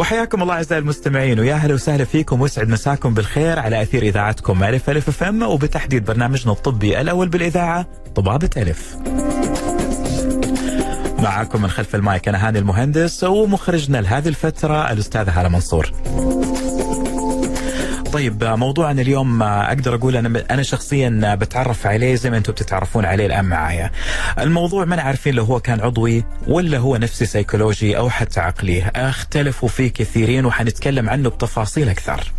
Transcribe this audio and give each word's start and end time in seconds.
وحياكم 0.00 0.42
الله 0.42 0.54
أعزائي 0.54 0.82
المستمعين 0.82 1.40
ويا 1.40 1.54
أهلا 1.54 1.74
وسهلا 1.74 2.04
فيكم 2.04 2.40
ويسعد 2.40 2.68
مساكم 2.68 3.14
بالخير 3.14 3.58
على 3.58 3.82
أثير 3.82 4.02
إذاعتكم 4.02 4.64
ألف 4.64 4.90
ألف 4.90 5.08
FM 5.08 5.42
وبتحديد 5.42 6.04
برنامجنا 6.04 6.52
الطبي 6.52 7.00
الأول 7.00 7.28
بالإذاعة 7.28 7.86
طبابه 8.14 8.50
ألف. 8.56 8.96
معكم 11.18 11.62
من 11.62 11.70
خلف 11.70 11.94
المايك 11.94 12.28
أنا 12.28 12.48
هاني 12.48 12.58
المهندس 12.58 13.24
ومخرجنا 13.24 13.98
لهذه 13.98 14.28
الفترة 14.28 14.92
الاستاذ 14.92 15.28
هالة 15.28 15.48
منصور. 15.48 15.92
طيب 18.20 18.44
موضوعنا 18.44 19.02
اليوم 19.02 19.42
أقدر 19.42 19.94
أقول 19.94 20.16
أنا 20.16 20.44
أنا 20.50 20.62
شخصيا 20.62 21.34
بتعرف 21.34 21.86
عليه 21.86 22.14
زي 22.14 22.30
ما 22.30 22.36
أنتم 22.36 22.52
بتتعرفون 22.52 23.04
عليه 23.04 23.26
الآن 23.26 23.44
معايا. 23.44 23.90
الموضوع 24.38 24.84
ما 24.84 25.02
عارفين 25.02 25.34
لو 25.34 25.44
هو 25.44 25.60
كان 25.60 25.80
عضوي 25.80 26.24
ولا 26.46 26.78
هو 26.78 26.96
نفسي 26.96 27.26
سيكولوجي 27.26 27.96
أو 27.96 28.10
حتى 28.10 28.40
عقلي، 28.40 28.82
أختلفوا 28.96 29.68
فيه 29.68 29.88
كثيرين 29.88 30.46
وحنتكلم 30.46 31.08
عنه 31.10 31.28
بتفاصيل 31.28 31.88
أكثر. 31.88 32.32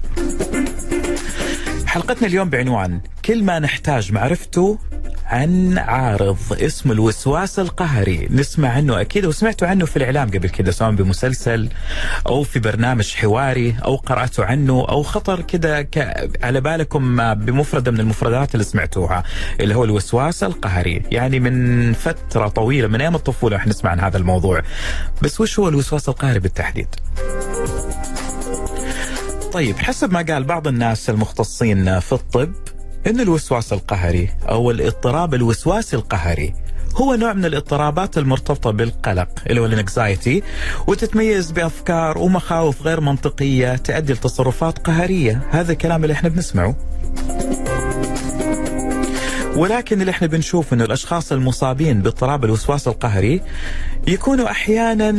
حلقتنا 1.92 2.28
اليوم 2.28 2.50
بعنوان 2.50 3.02
كل 3.26 3.44
ما 3.44 3.60
نحتاج 3.60 4.12
معرفته 4.12 4.80
عن 5.26 5.78
عارض 5.78 6.38
اسمه 6.52 6.94
الوسواس 6.94 7.60
القهري. 7.60 8.28
نسمع 8.32 8.70
عنه 8.70 9.02
أكيد 9.02 9.26
وسمعتوا 9.26 9.68
عنه 9.68 9.86
في 9.86 9.98
الإعلام 9.98 10.28
قبل 10.30 10.50
كده 10.50 10.72
سواء 10.72 10.92
بمسلسل 10.92 11.70
أو 12.28 12.44
في 12.44 12.60
برنامج 12.60 13.14
حواري 13.14 13.76
أو 13.86 13.96
قرأتوا 13.96 14.46
عنه 14.46 14.86
أو 14.90 15.04
خطر 15.04 15.42
كده 15.42 15.82
ك... 15.82 16.30
على 16.44 16.62
بالكم 16.62 17.34
بمفردة 17.34 17.92
من 17.92 18.00
المفردات 18.00 18.54
اللي 18.54 18.66
سمعتوها 18.66 19.24
اللي 19.60 19.76
هو 19.76 19.84
الوسواس 19.84 20.44
القهري. 20.44 21.04
يعني 21.12 21.40
من 21.40 21.94
فترة 21.94 22.48
طويلة 22.48 22.88
من 22.88 23.02
أيام 23.02 23.16
الطفولة 23.16 23.58
إحنا 23.58 23.70
نسمع 23.70 23.92
عن 23.92 24.00
هذا 24.00 24.18
الموضوع. 24.18 24.62
بس 25.22 25.42
وش 25.42 25.60
هو 25.60 25.70
الوسواس 25.70 26.10
القهري 26.10 26.40
بالتحديد؟ 26.40 26.88
طيب 29.52 29.78
حسب 29.78 30.12
ما 30.12 30.22
قال 30.22 30.44
بعض 30.44 30.68
الناس 30.68 31.10
المختصين 31.10 32.00
في 32.00 32.12
الطب 32.14 32.52
إن 33.08 33.20
الوسواس 33.20 33.74
القهري 33.74 34.30
أو 34.50 34.72
الاضطراب 34.72 35.34
الوسواسي 35.34 35.96
القهري 35.96 36.54
هو 36.96 37.16
نوع 37.16 37.34
من 37.34 37.46
الاضطرابات 37.46 38.18
المرتبطة 38.18 38.72
بالقلق 38.72 39.28
اللي 39.50 39.62
هو 39.62 39.66
الانكزايتي 39.66 40.44
وتتميز 40.88 41.52
بأفكار 41.52 42.18
ومخاوف 42.18 42.82
غير 42.82 43.02
منطقية 43.02 43.76
تؤدي 43.76 44.14
لتصرفات 44.14 44.80
قهرية. 44.80 45.42
هذا 45.52 45.72
الكلام 45.72 46.04
اللي 46.04 46.14
إحنا 46.14 46.30
بنسمعه. 46.30 46.76
ولكن 49.56 50.02
اللي 50.02 50.12
إحنا 50.12 50.28
بنشوف 50.28 50.74
إنه 50.74 50.84
الأشخاص 50.84 51.32
المصابين 51.32 52.02
باضطراب 52.02 52.46
الوسواس 52.46 52.88
القهري 52.88 53.42
يكونوا 54.08 54.52
أحيانا 54.52 55.10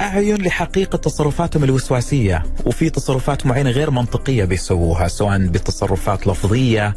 أعين 0.00 0.36
لحقيقة 0.42 0.96
تصرفاتهم 0.96 1.64
الوسواسية 1.64 2.42
وفي 2.64 2.90
تصرفات 2.90 3.46
معينة 3.46 3.70
غير 3.70 3.90
منطقية 3.90 4.44
بيسووها 4.44 5.08
سواء 5.08 5.38
بتصرفات 5.38 6.26
لفظية 6.26 6.94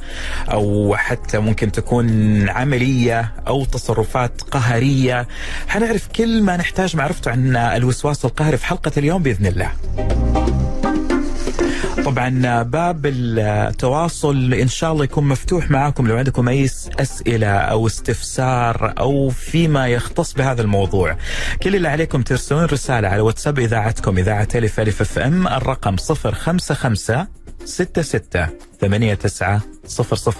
أو 0.52 0.96
حتى 0.96 1.40
ممكن 1.40 1.72
تكون 1.72 2.10
عملية 2.50 3.32
أو 3.48 3.66
تصرفات 3.66 4.42
قهرية 4.42 5.28
حنعرف 5.68 6.08
كل 6.08 6.44
ما 6.44 6.58
نحتاج 6.58 6.96
معرفته 6.96 7.32
عن 7.32 7.56
الوسواس 7.56 8.26
القهري 8.26 8.58
في 8.58 8.66
حلقة 8.66 8.92
اليوم 8.98 9.24
بإذن 9.24 9.46
الله. 9.46 9.72
طبعا 12.04 12.64
باب 12.64 13.06
التواصل 13.06 14.54
إن 14.54 14.68
شاء 14.68 14.92
الله 14.92 15.04
يكون 15.04 15.28
مفتوح 15.28 15.72
معاكم 15.72 16.08
لو 16.08 16.18
عندكم 16.18 16.48
أي 16.48 16.66
أسئلة 17.00 17.48
أو 17.48 17.88
استفسار 17.88 18.94
أو 19.00 19.30
فيما 19.30 19.88
يختص 19.88 20.34
بهذا 20.34 20.62
الموضوع 20.62 21.18
كل 21.64 21.76
اللي 21.76 21.88
عليكم 21.88 22.22
ترسلون 22.22 22.66
رسالة 22.66 23.08
على 23.08 23.22
واتساب 23.22 23.60
إذاعتكم 23.60 24.18
إذاعة 24.18 24.48
الف 24.56 24.80
ألف 24.80 25.02
أف 25.02 25.20
أم 25.20 25.48
الرقم 25.48 25.96
055 25.98 27.28
66 27.66 28.48
89 28.80 29.62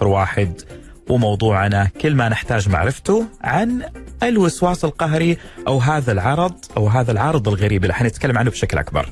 001 0.02 0.62
وموضوعنا 1.10 1.90
كل 2.02 2.16
ما 2.16 2.30
نحتاج 2.30 2.70
معرفته 2.70 3.26
عن 3.42 3.82
الوسواس 4.24 4.86
القهري 4.86 5.38
أو 5.68 5.78
هذا 5.80 6.12
العرض 6.12 6.54
أو 6.78 6.88
هذا 6.88 7.12
العارض 7.12 7.48
الغريب 7.48 7.84
اللي 7.84 7.94
حنتكلم 7.94 8.38
عنه 8.38 8.50
بشكل 8.50 8.78
أكبر. 8.78 9.10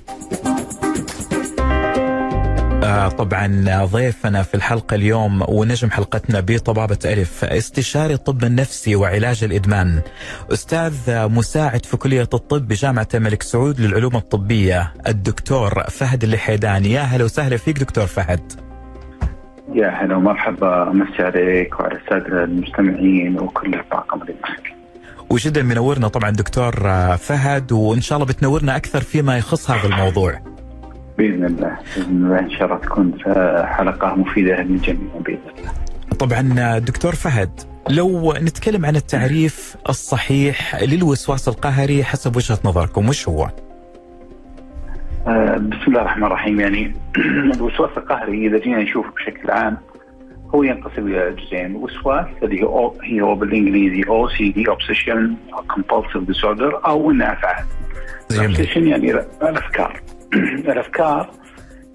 آه 2.83 3.07
طبعا 3.07 3.65
ضيفنا 3.85 4.43
في 4.43 4.55
الحلقة 4.55 4.95
اليوم 4.95 5.43
ونجم 5.49 5.89
حلقتنا 5.89 6.39
بطبابة 6.39 6.97
ألف 7.05 7.45
استشاري 7.45 8.13
الطب 8.13 8.43
النفسي 8.43 8.95
وعلاج 8.95 9.43
الإدمان 9.43 10.01
أستاذ 10.53 10.93
مساعد 11.09 11.85
في 11.85 11.97
كلية 11.97 12.21
الطب 12.21 12.67
بجامعة 12.67 13.07
الملك 13.13 13.43
سعود 13.43 13.81
للعلوم 13.81 14.15
الطبية 14.15 14.93
الدكتور 15.07 15.83
فهد 15.83 16.23
اللحيداني 16.23 16.91
يا 16.91 17.01
هلا 17.01 17.23
وسهلا 17.23 17.57
فيك 17.57 17.79
دكتور 17.79 18.05
فهد 18.05 18.53
يا 19.73 19.87
هلا 19.89 20.15
ومرحبا 20.15 20.83
امسي 20.91 21.23
عليك 21.23 21.79
وعلى 21.79 21.95
الساده 21.99 22.43
المستمعين 22.43 23.39
وكل 23.39 23.73
الطاقم 23.73 24.21
اللي 24.21 24.35
معك. 24.43 24.73
وجدا 25.29 25.63
منورنا 25.63 26.07
طبعا 26.07 26.29
دكتور 26.29 26.71
فهد 27.17 27.71
وإن 27.71 28.01
شاء 28.01 28.17
الله 28.17 28.27
بتنورنا 28.27 28.75
أكثر 28.75 29.01
فيما 29.01 29.37
يخص 29.37 29.71
هذا 29.71 29.87
الموضوع. 29.87 30.52
بإذن 31.17 31.45
الله 31.45 31.77
بإذن 31.97 32.25
الله 32.25 32.39
إن 32.39 32.51
شاء 32.51 32.65
الله 32.65 32.77
تكون 32.77 33.13
حلقة 33.65 34.15
مفيدة 34.15 34.61
للجميع 34.61 35.09
بإذن 35.25 35.39
الله. 35.57 35.71
طبعا 36.19 36.79
دكتور 36.79 37.15
فهد 37.15 37.49
لو 37.89 38.33
نتكلم 38.33 38.85
عن 38.85 38.95
التعريف 38.95 39.75
الصحيح 39.89 40.83
للوسواس 40.83 41.47
القهري 41.47 42.03
حسب 42.03 42.35
وجهة 42.35 42.59
نظركم 42.65 43.09
وش 43.09 43.29
هو؟ 43.29 43.49
بسم 45.57 45.87
الله 45.87 46.01
الرحمن 46.01 46.23
الرحيم 46.23 46.59
يعني 46.59 46.95
الوسواس 47.55 47.97
القهري 47.97 48.47
إذا 48.47 48.57
جينا 48.57 48.83
نشوف 48.83 49.05
بشكل 49.15 49.51
عام 49.51 49.77
هو 50.55 50.63
ينقسم 50.63 51.07
إلى 51.07 51.35
جزئين 51.35 51.75
وسواس 51.75 52.25
اللي 52.43 52.63
هو 52.63 52.93
هي 53.03 53.21
هو 53.21 53.35
بالإنجليزي 53.35 54.03
OCD 54.09 54.67
obsession 54.69 55.35
compulsive 55.73 56.23
disorder 56.23 56.81
أو 56.85 57.11
أفعال. 57.11 57.65
obsession 58.39 58.87
يعني 58.87 59.11
الأفكار. 59.41 60.01
الافكار 60.73 61.31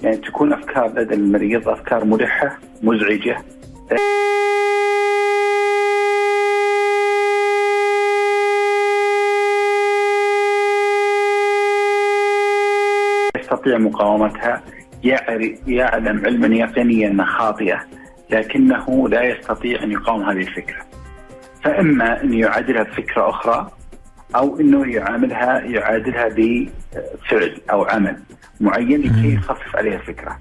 يعني 0.02 0.16
تكون 0.16 0.52
أفكار 0.52 0.92
لدى 0.96 1.14
المريض 1.14 1.68
أفكار 1.68 2.04
ملحه 2.04 2.58
مزعجة 2.82 3.36
يستطيع 13.36 13.78
مقاومتها 13.78 14.62
يعلم 15.66 16.26
علما 16.26 16.56
يقينيا 16.56 17.08
أنها 17.08 17.26
خاطئة 17.26 17.80
لكنه 18.30 19.08
لا 19.08 19.22
يستطيع 19.22 19.82
أن 19.82 19.92
يقاوم 19.92 20.22
هذه 20.22 20.38
الفكرة. 20.38 20.82
فإما 21.64 22.22
أن 22.22 22.34
يعادلها 22.34 22.82
بفكره 22.82 23.30
أخرى 23.30 23.70
أو 24.36 24.60
إنه 24.60 24.94
يعاملها 24.94 25.60
يعادلها 25.60 26.28
بفعل 26.28 27.60
أو 27.70 27.84
عمل 27.84 28.16
معين 28.60 29.00
لكي 29.00 29.34
يخفف 29.34 29.76
عليها 29.76 29.94
الفكرة. 29.94 30.38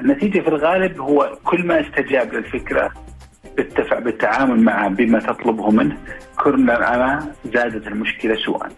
النتيجة 0.00 0.40
في 0.40 0.48
الغالب 0.48 1.00
هو 1.00 1.38
كل 1.44 1.66
ما 1.66 1.80
استجاب 1.80 2.34
للفكرة 2.34 2.92
بالتفع 3.56 3.98
بالتعامل 3.98 4.60
معها 4.60 4.88
بما 4.88 5.18
تطلبه 5.18 5.70
منه 5.70 5.96
كلما 6.36 7.26
زادت 7.54 7.86
المشكلة 7.86 8.34
سوءا. 8.34 8.68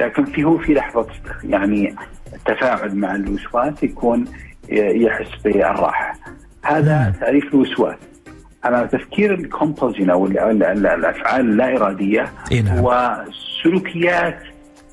لكن 0.00 0.24
في 0.24 0.44
هو 0.44 0.58
في 0.58 0.74
لحظة 0.74 1.06
يعني 1.44 1.96
التفاعل 2.32 2.96
مع 2.96 3.14
الوسواس 3.14 3.82
يكون 3.82 4.24
يحس 4.68 5.42
بالراحة. 5.44 6.14
هذا 6.64 7.14
تعريف 7.20 7.44
الوسواس. 7.44 7.98
أما 8.66 8.86
تفكير 8.86 9.34
الكومبولجن 9.34 10.10
أو 10.10 10.26
الأفعال 10.26 11.40
اللا 11.40 11.76
إرادية 11.76 12.32
هو 12.52 13.24
سلوكيات 13.62 14.42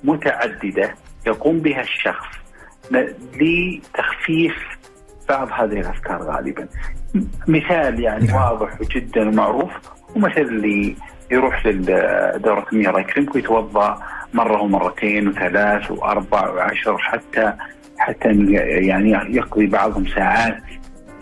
متعددة 0.04 0.96
يقوم 1.28 1.60
بها 1.60 1.82
الشخص 1.82 2.28
لتخفيف 3.36 4.56
بعض 5.30 5.48
هذه 5.52 5.80
الأفكار 5.80 6.24
غالبا. 6.24 6.68
مثال 7.48 8.00
يعني 8.00 8.28
نعم. 8.28 8.36
واضح 8.36 8.82
جدا 8.82 9.30
ومعروف 9.30 9.72
ومثل 10.16 10.42
اللي 10.42 10.96
يروح 11.32 11.66
لدورة 11.66 12.66
المياه 12.74 12.90
الله 12.90 13.00
يكرمك 13.00 13.36
ويتوضا 13.36 14.02
مرة 14.34 14.62
ومرتين 14.62 15.28
وثلاث 15.28 15.92
وأربع 15.92 16.50
وعشر 16.50 16.98
حتى 16.98 17.54
حتى 17.98 18.30
يعني 18.88 19.12
يقضي 19.12 19.68
بعضهم 19.68 20.06
ساعات 20.08 20.64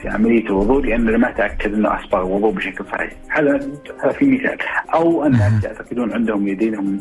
في 0.01 0.09
عملية 0.09 0.45
الوضوء 0.45 0.85
لأنه 0.85 1.17
ما 1.17 1.31
تاكد 1.31 1.73
إنه 1.73 1.99
اسبغ 1.99 2.19
الوضوء 2.19 2.51
بشكل 2.51 2.85
صحيح، 2.85 3.13
هذا 3.29 3.69
هذا 4.03 4.11
في 4.11 4.25
مثال، 4.25 4.57
أو 4.94 5.25
الناس 5.25 5.63
يعتقدون 5.63 6.13
عندهم 6.13 6.47
يدينهم 6.47 6.99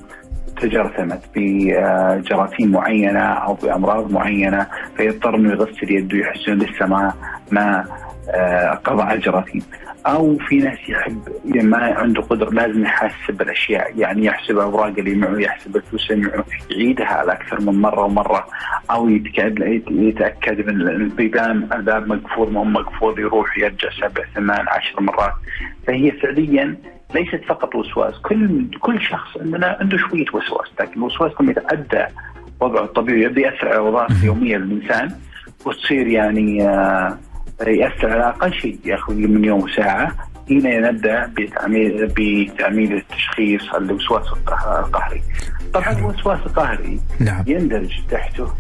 تجرثمت 0.61 1.23
بجراثيم 1.37 2.73
معينة 2.73 3.21
أو 3.21 3.55
بأمراض 3.55 4.13
معينة 4.13 4.67
فيضطر 4.97 5.35
إنه 5.35 5.51
يغسل 5.51 5.91
يده 5.91 6.19
يحس 6.19 6.49
انه 6.49 6.65
لسه 6.65 6.87
ما 6.87 7.13
ما 7.51 7.85
قضاء 8.85 9.15
الجراثيم. 9.15 9.63
أو 10.07 10.39
في 10.39 10.57
ناس 10.57 10.79
يحب 10.89 11.23
ما 11.45 11.79
عنده 11.79 12.23
قدرة 12.23 12.51
لازم 12.51 12.83
يحاسب 12.83 13.43
الاشياء 13.43 13.99
يعني 13.99 14.25
يحسب 14.25 14.59
أوراق 14.59 14.95
اللي 14.99 15.15
معه 15.15 15.39
يحسب 15.39 15.77
الفلوس 15.77 16.11
اللي 16.11 16.27
معه 16.27 16.45
يعيدها 16.71 17.07
على 17.07 17.33
أكثر 17.33 17.61
من 17.61 17.81
مرة 17.81 18.05
ومرة. 18.05 18.47
أو 18.91 19.09
يتاكد 19.09 19.83
يتأكد 19.91 20.67
من 20.67 20.81
البيبان 20.81 21.69
الباب 21.73 22.09
مقفول 22.09 22.53
مو 22.53 22.65
مقفول 22.65 23.21
يروح 23.21 23.59
يرجع 23.59 23.89
سبع 24.01 24.25
ثمان 24.35 24.65
عشر 24.69 25.01
مرات. 25.01 25.35
فهي 25.87 26.11
فعليا 26.11 26.77
ليست 27.15 27.45
فقط 27.49 27.75
وسواس 27.75 28.15
كل 28.19 28.71
كل 28.81 29.03
شخص 29.03 29.37
عندنا 29.41 29.77
عنده 29.81 29.97
شوية 29.97 30.25
وسواس 30.35 30.69
لكن 30.81 30.93
الوسواس 31.01 31.33
لما 31.41 31.51
يتعدى 31.51 32.05
وضعه 32.61 32.85
الطبيعي 32.85 33.23
يبدأ 33.23 33.41
يأثر 33.41 33.69
على 33.69 33.79
وظائف 33.79 34.23
اليوميه 34.23 34.57
للانسان 34.57 35.11
وتصير 35.67 36.07
يعني 36.07 36.69
آه 36.69 37.19
يأثر 37.67 38.11
على 38.11 38.29
أقل 38.29 38.53
شيء 38.53 38.79
يأخذ 38.85 39.15
من 39.15 39.45
يوم 39.45 39.63
وساعة 39.63 40.13
هنا 40.51 40.91
نبدا 40.91 41.33
بتعميل 41.37 42.07
بتعميل 42.17 42.93
التشخيص 42.93 43.75
الوسواس 43.75 44.27
القهري. 44.33 45.23
طبعا 45.75 45.99
الوسواس 45.99 46.39
القهري 46.47 47.01
نعم. 47.21 47.45
يندرج 47.47 48.01
تحته 48.11 48.53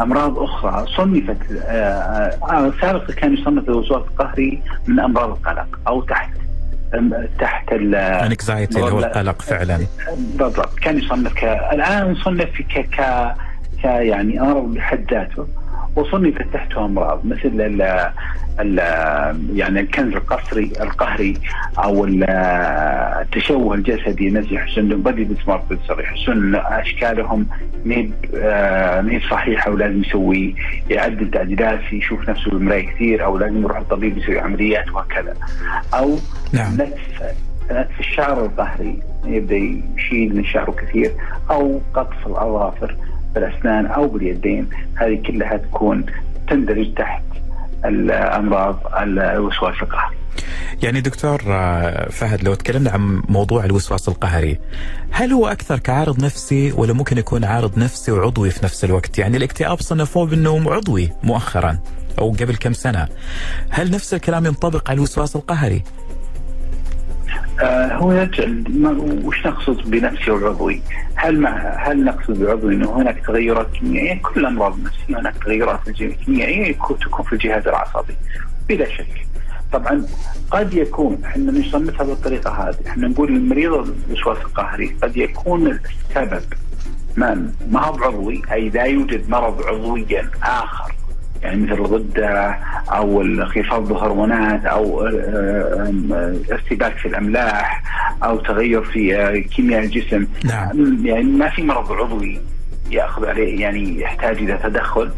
أمراض 0.00 0.38
أخرى 0.38 0.86
صنفت 0.96 1.36
آه 1.66 2.36
آه 2.50 2.72
سابقا 2.80 3.12
كان 3.12 3.34
يصنف 3.34 3.68
الوسواس 3.68 4.02
القهري 4.02 4.62
من 4.86 5.00
أمراض 5.00 5.28
القلق 5.30 5.78
أو 5.88 6.02
تحت 6.02 6.30
تحت 7.40 7.72
الانكزايتي 7.72 8.78
اللي 8.80 8.92
هو 8.92 8.98
القلق. 8.98 9.42
فعلا. 9.42 9.78
بالضبط 10.16 10.78
كان 10.78 10.98
يصنف 10.98 11.34
ك 11.34 11.44
الآن 11.44 12.12
يصنف 12.12 12.48
ك 12.60 12.78
ك 12.80 13.00
ك 13.82 13.84
يعني 13.84 14.40
أمر 14.40 14.60
بحد 14.60 15.04
ذاته 15.10 15.46
وصنفت 15.96 16.44
تحته 16.52 16.84
أمراض 16.84 17.26
مثل 17.26 17.60
ال 17.60 17.82
ال 18.60 18.78
يعني 19.54 19.80
الكنز 19.80 20.14
القصري 20.14 20.72
القهري 20.80 21.34
أو 21.78 22.04
التشوه 22.04 23.74
الجسدي 23.74 24.54
يحسون 24.54 24.84
انهم 24.84 25.02
بدي 25.02 25.24
بسمارت 25.24 25.62
يحسون 25.98 26.54
أشكالهم 26.54 27.46
ميب 27.84 28.12
ميب 29.02 29.22
صحيحة 29.30 29.70
ولازم 29.70 30.00
يسوي 30.00 30.54
يعدل 30.90 31.30
تعديلات 31.30 31.92
يشوف 31.92 32.28
نفسه 32.28 32.50
بالمرايه 32.50 32.86
كثير 32.86 33.24
أو 33.24 33.38
لازم 33.38 33.62
يروح 33.62 33.78
الطبيب 33.78 34.18
يسوي 34.18 34.40
عمليات 34.40 34.90
وهكذا. 34.92 35.34
أو 35.94 36.18
نعم. 36.52 36.74
نتف 36.74 37.22
نتف 37.70 38.00
الشعر 38.00 38.44
القهري 38.44 39.02
يبدأ 39.26 39.56
يشيل 39.56 40.36
من 40.36 40.44
شعره 40.44 40.70
كثير 40.70 41.12
أو 41.50 41.80
قطف 41.94 42.26
الأظافر. 42.26 42.96
بالأسنان 43.34 43.86
أو 43.86 44.08
باليدين 44.08 44.68
هذه 44.94 45.22
كلها 45.26 45.56
تكون 45.56 46.06
تندرج 46.48 46.94
تحت 46.94 47.22
الامراض 47.84 48.78
الوسواس 48.96 49.82
القهري. 49.82 50.16
يعني 50.82 51.00
دكتور 51.00 51.42
آه، 51.46 52.08
فهد 52.10 52.44
لو 52.44 52.54
تكلمنا 52.54 52.90
عن 52.90 53.22
موضوع 53.28 53.64
الوسواس 53.64 54.08
القهري 54.08 54.58
هل 55.10 55.32
هو 55.32 55.46
أكثر 55.48 55.78
كعارض 55.78 56.24
نفسي 56.24 56.72
ولا 56.72 56.92
ممكن 56.92 57.18
يكون 57.18 57.44
عارض 57.44 57.78
نفسي 57.78 58.12
وعضوي 58.12 58.50
في 58.50 58.64
نفس 58.64 58.84
الوقت؟ 58.84 59.18
يعني 59.18 59.36
الاكتئاب 59.36 59.80
صنفوه 59.80 60.26
بأنه 60.26 60.72
عضوي 60.72 61.10
مؤخرا 61.22 61.78
أو 62.18 62.30
قبل 62.30 62.56
كم 62.56 62.72
سنة. 62.72 63.08
هل 63.70 63.90
نفس 63.90 64.14
الكلام 64.14 64.46
ينطبق 64.46 64.90
على 64.90 64.96
الوسواس 64.96 65.36
القهري؟ 65.36 65.82
آه 67.60 67.96
هو 67.96 68.12
يرجع 68.12 68.44
وش 69.24 69.46
نقصد 69.46 69.90
بنفسي 69.90 70.30
والعضوي؟ 70.30 70.82
هل 71.14 71.40
مع 71.40 71.50
هل 71.78 72.04
نقصد 72.04 72.44
بعضوي 72.44 72.74
إنه 72.74 72.92
هناك 72.96 73.26
تغيرات 73.26 73.70
كيميائية؟ 73.70 74.22
كل 74.22 74.40
الامراض 74.40 74.74
النفسيه 74.74 75.18
هناك 75.18 75.34
تغيرات 75.44 75.90
كيميائية 75.90 76.72
تكون 76.72 77.24
في 77.26 77.32
الجهاز 77.32 77.68
العصبي 77.68 78.14
بلا 78.68 78.88
شك. 78.88 79.26
طبعا 79.72 80.06
قد 80.50 80.74
يكون 80.74 81.24
إحنا 81.24 81.52
نصنفها 81.52 82.06
بالطريقة 82.06 82.50
هذه، 82.50 82.76
إحنا 82.86 83.08
نقول 83.08 83.28
المريض 83.28 83.94
الوسواس 84.08 84.38
القهري 84.38 84.96
قد 85.02 85.16
يكون 85.16 85.66
السبب 85.66 86.42
ما 87.16 87.52
ما 87.70 87.84
هو 87.86 88.04
عضوي 88.04 88.42
أي 88.52 88.68
لا 88.68 88.82
يوجد 88.84 89.30
مرض 89.30 89.62
عضويا 89.62 90.30
آخر 90.42 90.92
يعني 91.42 91.62
مثل 91.62 91.72
الغدة 91.72 92.58
أو 92.92 93.22
انخفاض 93.22 93.90
الهرمونات 93.92 94.64
أو 94.64 95.06
آه، 95.06 95.10
آه، 96.12 96.36
ارتباك 96.52 96.96
في 96.96 97.08
الأملاح 97.08 97.82
أو 98.24 98.36
تغير 98.36 98.82
في 98.82 99.16
آه، 99.16 99.36
كيمياء 99.36 99.84
الجسم 99.84 100.26
نعم. 100.44 101.06
يعني 101.06 101.22
ما 101.22 101.50
في 101.50 101.62
مرض 101.62 101.92
عضوي 101.92 102.40
يأخذ 102.90 103.26
عليه 103.26 103.60
يعني 103.60 104.00
يحتاج 104.00 104.36
إلى 104.36 104.58
تدخل 104.62 105.10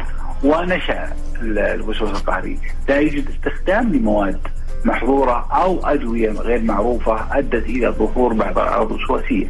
ونشأ 0.43 1.13
الوسواس 1.41 2.11
القهري 2.11 2.57
لا 2.89 2.97
يوجد 2.97 3.25
استخدام 3.29 3.93
لمواد 3.93 4.39
محظورة 4.85 5.47
أو 5.51 5.85
أدوية 5.85 6.31
غير 6.31 6.61
معروفة 6.61 7.37
أدت 7.37 7.65
إلى 7.65 7.87
ظهور 7.87 8.33
بعض 8.33 8.59
الأعراض 8.59 8.91
الوسواسية 8.91 9.47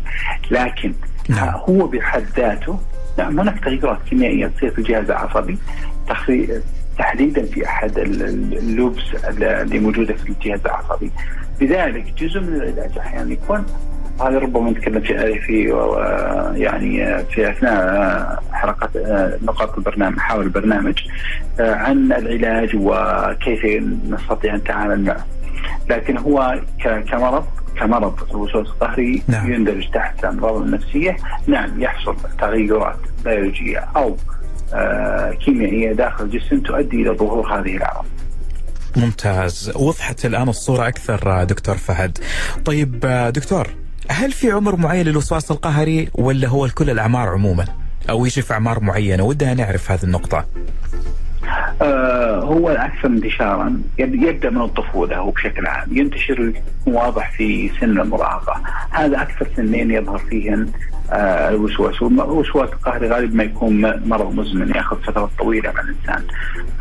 لكن 0.52 0.94
نعم. 1.30 1.54
هو 1.70 1.88
بحد 1.88 2.26
ذاته 2.38 2.80
نعم 3.18 3.40
هناك 3.40 3.60
تغيرات 3.60 3.98
كيميائية 4.10 4.48
تصير 4.48 4.72
في 4.72 4.80
الجهاز 4.80 5.10
العصبي 5.10 5.58
تحديدا 6.98 7.46
في 7.46 7.66
أحد 7.66 7.98
اللوبس 7.98 9.04
اللي 9.40 9.80
موجودة 9.80 10.14
في 10.14 10.30
الجهاز 10.30 10.60
العصبي 10.66 11.12
لذلك 11.62 12.14
جزء 12.18 12.40
من 12.40 12.56
العلاج 12.56 12.98
أحيانا 12.98 13.34
يكون 13.34 13.66
هذا 14.22 14.40
ربما 14.40 14.72
نتكلم 14.72 15.02
في 15.02 15.40
في 15.40 15.64
يعني 16.56 17.24
في 17.24 17.50
أثناء 17.50 18.44
حلقات 18.52 18.90
نقاط 19.44 19.78
البرنامج 19.78 20.16
محاور 20.16 20.44
البرنامج 20.44 21.00
عن 21.60 22.12
العلاج 22.12 22.76
وكيف 22.76 23.66
نستطيع 24.10 24.54
أن 24.54 24.60
نتعامل 24.60 25.04
معه. 25.04 25.26
لكن 25.90 26.18
هو 26.18 26.60
كمرض 26.84 27.46
كمرض 27.80 28.20
الوسواس 28.32 28.68
القهري 28.68 29.24
نعم. 29.28 29.54
يندرج 29.54 29.92
تحت 29.92 30.24
الأمراض 30.24 30.56
النفسية، 30.56 31.18
نعم 31.48 31.82
يحصل 31.82 32.16
تغيرات 32.40 33.00
بيولوجية 33.26 33.78
أو 33.96 34.18
كيميائية 35.46 35.94
داخل 35.94 36.24
الجسم 36.24 36.60
تؤدي 36.60 37.02
إلى 37.02 37.10
ظهور 37.10 37.60
هذه 37.60 37.78
الأعراض. 37.78 38.06
ممتاز. 38.98 39.72
وضحت 39.76 40.26
الآن 40.26 40.50
الصورة 40.50 40.88
أكثر 40.88 41.44
دكتور 41.44 41.78
فهد. 41.78 42.18
طيب 42.66 43.00
دكتور 43.34 43.68
هل 44.10 44.32
في 44.32 44.52
عمر 44.52 44.76
معين 44.76 45.06
للوسواس 45.06 45.52
القهري 45.52 46.10
ولا 46.14 46.48
هو 46.48 46.66
لكل 46.66 46.90
الأعمار 46.90 47.30
عموما؟ 47.30 47.66
أو 48.10 48.26
يجي 48.26 48.42
في 48.42 48.54
أعمار 48.54 48.80
معينة؟ 48.80 49.24
ودنا 49.24 49.54
نعرف 49.54 49.92
هذه 49.92 50.04
النقطة. 50.04 50.46
آه 51.82 52.40
هو 52.40 52.70
الأكثر 52.70 53.08
انتشارا 53.08 53.82
يبدأ 53.98 54.50
من 54.50 54.62
الطفولة 54.62 55.18
هو 55.18 55.32
بشكل 55.32 55.68
عام. 55.68 55.98
ينتشر 55.98 56.54
واضح 56.86 57.32
في 57.32 57.72
سن 57.80 58.00
المراهقة. 58.00 58.62
هذا 58.92 59.22
أكثر 59.22 59.48
سنين 59.56 59.92
يظهر 59.92 60.18
فيهن 60.18 60.62
آه، 60.62 60.95
الوسواس. 61.12 62.02
والوسواس 62.02 62.70
القهري 62.70 63.10
غالبا 63.10 63.36
ما 63.36 63.44
يكون 63.44 63.82
مرض 64.10 64.36
مزمن 64.36 64.70
ياخذ 64.76 65.02
فترات 65.02 65.30
طويلة 65.40 65.72
مع 65.72 65.82
الإنسان. 65.82 66.24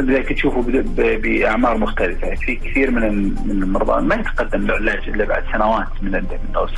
لذلك 0.01 0.33
تشوفه 0.33 0.65
بأعمار 0.97 1.79
مختلفة. 1.79 2.35
في 2.35 2.57
كثير 2.57 2.91
من 2.91 3.25
من 3.25 3.63
المرضى 3.63 4.03
ما 4.03 4.15
يتقدم 4.15 4.67
له 4.67 4.75
علاج 4.75 5.09
إلا 5.09 5.25
بعد 5.25 5.43
سنوات 5.53 5.87
من 6.03 6.25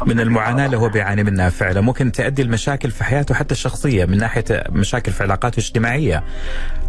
من 0.07 0.21
المعاناة 0.21 0.67
اللي 0.67 0.77
هو 0.77 0.89
بيعاني 0.89 1.25
منها 1.25 1.49
فعلا. 1.49 1.81
ممكن 1.81 2.13
تؤدي 2.13 2.43
المشاكل 2.43 2.91
في 2.91 3.05
حياته 3.05 3.35
حتى 3.35 3.53
الشخصية 3.53 4.05
من 4.05 4.19
ناحية 4.19 4.45
مشاكل 4.71 5.13
في 5.13 5.23
علاقاته 5.23 5.59
الاجتماعية 5.59 6.25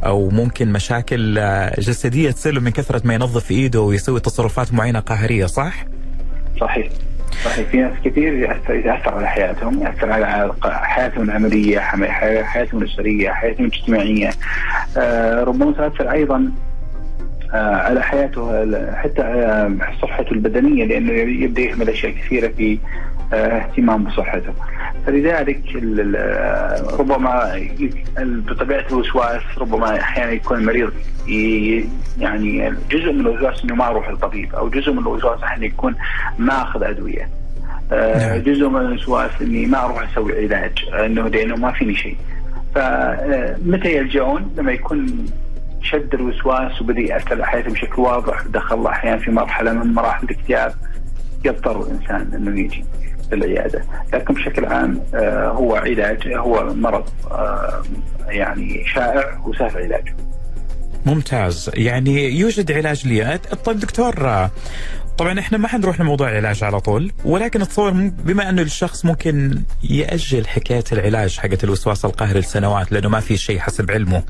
أو 0.06 0.30
ممكن 0.30 0.72
مشاكل 0.72 1.38
آه، 1.40 1.80
جسدية 1.80 2.32
تصير 2.32 2.60
من 2.60 2.72
كثرة 2.72 3.02
ما 3.06 3.14
ينظف 3.14 3.52
إيده 3.52 3.82
ويسوي 3.82 4.20
تصرفات 4.20 4.74
معينة 4.74 5.00
قهرية 5.00 5.46
صح؟ 5.46 5.86
صحيح. 6.62 6.88
صحيح 7.46 7.70
في 7.70 7.78
ناس 7.78 7.94
كثير 8.06 8.34
يأثر, 8.34 8.76
يأثر 8.76 9.14
على 9.14 9.28
حياتهم 9.28 9.84
يأثر 9.84 10.12
على 10.12 10.54
حياتهم 10.64 11.24
العملية 11.24 11.80
حياتهم 11.80 12.82
الأسرية 12.82 13.30
حياتهم 13.30 13.66
الاجتماعية. 13.66 14.30
آه 14.98 15.44
ربما 15.44 15.72
تأثر 15.72 16.12
أيضا 16.12 16.52
على 17.54 18.02
حياته 18.02 18.66
حتى 18.96 19.22
آه 19.22 19.78
صحته 20.02 20.32
البدنية 20.32 20.86
لأنه 20.86 21.12
يبدأ 21.14 21.62
يهمل 21.62 21.90
أشياء 21.90 22.12
كثيرة 22.12 22.48
في 22.48 22.78
آه، 23.34 23.58
اهتمام 23.58 24.04
بصحته. 24.04 24.54
فلذلك 25.06 25.62
ربما 27.00 27.60
بطبيعة 28.20 28.86
الوسواس 28.92 29.42
ربما 29.58 30.00
أحيانا 30.00 30.32
يكون 30.32 30.58
المريض 30.58 30.92
يعني 32.20 32.74
جزء 32.92 33.12
من 33.12 33.20
الوسواس 33.20 33.64
إنه 33.64 33.76
ما 33.76 33.88
أروح 33.88 34.10
للطبيب 34.10 34.56
أو 34.56 34.70
جزء 34.70 34.92
من 34.92 35.00
الوسواس 35.00 35.44
أحيانا 35.44 35.66
يكون 35.66 35.96
ما 36.40 36.62
اخذ 36.62 36.84
أدوية. 36.84 37.30
آه، 37.92 38.34
نعم. 38.34 38.44
جزء 38.44 38.70
من 38.70 38.82
الوسواس 38.82 39.32
إني 39.42 39.66
ما 39.66 39.86
أروح 39.86 40.12
أسوي 40.12 40.46
علاج 40.46 40.72
انه 41.06 41.28
لأنه 41.28 41.56
ما 41.56 41.72
فيني 41.72 41.96
شيء. 41.96 42.18
فمتى 42.76 43.96
يلجؤون؟ 43.96 44.54
لما 44.58 44.72
يكون 44.72 45.26
شد 45.82 46.14
الوسواس 46.14 46.82
وبدا 46.82 47.00
ياثر 47.00 47.34
على 47.34 47.46
حياته 47.46 47.72
بشكل 47.72 48.02
واضح 48.02 48.42
دخل 48.48 48.88
أحيانا 48.88 49.18
في 49.18 49.32
مرحلة 49.32 49.74
من 49.74 49.94
مراحل 49.94 50.24
الاكتئاب 50.26 50.74
يضطر 51.46 51.82
الإنسان 51.82 52.34
إنه 52.34 52.60
يجي. 52.60 52.86
العياده، 53.34 53.84
لكن 54.14 54.34
بشكل 54.34 54.66
عام 54.66 55.02
آه، 55.16 55.48
هو 55.48 55.76
علاج 55.76 56.34
هو 56.34 56.74
مرض 56.74 57.10
آه، 57.32 57.84
يعني 58.28 58.84
شائع 58.88 59.40
وسهل 59.46 59.78
علاجه. 59.78 60.16
ممتاز 61.06 61.72
يعني 61.74 62.30
يوجد 62.40 62.72
علاج 62.72 63.08
لي 63.08 63.40
طيب 63.66 63.80
دكتور 63.80 64.16
طبعا 65.18 65.40
إحنا 65.40 65.58
ما 65.58 65.68
حنروح 65.68 66.02
لموضوع 66.02 66.30
العلاج 66.30 66.64
على 66.64 66.80
طول 66.80 67.12
ولكن 67.26 67.62
اتصور 67.62 67.92
بما 67.92 68.50
أنه 68.50 68.62
الشخص 68.62 69.06
ممكن 69.06 69.62
يأجل 69.84 70.48
حكاية 70.48 70.84
العلاج 70.92 71.38
حقت 71.38 71.64
الوسواس 71.64 72.06
القهري 72.06 72.40
لسنوات 72.40 72.92
لأنه 72.92 73.10
ما 73.10 73.20
في 73.20 73.38
شيء 73.38 73.60
حسب 73.60 73.92
علمه 73.92 74.24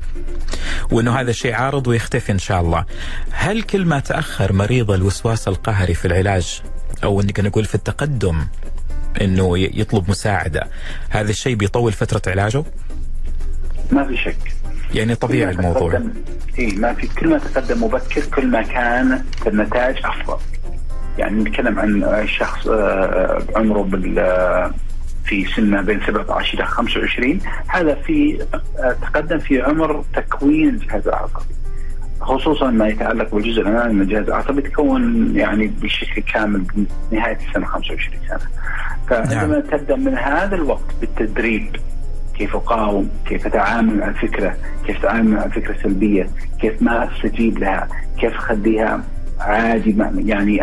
وأنه 0.90 1.20
هذا 1.20 1.30
الشيء 1.30 1.54
عارض 1.54 1.86
ويختفي 1.86 2.32
إن 2.32 2.38
شاء 2.38 2.60
الله. 2.60 2.84
هل 3.30 3.62
كل 3.62 3.84
ما 3.84 4.00
تأخر 4.00 4.52
مريض 4.52 4.90
الوسواس 4.90 5.48
القهري 5.48 5.94
في 5.94 6.04
العلاج 6.04 6.62
أو 7.04 7.20
انك 7.20 7.40
نقول 7.40 7.64
في 7.64 7.74
التقدم 7.74 8.46
إنه 9.20 9.58
يطلب 9.58 10.10
مساعدة 10.10 10.68
هذا 11.10 11.30
الشيء 11.30 11.54
بيطول 11.54 11.92
فترة 11.92 12.22
علاجه؟ 12.32 12.64
ما 13.92 14.04
في 14.04 14.16
شك. 14.16 14.52
يعني 14.94 15.14
طبيعي 15.14 15.50
الموضوع. 15.50 16.02
اي 16.58 16.66
ما 16.66 16.94
في 16.94 17.06
كل 17.06 17.28
ما 17.28 17.38
تقدم 17.38 17.84
مبكر 17.84 18.20
كل 18.34 18.46
ما 18.46 18.62
كان 18.62 19.24
النتائج 19.46 19.96
أفضل. 20.04 20.38
يعني 21.18 21.40
نتكلم 21.40 21.78
عن 21.78 22.26
شخص 22.26 22.68
آه، 22.68 23.42
عمره 23.56 23.82
بال 23.82 24.18
آه، 24.18 24.70
في 25.24 25.44
سن 25.44 25.82
بين 25.82 26.00
17 26.06 26.54
إلى 26.54 26.64
25 26.64 27.40
هذا 27.66 27.94
في 27.94 28.46
آه، 28.78 28.92
تقدم 28.92 29.38
في 29.38 29.62
عمر 29.62 30.04
تكوين 30.14 30.68
الجهاز 30.68 31.08
العصبي 31.08 31.54
خصوصا 32.20 32.70
ما 32.70 32.88
يتعلق 32.88 33.34
بالجزء 33.34 33.60
الأمامي 33.60 33.92
من 33.92 34.00
الجهاز 34.00 34.26
العصبي 34.26 34.62
تكون 34.62 35.32
يعني 35.36 35.66
بشكل 35.66 36.22
كامل 36.22 36.62
بنهاية 37.10 37.38
السنة 37.48 37.66
25 37.66 38.20
سنة. 38.28 38.38
فعندما 39.08 39.46
نعم. 39.46 39.60
تبدأ 39.60 39.96
من 39.96 40.14
هذا 40.14 40.54
الوقت 40.54 40.94
بالتدريب 41.00 41.76
كيف 42.38 42.56
أقاوم، 42.56 43.10
كيف 43.26 43.46
أتعامل 43.46 43.98
مع 43.98 44.08
الفكرة، 44.08 44.56
كيف 44.86 44.98
أتعامل 44.98 45.30
مع 45.30 45.44
الفكرة 45.44 45.74
السلبية، 45.74 46.30
كيف 46.60 46.82
ما 46.82 47.10
أستجيب 47.12 47.58
لها، 47.58 47.88
كيف 48.20 48.34
أخليها 48.34 49.02
عادي 49.40 49.96
يعني 50.26 50.62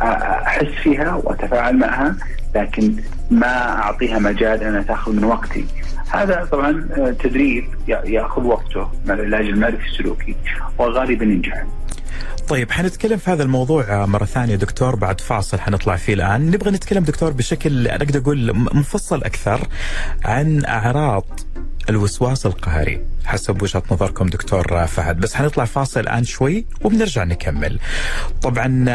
أحس 0.00 0.66
فيها 0.82 1.14
وأتفاعل 1.14 1.78
معها 1.78 2.16
لكن 2.54 2.96
ما 3.30 3.78
أعطيها 3.78 4.18
مجال 4.18 4.62
انها 4.62 4.82
تأخذ 4.82 5.12
من 5.12 5.24
وقتي. 5.24 5.64
هذا 6.10 6.48
طبعا 6.52 6.88
تدريب 7.22 7.64
يأخذ 7.88 8.42
وقته 8.42 8.88
مع 9.06 9.14
العلاج 9.14 9.46
المعرفي 9.46 9.86
السلوكي 9.86 10.34
وغالبا 10.78 11.24
ينجح. 11.24 11.64
طيب 12.48 12.70
حنتكلم 12.70 13.16
في 13.16 13.30
هذا 13.30 13.42
الموضوع 13.42 14.06
مرة 14.06 14.24
ثانية 14.24 14.56
دكتور 14.56 14.96
بعد 14.96 15.20
فاصل 15.20 15.58
حنطلع 15.58 15.96
فيه 15.96 16.14
الآن 16.14 16.50
نبغى 16.50 16.70
نتكلم 16.70 17.04
دكتور 17.04 17.32
بشكل 17.32 17.88
أنا 17.88 18.04
أقدر 18.04 18.20
أقول 18.20 18.56
مفصل 18.56 19.22
أكثر 19.24 19.60
عن 20.24 20.64
أعراض 20.64 21.24
الوسواس 21.90 22.46
القهري 22.46 23.00
حسب 23.26 23.62
وجهة 23.62 23.82
نظركم 23.90 24.26
دكتور 24.26 24.86
فهد. 24.86 25.16
بس 25.20 25.34
حنطلع 25.34 25.64
فاصل 25.64 26.00
الآن 26.00 26.24
شوي 26.24 26.66
وبنرجع 26.80 27.24
نكمل. 27.24 27.78
طبعا 28.42 28.84
آه، 28.88 28.92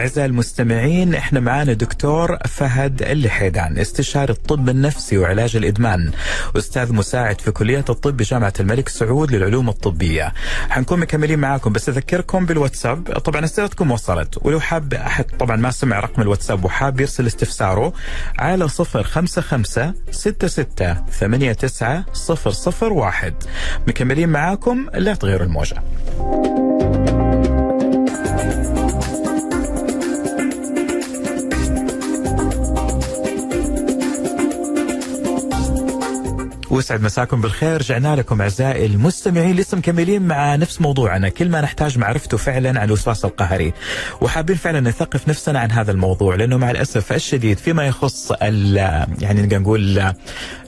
أعزائي 0.00 0.26
المستمعين 0.26 1.14
إحنا 1.14 1.40
معانا 1.40 1.72
دكتور 1.72 2.36
فهد 2.48 3.02
الحيدان 3.02 3.78
استشاري 3.78 4.32
الطب 4.32 4.68
النفسي 4.68 5.18
وعلاج 5.18 5.56
الإدمان 5.56 6.10
أستاذ 6.56 6.92
مساعد 6.92 7.40
في 7.40 7.50
كلية 7.50 7.84
الطب 7.88 8.16
بجامعة 8.16 8.52
الملك 8.60 8.88
سعود 8.88 9.32
للعلوم 9.32 9.68
الطبية. 9.68 10.32
حنكون 10.70 11.00
مكملين 11.00 11.38
معاكم 11.38 11.72
بس 11.72 11.88
أذكركم 11.88 12.46
بالواتساب. 12.46 13.18
طبعا 13.18 13.44
اسئلتكم 13.44 13.90
وصلت 13.90 14.38
ولو 14.42 14.60
حاب 14.60 14.94
أحد 14.94 15.24
طبعا 15.24 15.56
ما 15.56 15.70
سمع 15.70 16.00
رقم 16.00 16.22
الواتساب 16.22 16.64
وحاب 16.64 17.00
يرسل 17.00 17.26
استفساره 17.26 17.92
على 18.38 18.68
055 18.68 19.94
66 20.10 20.66
89 21.20 22.04
001 23.00 23.34
مكملين 23.86 24.28
معاكم 24.28 24.86
لا 24.94 25.14
تغيروا 25.14 25.46
الموجة. 25.46 25.76
وسعد 36.70 37.02
مساكم 37.02 37.40
بالخير. 37.40 37.80
رجعنا 37.80 38.16
لكم 38.16 38.40
أعزائي 38.40 38.86
المستمعين 38.86 39.56
لسه 39.56 39.76
مكملين 39.76 40.22
مع 40.22 40.56
نفس 40.56 40.80
موضوعنا. 40.80 41.28
كل 41.28 41.48
ما 41.48 41.60
نحتاج 41.60 41.98
معرفته 41.98 42.36
فعلا 42.36 42.80
عن 42.80 42.86
الوسواس 42.86 43.24
القهري 43.24 43.72
وحابين 44.20 44.56
فعلا 44.56 44.80
نثقف 44.80 45.28
نفسنا 45.28 45.60
عن 45.60 45.70
هذا 45.70 45.92
الموضوع 45.92 46.34
لأنه 46.34 46.56
مع 46.56 46.70
الأسف 46.70 47.12
الشديد 47.12 47.58
فيما 47.58 47.86
يخص 47.86 48.32
يعني 48.40 49.42
نقدر 49.42 49.58
نقول 49.58 50.12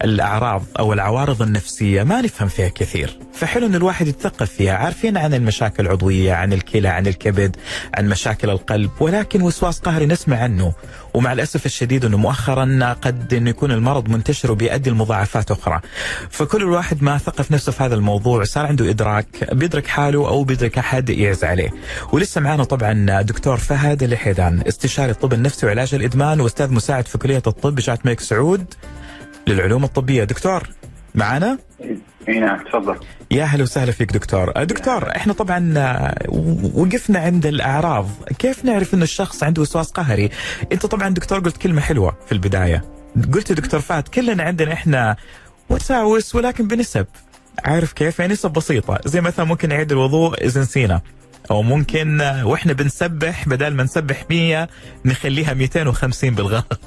الأعراض 0.05 0.63
أو 0.79 0.93
العوارض 0.93 1.43
النفسية 1.43 2.03
ما 2.03 2.21
نفهم 2.21 2.49
فيها 2.49 2.69
كثير. 2.69 3.19
فحلو 3.35 3.67
إن 3.67 3.75
الواحد 3.75 4.09
يتثقف 4.09 4.51
فيها. 4.51 4.75
عارفين 4.75 5.17
عن 5.17 5.35
المشاكل 5.35 5.87
العضوية 5.87 6.33
عن 6.33 6.53
الكلى 6.53 6.89
عن 6.89 7.07
الكبد 7.07 7.57
عن 7.95 8.09
مشاكل 8.09 8.51
القلب. 8.51 8.91
ولكن 9.01 9.43
وسواس 9.43 9.79
قهري 9.79 10.07
نسمع 10.07 10.37
عنه. 10.37 10.73
ومع 11.15 11.33
الأسف 11.33 11.67
الشديد 11.67 12.05
إنه 12.05 12.17
مؤخرا 12.17 12.97
قد 13.03 13.35
إنه 13.35 13.51
يكون 13.51 13.73
المرض 13.73 14.09
منتشر 14.09 14.53
وبيؤدي 14.53 14.91
لمضاعفات 14.91 15.51
أخرى. 15.51 15.81
فكل 16.31 16.63
الواحد 16.63 17.03
ما 17.03 17.19
ثقف 17.19 17.53
نفسه 17.53 17.73
في 17.73 17.83
هذا 17.83 17.95
الموضوع 17.95 18.45
صار 18.45 18.67
عنده 18.67 18.91
إدراك 18.91 19.27
بيدرك 19.53 19.87
حاله 19.87 20.29
أو 20.29 20.45
بيدرك 20.45 20.79
أحد 20.79 21.11
يعز 21.11 21.45
عليه. 21.45 21.71
ولسه 22.13 22.41
معنا 22.41 22.65
طبعا 22.65 23.23
دكتور 23.23 23.57
فهد 23.57 24.03
الحيدان 24.03 24.63
استشاري 24.69 25.11
الطب 25.11 25.33
النفسي 25.33 25.67
وعلاج 25.67 25.95
الإدمان 25.95 26.41
وأستاذ 26.41 26.73
مساعد 26.73 27.07
في 27.07 27.19
كلية 27.19 27.43
الطب 27.47 27.75
بجامعه 27.75 28.01
الملك 28.05 28.21
سعود 28.21 28.75
للعلوم 29.47 29.85
الطبية. 29.85 30.25
دكتور 30.25 30.69
معنا 31.15 31.59
إي 32.29 32.39
نعم 32.39 32.65
تفضل. 32.65 32.97
يا 33.31 33.43
أهلا 33.43 33.63
وسهلا 33.63 33.93
فيك 33.93 34.13
دكتور. 34.13 34.65
دكتور 34.65 35.17
إحنا 35.17 35.33
طبعا 35.33 35.75
وقفنا 36.75 37.19
عند 37.19 37.47
الأعراض. 37.47 38.09
كيف 38.39 38.65
نعرف 38.65 38.95
ان 38.95 39.03
الشخص 39.03 39.43
عنده 39.43 39.63
وسواس 39.63 39.91
قهري؟ 39.91 40.31
أنت 40.73 40.87
طبعا 40.87 41.09
دكتور 41.09 41.39
قلت 41.39 41.57
كلمة 41.57 41.81
حلوة 41.81 42.17
في 42.27 42.33
البداية. 42.33 42.85
قلت 43.35 43.53
دكتور 43.53 43.81
فهد 43.81 44.09
كلنا 44.09 44.43
عندنا 44.43 44.73
إحنا 44.73 45.17
وساوس 45.71 46.35
ولكن 46.35 46.67
بنسب. 46.67 47.07
عارف 47.65 47.93
كيف؟ 47.93 48.19
يعني 48.19 48.33
نسب 48.33 48.51
بسيطة. 48.51 48.99
زي 49.05 49.21
مثلا 49.21 49.45
ممكن 49.45 49.69
نعيد 49.69 49.93
الوضوء 49.93 50.45
إذا 50.45 50.61
نسينا. 50.61 51.01
أو 51.51 51.63
ممكن 51.63 52.21
وإحنا 52.45 52.73
بنسبح 52.73 53.49
بدل 53.49 53.75
ما 53.75 53.83
نسبح 53.83 54.25
100 54.31 54.69
نخليها 55.05 55.55
250 55.55 56.31
بالغلط. 56.31 56.81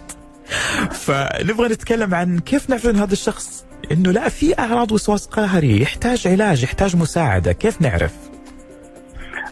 فنبغى 1.05 1.67
نتكلم 1.67 2.13
عن 2.13 2.39
كيف 2.39 2.69
نعرف 2.69 2.85
هذا 2.85 3.13
الشخص. 3.13 3.65
إنه 3.91 4.11
لا 4.11 4.29
في 4.29 4.59
أعراض 4.59 4.91
وسواس 4.91 5.25
قهري 5.25 5.81
يحتاج 5.81 6.27
علاج 6.27 6.63
يحتاج 6.63 6.95
مساعدة. 6.95 7.51
كيف 7.51 7.81
نعرف؟ 7.81 8.13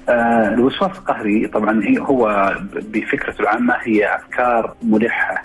آه 0.10 0.54
الوسواس 0.54 0.92
القهري 0.98 1.48
طبعا 1.48 1.84
هو 2.00 2.54
بفكرته 2.74 3.42
العامة 3.42 3.76
هي 3.82 4.16
أفكار 4.16 4.76
ملحة 4.84 5.44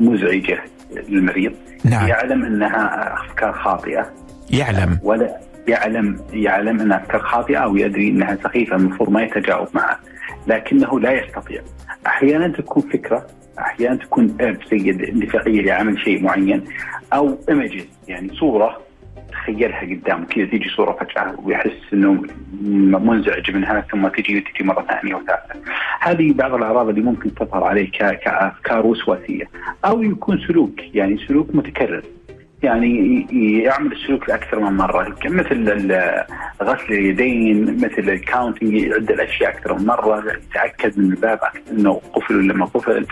مزعجة. 0.00 0.73
للمريض 1.08 1.52
نعم. 1.84 2.08
يعلم 2.08 2.44
أنها 2.44 3.14
أفكار 3.14 3.52
خاطئة. 3.52 4.12
يعلم. 4.50 4.98
ولا 5.02 5.36
يعلم 5.68 6.20
يعلم 6.32 6.80
أنها 6.80 6.96
أفكار 6.96 7.20
خاطئة 7.20 7.56
أو 7.56 7.76
يدري 7.76 8.08
أنها 8.08 8.38
سخيفة 8.44 8.76
المفروض 8.76 9.10
ما 9.10 9.22
يتجاوب 9.22 9.68
معها 9.74 10.00
لكنه 10.46 11.00
لا 11.00 11.12
يستطيع. 11.12 11.62
أحيانا 12.06 12.48
تكون 12.48 12.82
فكرة 12.82 13.26
أحيانا 13.58 13.96
تكون 13.96 14.36
ارب 14.40 14.58
سيد 14.70 15.02
اندفاعية 15.02 15.62
لعمل 15.62 15.98
شيء 15.98 16.22
معين 16.22 16.64
أو 17.12 17.38
ايمجز 17.48 17.84
يعني 18.08 18.34
صورة 18.34 18.83
تخيلها 19.34 19.80
قدامه 19.80 20.24
كذا 20.24 20.44
تيجي 20.44 20.68
صورة 20.68 20.92
فجأة 20.92 21.34
ويحس 21.42 21.92
إنه 21.92 22.22
منزعج 22.98 23.50
منها 23.50 23.80
ثم 23.80 24.08
تجي 24.08 24.38
وتجي 24.38 24.64
مرة 24.64 24.82
ثانية 24.82 25.14
وثالثة. 25.14 25.54
هذه 26.00 26.32
بعض 26.32 26.54
الأعراض 26.54 26.88
اللي 26.88 27.00
ممكن 27.00 27.34
تظهر 27.34 27.64
عليه 27.64 27.90
كأفكار 27.90 28.86
وسواسية 28.86 29.44
أو 29.84 30.02
يكون 30.02 30.38
سلوك 30.48 30.94
يعني 30.94 31.18
سلوك 31.28 31.54
متكرر. 31.54 32.02
يعني 32.62 33.26
يعمل 33.62 33.92
السلوك 33.92 34.28
لأكثر 34.28 34.60
من 34.60 34.76
مرة. 34.76 35.16
مثل 35.24 35.92
غسل 36.62 36.92
اليدين 36.92 37.76
مثل 37.76 38.10
الكاونتنج 38.10 38.74
يعد 38.74 39.10
الأشياء 39.10 39.50
أكثر 39.50 39.78
من 39.78 39.86
مرة 39.86 40.24
يتأكد 40.32 40.98
من 40.98 41.12
الباب 41.12 41.38
إنه 41.70 42.00
قفل 42.12 42.36
ولا 42.36 42.54
ما 42.54 42.64
قفل. 42.64 43.06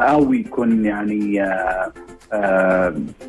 أو 0.00 0.32
يكون 0.32 0.84
يعني 0.84 1.42
آه، 1.42 1.92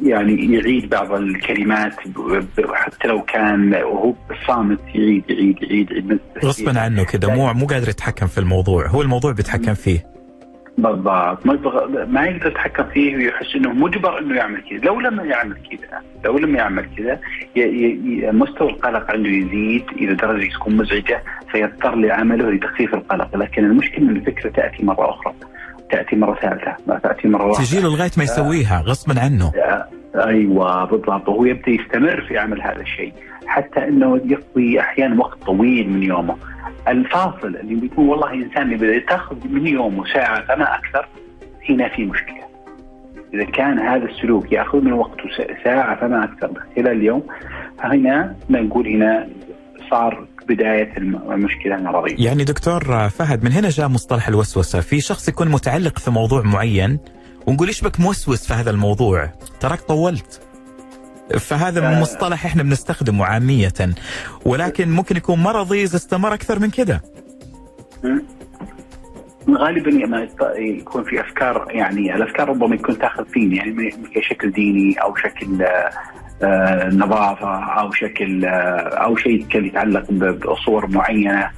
يعني 0.03 0.53
يعيد 0.53 0.89
بعض 0.89 1.11
الكلمات 1.11 1.93
حتى 2.73 3.07
لو 3.07 3.21
كان 3.21 3.73
وهو 3.73 4.13
صامت 4.47 4.79
يعيد 4.95 5.23
يعيد 5.29 5.61
يعيد, 5.61 5.91
يعيد. 5.91 6.19
غصبا 6.43 6.79
عنه 6.79 7.03
كذا 7.03 7.35
مو 7.35 7.53
مو 7.53 7.65
قادر 7.65 7.89
يتحكم 7.89 8.27
في 8.27 8.37
الموضوع. 8.37 8.87
هو 8.87 9.01
الموضوع 9.01 9.31
بيتحكم 9.31 9.73
فيه. 9.73 10.17
بالضبط. 10.77 11.45
ما 11.45 11.59
ما 12.05 12.25
يقدر 12.25 12.47
يتحكم 12.47 12.83
فيه 12.83 13.15
ويحس 13.15 13.55
إنه 13.55 13.73
مجبر 13.73 14.19
إنه 14.19 14.35
يعمل 14.35 14.61
كذا، 14.69 14.79
لو 14.79 14.99
لم 14.99 15.29
يعمل 15.29 15.57
كذا 15.71 16.01
لو 16.25 16.37
لم 16.37 16.55
يعمل 16.55 16.85
كذا 16.97 17.19
مستوى 18.31 18.69
القلق 18.69 19.11
عنده 19.11 19.29
يزيد. 19.29 19.83
إلى 19.91 20.13
درجة 20.13 20.53
تكون 20.53 20.77
مزعجة 20.77 21.23
فيضطر 21.51 21.95
لعمله 21.95 22.51
لتخفيف 22.51 22.93
القلق، 22.93 23.37
لكن 23.37 23.65
المشكلة 23.65 23.97
إن 23.97 24.15
الفكرة 24.15 24.49
تأتي 24.49 24.85
مرة 24.85 25.09
أخرى. 25.09 25.33
تأتي 25.91 26.15
مرة 26.15 26.35
ثالثة. 26.41 26.75
ما 26.87 26.99
تأتي 26.99 27.27
مرة 27.27 27.45
واحدة. 27.45 27.65
تجي 27.65 27.79
له 27.81 27.89
لغاية 27.89 28.11
ما 28.17 28.23
يسويها 28.23 28.81
غصبا 28.81 29.21
عنه. 29.21 29.51
أيوه 30.15 30.85
بالضبط. 30.85 31.29
وهو 31.29 31.45
يبدأ 31.45 31.71
يستمر 31.71 32.21
في 32.21 32.37
عمل 32.37 32.61
هذا 32.61 32.81
الشيء 32.81 33.13
حتى 33.47 33.87
إنه 33.87 34.21
يقضي 34.25 34.79
أحيانا 34.79 35.19
وقت 35.19 35.43
طويل 35.43 35.89
من 35.89 36.03
يومه. 36.03 36.35
الفاصل 36.87 37.55
اللي 37.55 37.75
بيكون 37.75 38.07
والله 38.09 38.33
إنسان 38.33 38.73
اللي 38.73 38.99
تاخذ 38.99 39.35
من 39.49 39.67
يومه 39.67 40.05
ساعة 40.13 40.45
فما 40.45 40.75
أكثر 40.75 41.07
هنا 41.69 41.89
في 41.89 42.05
مشكلة. 42.05 42.47
إذا 43.33 43.43
كان 43.43 43.79
هذا 43.79 44.05
السلوك 44.05 44.51
يأخذ 44.51 44.81
من 44.81 44.93
وقته 44.93 45.23
ساعة 45.63 45.99
فما 45.99 46.23
أكثر 46.23 46.51
خلال 46.75 46.87
اليوم 46.87 47.23
هنا 47.79 48.35
نقول 48.49 48.87
هنا 48.87 49.27
صار 49.89 50.27
بداية 50.49 50.97
المشكلة 50.97 51.75
المرضية. 51.75 52.15
يعني 52.25 52.43
دكتور 52.43 53.09
فهد 53.09 53.43
من 53.43 53.51
هنا 53.51 53.69
جاء 53.69 53.87
مصطلح 53.87 54.27
الوسوسة، 54.27 54.81
في 54.81 55.01
شخص 55.01 55.27
يكون 55.27 55.49
متعلق 55.49 55.99
في 55.99 56.11
موضوع 56.11 56.41
معين 56.41 56.99
ونقول 57.47 57.67
إيش 57.67 57.81
بك 57.81 57.99
موسوس 57.99 58.47
في 58.47 58.53
هذا 58.53 58.71
الموضوع؟ 58.71 59.29
تراك 59.59 59.81
طولت. 59.81 60.41
فهذا 61.39 61.87
آه. 61.87 62.01
مصطلح 62.01 62.45
إحنا 62.45 62.63
بنستخدمه 62.63 63.25
عامية 63.25 63.73
ولكن 64.45 64.91
ممكن 64.91 65.17
يكون 65.17 65.39
مرضي 65.39 65.83
إذا 65.83 65.95
استمر 65.95 66.33
أكثر 66.33 66.59
من 66.59 66.69
كده. 66.69 67.01
غالبا 69.49 69.91
ما 70.07 70.27
يكون 70.57 71.03
في 71.03 71.21
أفكار 71.21 71.67
يعني 71.69 72.15
الأفكار 72.15 72.49
ربما 72.49 72.75
يكون 72.75 72.99
تاخذ 72.99 73.25
فين 73.25 73.53
يعني 73.53 73.91
كشكل 74.15 74.51
ديني 74.51 74.95
أو 75.03 75.15
شكل 75.15 75.61
آه، 75.61 75.89
نظافة 76.91 77.63
أو 77.79 77.91
شكل 77.91 78.45
آه، 78.45 78.49
أو 79.05 79.15
شيء 79.15 79.45
يتعلق 79.55 80.11
بصور 80.11 80.87
معينة. 80.87 81.49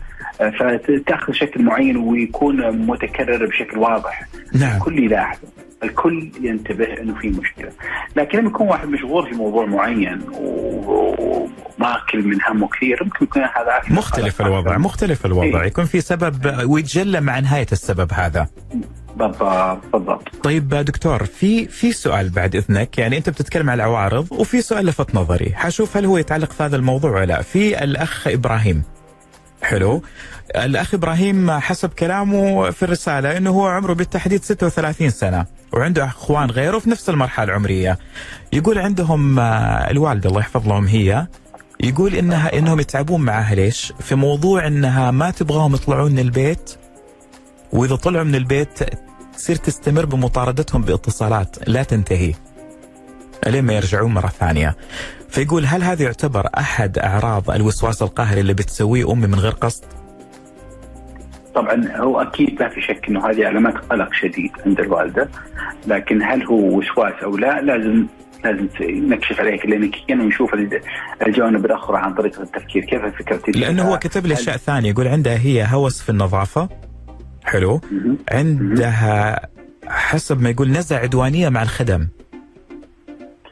آه، 0.42 0.50
فتأخذ 0.50 1.34
شكل 1.34 1.64
معين 1.64 1.98
ويكون 1.98 2.88
متكرر 2.88 3.46
بشكل 3.46 3.78
واضح. 3.78 4.28
نعم. 4.54 4.78
الكل 4.78 5.00
يلاحظ. 5.00 5.38
الكل 5.84 6.32
ينتبه 6.42 6.86
إنه 7.02 7.14
في 7.14 7.30
مشكلة. 7.30 7.72
لكن 8.16 8.38
لما 8.38 8.50
يكون 8.50 8.68
واحد 8.68 8.88
مشغول 8.88 9.30
في 9.30 9.36
موضوع 9.36 9.66
معين 9.66 10.22
وماكل 10.34 12.28
من 12.28 12.38
همه 12.50 12.68
كثير 12.68 13.04
ممكن 13.04 13.26
يكون 13.26 13.42
هذا 13.42 13.82
مختلف 13.90 14.42
الوضع 14.42 14.78
مختلف 14.78 15.26
الوضع. 15.26 15.62
إيه؟ 15.62 15.68
يكون 15.68 15.86
في 15.86 16.02
سبب 16.02 16.64
ويتجلى 16.70 17.22
مع 17.22 17.40
نهاية 17.40 17.68
السبب 17.72 18.14
هذا. 18.14 18.48
بالضبط 19.16 19.80
بالضبط. 19.94 20.36
طيب 20.44 20.70
دكتور 20.70 21.26
في 21.26 21.68
في 21.68 21.92
سؤال 21.92 22.30
بعد 22.30 22.56
إذنك. 22.56 22.98
يعني 22.98 23.18
أنت 23.18 23.30
بتتكلم 23.30 23.70
عن 23.70 23.76
العوارض 23.78 24.28
وفي 24.32 24.62
سؤال 24.62 24.86
لفت 24.86 25.16
نظري. 25.16 25.54
حشوف 25.56 25.98
هل 25.98 26.06
هو 26.06 26.18
يتعلق 26.18 26.52
في 26.52 26.64
هذا 26.64 26.76
الموضوع 26.76 27.12
ولا 27.12 27.26
لا. 27.26 27.42
في 27.42 27.84
الأخ 27.84 28.28
إبراهيم. 28.28 28.84
حلو. 29.62 30.02
الأخ 30.56 30.94
إبراهيم 30.94 31.52
حسب 31.52 31.90
كلامه 31.90 32.70
في 32.72 32.84
الرسالة 32.84 33.38
إنه 33.38 33.50
هو 33.50 33.68
عمره 33.68 33.94
بالتحديد 33.94 34.44
36 34.44 35.10
سنة 35.10 35.46
وعنده 35.74 36.06
أخوان 36.06 36.52
غيره 36.52 36.80
في 36.80 36.90
نفس 36.90 37.10
المرحلة 37.10 37.46
العمرية. 37.46 37.98
يقول 38.54 38.78
عندهم 38.78 39.40
آه، 39.40 39.92
الوالدة 39.92 40.30
الله 40.30 40.40
يحفظ 40.40 40.68
لهم 40.68 40.88
هي 40.88 41.28
يقول 41.84 42.16
انها 42.16 42.58
إنهم 42.58 42.80
يتعبون 42.80 43.22
معها. 43.22 43.56
ليش؟ 43.56 43.94
في 44.00 44.16
موضوع 44.16 44.68
إنها 44.68 45.12
ما 45.12 45.32
تبغاهم 45.32 45.76
يطلعون 45.76 46.12
من 46.12 46.20
البيت 46.20 46.76
وإذا 47.74 47.96
طلعوا 47.96 48.24
من 48.24 48.36
البيت 48.36 48.80
تصير 49.34 49.56
تستمر 49.56 50.06
بمطاردتهم 50.06 50.82
باتصالات 50.82 51.56
لا 51.68 51.84
تنتهي. 51.84 52.34
لين 53.48 53.64
ما 53.64 53.74
يرجعون 53.74 54.14
مرة 54.14 54.28
ثانية. 54.28 54.76
فيقول 55.30 55.66
هل 55.66 55.84
هذا 55.84 56.04
يعتبر 56.04 56.50
أحد 56.58 56.98
أعراض 56.98 57.52
الوسواس 57.52 58.02
القهري 58.02 58.42
اللي 58.42 58.54
بتسويه 58.54 59.12
أمي 59.12 59.28
من 59.28 59.40
غير 59.40 59.52
قصد؟ 59.52 59.84
طبعا 61.56 61.88
هو 61.96 62.22
أكيد 62.22 62.62
ما 62.62 62.70
في 62.70 62.82
شك 62.82 63.06
إنه 63.10 63.30
هذه 63.30 63.46
علامات 63.46 63.74
قلق 63.74 64.14
شديد 64.14 64.52
عند 64.66 64.80
الوالدة. 64.80 65.30
لكن 65.88 66.24
هل 66.24 66.44
هو 66.44 66.78
وسواس 66.78 67.14
أو 67.24 67.38
لا 67.38 67.62
لازم 67.62 68.06
لازم 68.46 68.68
نكشف 68.82 69.40
عليه 69.40 69.60
كلينيكيا 69.62 70.16
ونشوف 70.16 70.52
الجوانب 71.28 71.66
الأخرى 71.66 71.98
عن 71.98 72.14
طريقه 72.14 72.42
التفكير. 72.44 72.86
كيف 72.86 73.04
الفكرة 73.04 73.42
لأنه 73.48 73.84
هو 73.84 73.98
كتب 73.98 74.26
لي 74.26 74.34
أشياء 74.34 74.58
ثانية. 74.58 74.90
يقول 74.90 75.08
عندها 75.08 75.38
هي 75.38 75.68
هوس 75.72 76.02
في 76.02 76.10
النظافة. 76.10 76.70
حلو. 77.44 77.82
عندها 78.32 79.40
حسب 79.88 80.42
ما 80.42 80.50
يقول 80.50 80.72
نزعة 80.72 81.00
عدوانية 81.00 81.50
مع 81.50 81.62
الخدم. 81.62 82.08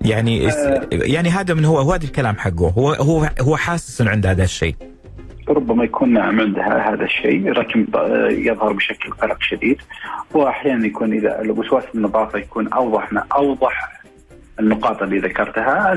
يعني 0.02 0.48
آه. 0.52 0.88
يعني 0.92 1.30
هذا 1.30 1.54
من 1.54 1.66
هو 1.66 1.80
هو 1.80 1.94
هذا 1.94 2.04
الكلام 2.04 2.36
حقه. 2.38 2.70
هو 2.78 2.94
هو 2.94 3.30
هو 3.42 3.58
حاسس 3.58 4.02
إنه 4.02 4.12
عنده 4.12 4.32
هذا 4.32 4.44
الشيء. 4.44 4.76
ربما 5.50 5.84
يكون 5.84 6.14
نعم 6.14 6.40
عندها 6.42 6.94
هذا 6.94 7.04
الشيء. 7.04 7.52
لكن 7.52 7.88
يظهر 8.30 8.74
بشكل 8.74 9.12
قلق 9.12 9.38
شديد. 9.42 9.82
وأحيانا 10.34 10.86
يكون 10.86 11.14
إذا 11.14 11.42
الوسواس 11.42 11.84
النظافة 11.96 12.40
يكون 12.40 12.74
اوضح 12.74 13.10
أوضح 13.36 13.97
النقاط 14.60 15.02
اللي 15.02 15.20
ذكرتها. 15.20 15.96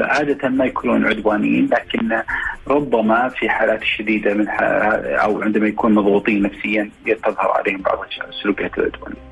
عادة 0.00 0.48
ما 0.48 0.64
يكونون 0.64 1.06
عدوانيين 1.06 1.66
لكن 1.66 2.22
ربما 2.68 3.28
في 3.28 3.48
حالات 3.48 3.84
شديدة 3.84 4.34
من 4.34 4.48
أو 4.48 5.42
عندما 5.42 5.68
يكون 5.68 5.94
مضغوطين 5.94 6.42
نفسيا 6.42 6.90
تظهر 7.24 7.52
عليهم 7.52 7.82
بعض 7.82 7.98
السلوكيات 8.28 8.78
العدوانية. 8.78 9.26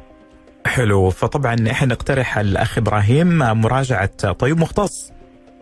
حلو. 0.66 1.10
فطبعا 1.10 1.56
إحنا 1.70 1.88
نقترح 1.88 2.38
الأخ 2.38 2.78
إبراهيم 2.78 3.38
مراجعة 3.38 4.32
طبيب 4.32 4.60
مختص 4.60 5.12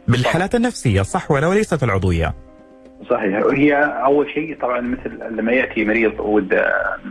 بالحالات 0.09 0.55
النفسية 0.55 1.03
صح 1.03 1.31
ولا 1.31 1.47
وليست 1.47 1.83
العضوية؟ 1.83 2.35
صحيح. 3.11 3.45
وهي 3.45 3.75
أول 4.05 4.31
شيء 4.31 4.59
طبعا 4.61 4.81
مثل 4.81 5.19
لما 5.31 5.53
يأتي 5.53 5.85
مريض 5.85 6.21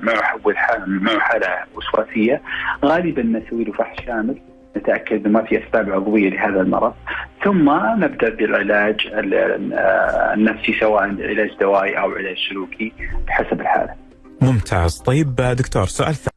معه 0.03 1.19
حالة 1.19 1.47
وسواسية 1.75 2.41
غالبا 2.85 3.23
نسوي 3.23 3.63
له 3.63 3.73
فحص 3.73 4.05
شامل. 4.05 4.41
نتأكد 4.77 5.25
انه 5.25 5.29
ما 5.29 5.45
في 5.45 5.63
أسباب 5.63 5.91
عضوية 5.91 6.29
لهذا 6.29 6.62
المرض. 6.62 6.93
ثم 7.43 7.69
نبدأ 8.03 8.29
بالعلاج 8.29 8.95
النفسي 10.34 10.79
سواء 10.79 11.03
علاج 11.03 11.49
دوائي 11.60 11.99
أو 11.99 12.12
علاج 12.12 12.36
سلوكي 12.49 12.93
بحسب 13.27 13.62
الحالة. 13.62 13.95
ممتاز. 14.41 14.97
طيب 14.97 15.36
دكتور 15.36 15.86
سؤال 15.86 16.15
ثاني. 16.15 16.31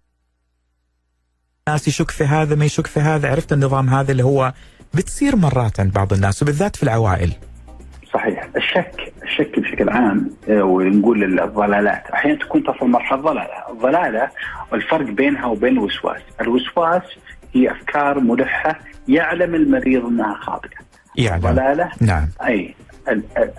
ناس 1.69 1.89
يشك 1.89 2.11
في 2.11 2.25
هذا 2.25 2.55
ما 2.55 2.65
يشك 2.65 2.87
في 2.87 3.01
هذا؟ 3.01 3.31
عرفت 3.31 3.53
النظام 3.53 3.89
هذا 3.89 4.13
اللي 4.13 4.25
هو 4.25 4.53
بتصير 4.95 5.37
مرات 5.37 5.81
عند 5.81 5.93
بعض 5.93 6.13
الناس 6.13 6.43
وبالذات 6.43 6.77
في 6.77 6.83
العوائل. 6.83 7.33
صحيح. 8.15 8.49
الشك 8.57 9.13
الشك 9.23 9.61
بشكل 9.61 9.89
عام 9.89 10.31
آه، 10.49 10.63
ونقول 10.63 11.41
الضلالات. 11.41 12.11
أحيانا 12.11 12.39
تكون 12.39 12.63
تصل 12.65 12.87
مرحلة 12.87 13.21
ضلالة. 13.21 13.71
الضلاله 13.71 14.31
والفرق 14.73 15.07
بينها 15.07 15.47
وبين 15.47 15.73
الوسواس. 15.73 16.21
الوسواس 16.41 17.03
هي 17.55 17.71
أفكار 17.71 18.21
ملحة 18.21 18.81
يعلم 19.09 19.55
المريض 19.55 20.07
أنها 20.07 20.35
خاطئة. 20.35 20.79
يعلم. 21.17 21.47
الضلالة 21.47 21.91
نعم. 22.01 22.29
أي 22.43 22.75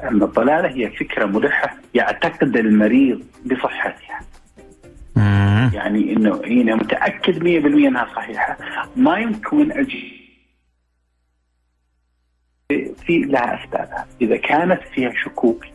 الضلالة 0.03 0.67
هي 0.67 0.89
فكرة 0.91 1.25
ملحة 1.25 1.77
يعتقد 1.93 2.57
المريض 2.57 3.23
بصحتها. 3.45 4.19
مم. 5.15 5.71
يعني 5.73 6.13
إنه 6.13 6.41
هنا 6.45 6.75
متأكد 6.75 7.43
100% 7.43 7.87
أنها 7.87 8.07
صحيحة. 8.15 8.57
ما 8.95 9.17
يمكن 9.17 9.71
أجي 9.71 10.15
في 13.05 13.19
لها 13.19 13.63
اسبابها، 13.63 14.07
إذا 14.21 14.37
كانت 14.37 14.81
فيها 14.93 15.11
شكوك 15.23 15.65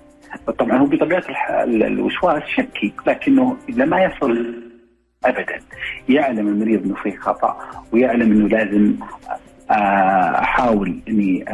طبعا 0.59 0.79
هو 0.79 0.87
بطبيعة 0.87 1.25
الوسواس 1.65 2.43
شكي 2.43 2.93
لكنه 3.07 3.57
إذا 3.69 3.85
ما 3.85 4.05
يصل 4.05 4.70
ابدا. 5.25 5.61
يعلم 6.09 6.49
المريض 6.49 6.85
إنه 6.85 6.95
في 6.95 7.17
خطأ 7.17 7.57
ويعلم 7.93 8.33
إنه 8.33 8.49
لازم 8.49 8.95
آه، 9.71 9.75
أحاول 10.43 11.01
إني 11.09 11.45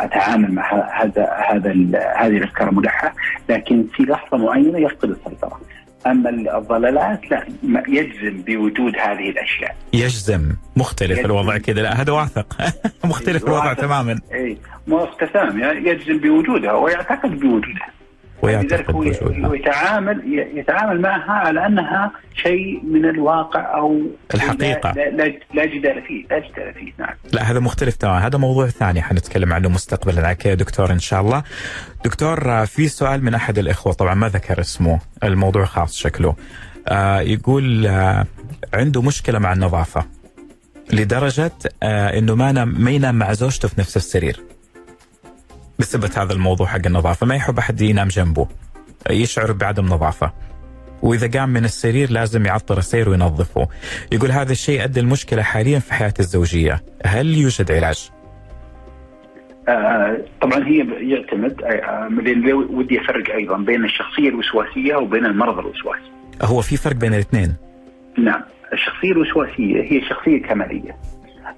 أتعامل 0.00 0.52
مع 0.52 0.90
هذا 1.02 1.28
هذا 1.50 1.72
هذه 2.16 2.36
الأفكار 2.36 2.68
الملحه 2.68 3.14
لكن 3.48 3.86
في 3.96 4.02
لحظة 4.02 4.36
معينة 4.36 4.78
يفقد 4.78 5.10
السيطره. 5.10 5.60
أما 6.06 6.30
الضلالات 6.30 7.30
لا 7.30 7.46
يجزم 7.88 8.42
بوجود 8.42 8.96
هذه 8.96 9.30
الأشياء. 9.30 9.76
يجزم. 9.92 10.52
مختلف 10.76 11.10
يجزم. 11.10 11.24
الوضع 11.24 11.58
كذا. 11.58 11.82
لا 11.82 12.00
هذا 12.02 12.12
واثق. 12.12 12.56
مختلف 13.04 13.44
الوضع 13.44 13.72
تماما. 13.72 14.20
اي 14.32 14.58
مختسام 14.86 15.58
يجزم 15.86 16.18
بوجودها 16.18 16.72
ويعتقد 16.72 17.30
بوجودها. 17.30 17.97
ويعتقد 18.42 18.92
بوجودها 18.92 19.48
ويتعامل 19.48 20.22
يتعامل 20.54 21.00
معها 21.00 21.32
على 21.32 21.66
أنها 21.66 22.12
شيء 22.34 22.84
من 22.84 23.04
الواقع 23.04 23.78
أو 23.78 24.00
الحقيقة. 24.34 24.92
لا, 24.92 25.10
لا, 25.10 25.38
لا 25.54 25.66
جدال 25.66 26.02
فيه 26.02 26.26
لا 26.30 26.38
جدال 26.38 26.74
فيه 26.74 26.92
نعم. 26.98 27.14
لا 27.32 27.42
هذا 27.42 27.60
مختلف 27.60 27.96
تماما. 27.96 28.26
هذا 28.26 28.38
موضوع 28.38 28.66
ثاني 28.66 29.02
حنتكلم 29.02 29.52
عنه 29.52 29.68
مستقبلا. 29.68 30.36
يا 30.44 30.54
دكتور 30.54 30.92
إن 30.92 30.98
شاء 30.98 31.20
الله. 31.20 31.42
دكتور 32.04 32.66
في 32.66 32.88
سؤال 32.88 33.24
من 33.24 33.34
أحد 33.34 33.58
الإخوة 33.58 33.92
طبعا 33.92 34.14
ما 34.14 34.28
ذكر 34.28 34.60
اسمه 34.60 35.00
الموضوع 35.24 35.64
خاص 35.64 35.96
شكله. 35.96 36.36
آه 36.88 37.20
يقول 37.20 37.86
آه 37.86 38.26
عنده 38.74 39.02
مشكلة 39.02 39.38
مع 39.38 39.52
النظافة 39.52 40.06
لدرجة 40.92 41.52
آه 41.82 42.18
إنه 42.18 42.34
ما 42.34 42.52
نام 42.52 42.74
ما 42.84 42.90
ينام 42.90 43.14
مع 43.14 43.32
زوجته 43.32 43.68
في 43.68 43.80
نفس 43.80 43.96
السرير. 43.96 44.40
بسبب 45.78 46.10
هذا 46.16 46.32
الموضوع 46.32 46.66
حق 46.66 46.86
النظافة. 46.86 47.26
ما 47.26 47.34
يحب 47.34 47.58
أحد 47.58 47.80
ينام 47.80 48.08
جنبه. 48.08 48.48
يشعر 49.10 49.52
بعدم 49.52 49.84
نظافة. 49.84 50.32
وإذا 51.02 51.40
قام 51.40 51.48
من 51.48 51.64
السرير 51.64 52.10
لازم 52.10 52.46
يعطر 52.46 52.78
السير 52.78 53.08
وينظفه. 53.08 53.68
يقول 54.12 54.30
هذا 54.30 54.52
الشيء 54.52 54.84
ادى 54.84 55.00
المشكلة 55.00 55.42
حاليا 55.42 55.78
في 55.78 55.94
حياته 55.94 56.20
الزوجية. 56.20 56.82
هل 57.06 57.34
يوجد 57.34 57.72
علاج؟ 57.72 58.10
آه 59.68 60.16
طبعا 60.42 60.66
هي 60.66 60.78
يعتمد. 61.10 61.62
آه 61.62 62.08
ودي 62.70 63.00
افرق 63.00 63.34
أيضا 63.34 63.56
بين 63.56 63.84
الشخصية 63.84 64.28
الوسواسية 64.28 64.96
وبين 64.96 65.26
المرض 65.26 65.58
الوسواسي. 65.58 66.10
هو 66.42 66.60
في 66.60 66.76
فرق 66.76 66.96
بين 66.96 67.14
الاثنين؟ 67.14 67.54
نعم، 68.18 68.42
الشخصية 68.72 69.12
الوسواسية 69.12 69.82
هي 69.82 70.00
شخصية 70.08 70.42
كمالية. 70.42 70.96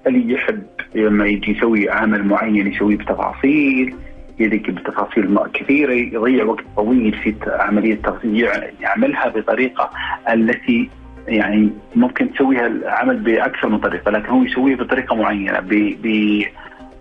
اللي 0.06 0.34
يحب 0.34 0.62
لما 0.94 1.26
يجي 1.26 1.50
يسوي 1.50 1.90
عمل 1.90 2.24
معين 2.24 2.66
يسويه 2.72 2.96
بتفاصيل 2.96 3.94
يدق 4.40 4.70
بتفاصيل 4.70 5.38
كثيرة 5.54 5.92
يضيع 5.92 6.44
وقت 6.44 6.64
طويل 6.76 7.14
في 7.22 7.34
عملية 7.46 7.94
تصنيع 7.94 8.52
يعملها 8.80 9.28
بطريقة 9.28 9.90
التي 10.32 10.90
يعني 11.28 11.70
ممكن 11.94 12.32
تسويها 12.32 12.66
العمل 12.66 13.16
بأكثر 13.16 13.68
من 13.68 13.78
طريقة 13.78 14.10
لكن 14.10 14.28
هو 14.28 14.42
يسويها 14.42 14.76
بطريقة 14.76 15.16
معينة 15.16 15.60
ب 15.60 15.68
ب 16.02 16.44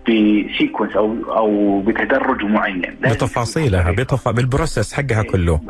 ب 0.08 0.18
sequence 0.18 0.96
أو 0.96 1.16
أو 1.36 1.80
بتدرج 1.80 2.44
معين. 2.44 2.96
بتفاصيلها 3.00 3.90
بتف... 3.90 4.28
بال 4.28 4.42
process 4.42 4.92
حقها 4.94 5.22
كله. 5.22 5.60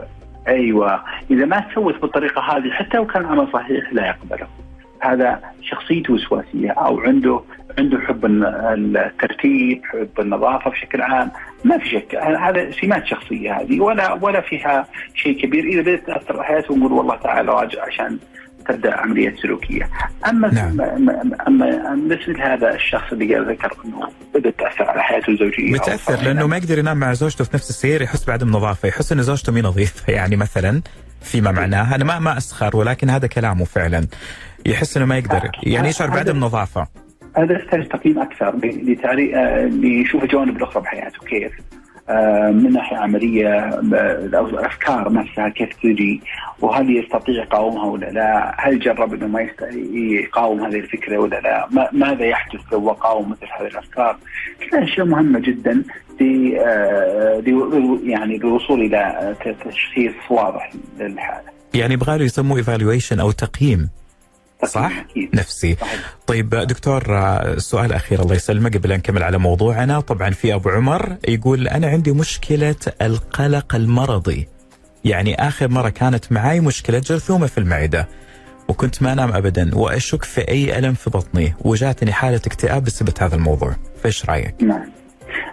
أيوه 0.49 1.03
إذا 1.31 1.45
ما 1.45 1.65
سوت 1.75 2.01
بالطريقة 2.01 2.43
هذه 2.43 2.71
حتى 2.71 2.97
لو 2.97 3.07
كان 3.07 3.27
عمل 3.27 3.49
صحيح 3.53 3.93
لا 3.93 4.07
يقبله. 4.07 4.47
هذا 5.01 5.41
شخصيته 5.63 6.15
وسواسية 6.15 6.71
أو 6.71 7.01
عنده 7.01 7.41
عنده 7.79 7.99
حب 8.01 8.25
الترتيب 8.25 9.83
حب 9.85 10.21
النظافة 10.21 10.71
بشكل 10.71 11.03
عام 11.03 11.31
ما 11.65 11.79
في 11.79 11.89
شك 11.89 12.15
هذا 12.15 12.71
سمات 12.71 13.07
شخصية 13.07 13.61
هذه 13.61 13.81
ولا 13.81 14.13
ولا 14.13 14.41
فيها 14.41 14.87
شيء 15.15 15.43
كبير 15.43 15.65
إذا 15.65 15.81
بدات 15.81 16.07
تأثر 16.07 16.37
على 16.37 16.45
حياته 16.45 16.75
ونقول 16.75 16.93
والله 16.93 17.17
تعالى 17.17 17.53
راجع 17.53 17.83
عشان 17.87 18.19
تبدأ 18.69 18.95
عملية 18.95 19.37
سلوكية. 19.43 19.91
أما 20.29 20.55
نعم. 20.55 20.81
أما 21.49 21.95
مثل 21.95 22.41
هذا 22.41 22.75
الشخص 22.75 23.13
اللي 23.13 23.39
ذكر 23.39 23.73
إنه 23.85 24.09
بدات 24.35 24.59
تاثر 24.59 24.85
على 24.91 25.03
حياته 25.03 25.31
الزوجية 25.31 25.73
بتاثر 25.73 26.23
لأنه 26.23 26.47
ما 26.47 26.57
يقدر 26.57 26.79
ينام 26.79 26.97
مع 26.97 27.13
زوجته 27.13 27.45
في 27.45 27.51
نفس 27.55 27.71
السير 27.71 28.03
يحس 28.03 28.25
بعدم 28.25 28.49
نظافة، 28.49 28.89
يحس 28.89 29.13
إن 29.13 29.23
زوجته 29.23 29.53
مي 29.53 29.63
نظيفة 29.63 30.13
يعني 30.13 30.37
مثلا 30.37 30.83
فيما 31.23 31.53
معناه 31.53 31.95
أنا 31.95 32.05
ما 32.05 32.19
ما 32.19 32.37
أسخر 32.37 32.77
ولكن 32.77 33.11
هذا 33.11 33.27
كلامه 33.27 33.65
فعلا 33.65 34.07
يحس 34.67 34.97
إنه 34.97 35.07
ما 35.07 35.19
يقدر 35.19 35.51
يعني 35.63 35.89
يشعر 35.89 36.11
بعدم 36.11 36.41
نظافه 36.41 36.87
هذا 37.37 37.53
يحتاج 37.53 37.89
تقييم 37.89 38.19
أكثر 38.19 38.57
لتعريف 38.65 39.35
ليشوف 39.75 40.23
الجوانب 40.23 40.57
الأخرى 40.57 40.83
بحياته 40.83 41.19
كيف 41.19 41.53
آه، 42.11 42.51
من 42.51 42.73
ناحية 42.73 42.97
عملية 42.97 43.81
الافكار 44.35 45.13
نفسها 45.13 45.49
كيف 45.49 45.69
تجي 45.83 46.21
وهل 46.61 46.97
يستطيع 46.97 47.35
يقاومها 47.35 47.85
ولا 47.85 48.07
لا؟ 48.07 48.57
هل 48.59 48.79
جرب 48.79 49.15
إنه 49.15 49.27
ما 49.27 49.49
يقاوم 50.23 50.65
هذه 50.65 50.77
الفكرة 50.77 51.19
ولا 51.19 51.41
لا؟ 51.41 51.89
ماذا 51.93 52.25
يحدث 52.25 52.61
لو 52.73 52.91
قاوم 52.91 53.31
مثل 53.31 53.47
هذه 53.61 53.67
الأفكار؟ 53.67 54.17
كلها 54.71 54.85
أشياء 54.85 55.07
مهمة 55.07 55.39
جدا 55.39 55.83
آه، 56.21 57.43
يعني 58.05 58.39
للوصول 58.39 58.81
إلى 58.81 59.35
تشخيص 59.65 60.13
واضح 60.31 60.73
للحالة. 60.99 61.49
يعني 61.75 61.95
يبغى 61.95 62.25
يسموه 62.25 62.59
ايفالويشن 62.59 63.21
أو 63.21 63.31
تقييم 63.31 63.91
صح؟ 64.67 64.93
أكيد. 65.11 65.37
نفسي 65.37 65.77
صحيح. 65.81 66.15
طيب 66.27 66.51
دكتور 66.51 67.03
سؤال 67.59 67.93
أخير 67.93 68.23
الله 68.23 68.35
يسلمك 68.35 68.77
قبل 68.77 68.93
أن 68.93 68.99
نكمل 68.99 69.23
على 69.23 69.39
موضوعنا 69.39 70.01
طبعا 70.01 70.31
في 70.31 70.55
أبو 70.55 70.69
عمر 70.69 71.17
يقول 71.29 71.69
أنا 71.69 71.87
عندي 71.87 72.13
مشكلة 72.13 72.77
القلق 73.03 73.75
المرضي 73.75 74.49
يعني 75.05 75.49
آخر 75.49 75.69
مرة 75.69 75.89
كانت 75.89 76.33
معي 76.33 76.61
مشكلة 76.61 76.99
جرثومة 76.99 77.47
في 77.47 77.59
المعدة 77.59 78.09
وكنت 78.69 79.03
ما 79.03 79.13
أنام 79.13 79.33
أبدا 79.33 79.75
وأشك 79.75 80.25
في 80.25 80.41
أي 80.49 80.79
ألم 80.79 80.95
في 80.95 81.11
بطني 81.11 81.55
وجاتني 81.61 82.13
حالة 82.13 82.37
اكتئاب 82.47 82.85
بسبب 82.85 83.13
هذا 83.21 83.35
الموضوع 83.35 83.77
فإيش 84.03 84.27
رأيك؟ 84.27 84.55
نعم 84.63 84.91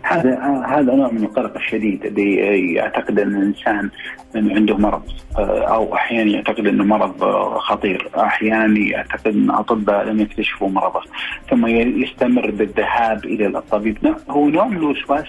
هذا 0.07 0.39
هذا 0.67 0.95
نوع 0.95 1.11
من 1.11 1.23
القلق 1.23 1.55
الشديد 1.55 2.05
اللي 2.05 2.35
يعتقد 2.73 3.19
أن 3.19 3.35
الإنسان 3.35 3.89
انه 4.35 4.55
عنده 4.55 4.77
مرض 4.77 5.03
آه، 5.37 5.63
أو 5.63 5.95
أحيانا 5.95 6.31
يعتقد 6.31 6.67
أنه 6.67 6.83
مرض 6.83 7.23
خطير، 7.57 8.09
أحيانا 8.17 8.79
يعتقد 8.79 9.27
أن 9.27 9.43
الاطباء 9.43 10.05
لم 10.05 10.19
يكتشفوا 10.19 10.69
مرضه، 10.69 11.01
ثم 11.49 11.67
يستمر 11.67 12.51
بالذهاب 12.51 13.25
إلى 13.25 13.47
الطبيب، 13.47 14.15
هو 14.29 14.49
نوع 14.49 14.67
من 14.67 14.77
الوسواس 14.77 15.25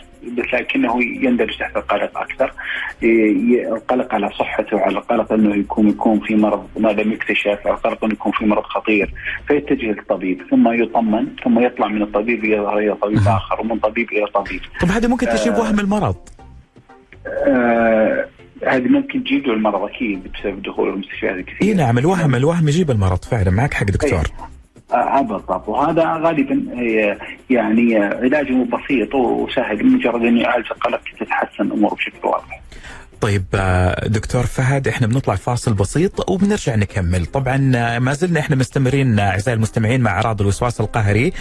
لكنه 0.53 1.03
يندرج 1.03 1.59
تحت 1.59 1.77
القلق 1.77 2.19
أكثر. 2.19 2.53
القلق 3.73 4.15
على 4.15 4.31
صحته 4.39 4.81
على 4.81 4.99
القلق 4.99 5.33
أنه 5.33 5.57
يكون 5.57 5.89
يكون 5.89 6.21
في 6.21 6.37
مرض 6.37 6.69
ما 6.77 6.89
لم 6.89 7.13
يكتشف 7.13 7.67
على 7.67 7.75
القلق 7.75 8.05
أنه 8.05 8.13
يكون 8.13 8.33
في 8.33 8.47
مرض 8.47 8.63
خطير. 8.63 9.15
فيتجه 9.49 9.87
للطبيب 9.87 10.43
ثم 10.51 10.83
يطمن 10.83 11.27
ثم 11.45 11.59
يطلع 11.59 11.89
من 11.89 12.03
الطبيب 12.03 12.45
إلى 12.45 12.95
طبيب 13.03 13.19
آخر 13.19 13.61
ومن 13.61 13.79
طبيب 13.79 14.13
إلى 14.13 14.27
طبيب. 14.27 14.61
طب 14.81 14.89
هذا 14.89 15.09
ممكن 15.09 15.27
تجيب 15.27 15.53
آه 15.53 15.61
وهم 15.61 15.81
المرض؟ 15.81 16.17
آه 17.27 18.29
هذه 18.67 18.89
ممكن 18.89 19.25
تجيب 19.25 19.47
له 19.47 19.55
المرض 19.55 19.83
أكيد 19.83 20.23
بسبب 20.33 20.63
دخول 20.63 20.89
المستشفيات 20.89 21.35
الكثير 21.35 21.69
اي 21.69 21.75
نعم 21.75 21.99
الوهم 21.99 22.35
الوهم 22.35 22.69
يجيب 22.69 22.91
المرض 22.91 23.25
فعلا. 23.25 23.51
معك 23.51 23.75
حق 23.75 23.87
دكتور. 23.87 24.19
أيه. 24.19 24.58
آه 24.93 25.21
بالضبط 25.21 25.69
وهذا 25.69 26.13
غالبا 26.15 26.67
يعني 27.51 27.97
علاجه 27.97 28.65
بسيط 28.65 29.15
وسهل 29.15 29.87
مجرد 29.87 30.25
انه 30.25 30.41
يعالج 30.41 30.67
القلق 30.71 31.01
تتحسن 31.21 31.63
الأمور 31.65 31.95
بشكل 31.95 32.29
واضح. 32.29 32.61
طيب 33.21 33.45
آه، 33.55 34.09
دكتور 34.09 34.47
فهد 34.47 34.89
إحنا 34.89 35.07
بنطلع 35.07 35.35
فاصل 35.35 35.75
بسيط 35.75 36.31
وبنرجع 36.31 36.75
نكمل. 36.75 37.27
طبعا 37.27 37.73
آه، 37.77 37.99
ما 37.99 38.13
زلنا 38.13 38.41
إحنا 38.41 38.57
مستمرين 38.57 39.19
آه، 39.19 39.31
أعزائي 39.31 39.57
المستمعين 39.57 40.01
مع 40.01 40.11
أعراض 40.11 40.41
الوسواس 40.41 40.81
القهري. 40.81 41.33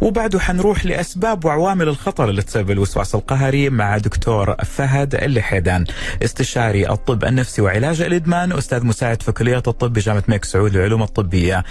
وبعده 0.00 0.40
حنروح 0.40 0.84
لأسباب 0.86 1.44
وعوامل 1.44 1.88
الخطر 1.88 2.28
اللي 2.30 2.42
تسبب 2.42 2.70
الوسواس 2.70 3.14
القهري 3.14 3.70
مع 3.70 3.98
دكتور 3.98 4.54
فهد 4.64 5.14
اللحيدان 5.14 5.84
استشاري 6.24 6.88
الطب 6.90 7.24
النفسي 7.24 7.62
وعلاج 7.62 8.00
الإدمان 8.00 8.52
أستاذ 8.52 8.86
مساعد 8.86 9.22
في 9.22 9.32
كلية 9.32 9.56
الطب 9.66 9.92
بجامعة 9.92 10.22
الملك 10.28 10.44
سعود 10.44 10.76
للعلوم 10.76 11.02
الطبية. 11.02 11.64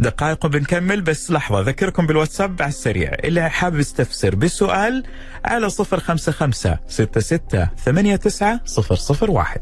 دقائق 0.00 0.46
بنكمل 0.46 1.00
بس 1.00 1.30
لحظة 1.30 1.60
أذكركم 1.60 2.06
بالواتساب 2.06 2.62
على 2.62 2.68
السريع. 2.68 3.12
اللي 3.24 3.50
حابب 3.50 3.78
يستفسر 3.80 4.34
بسؤال 4.34 5.04
على 5.44 5.70
055 5.70 6.76
66 6.88 7.38
89 7.84 8.60
001 9.10 9.60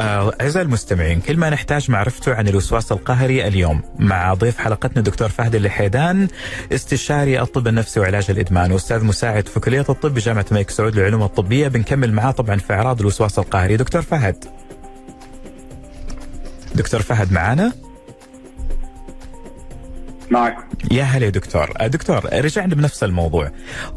آه، 0.00 0.32
أعزائي 0.40 0.66
المستمعين 0.66 1.20
كل 1.20 1.36
ما 1.36 1.50
نحتاج 1.50 1.90
معرفته 1.90 2.34
عن 2.34 2.48
الوسواس 2.48 2.92
القهري 2.92 3.46
اليوم 3.46 3.82
مع 3.98 4.34
ضيف 4.34 4.58
حلقتنا 4.58 5.02
دكتور 5.02 5.28
فهد 5.28 5.54
اللحيدان 5.54 6.28
استشاري 6.72 7.40
الطب 7.40 7.68
النفسي 7.68 8.00
وعلاج 8.00 8.30
الإدمان 8.30 8.72
وأستاذ 8.72 9.04
مساعد 9.04 9.48
في 9.48 9.60
كلية 9.60 9.84
الطب 9.88 10.14
بجامعة 10.14 10.46
الملك 10.50 10.70
سعود 10.70 10.96
للعلوم 10.96 11.22
الطبية 11.22 11.68
بنكمل 11.68 12.12
معاه 12.12 12.30
طبعا 12.30 12.56
في 12.56 12.72
أعراض 12.72 13.00
الوسواس 13.00 13.38
القهري. 13.38 13.76
دكتور 13.76 14.02
فهد. 14.02 14.44
دكتور 16.74 17.02
فهد 17.02 17.32
معانا؟ 17.32 17.72
معك 20.30 20.56
يا 20.90 21.02
هلا 21.02 21.24
يا 21.24 21.30
دكتور. 21.30 21.72
آه، 21.76 21.86
دكتور 21.86 22.34
رجعنا 22.44 22.74
بنفس 22.74 23.04
الموضوع. 23.04 23.50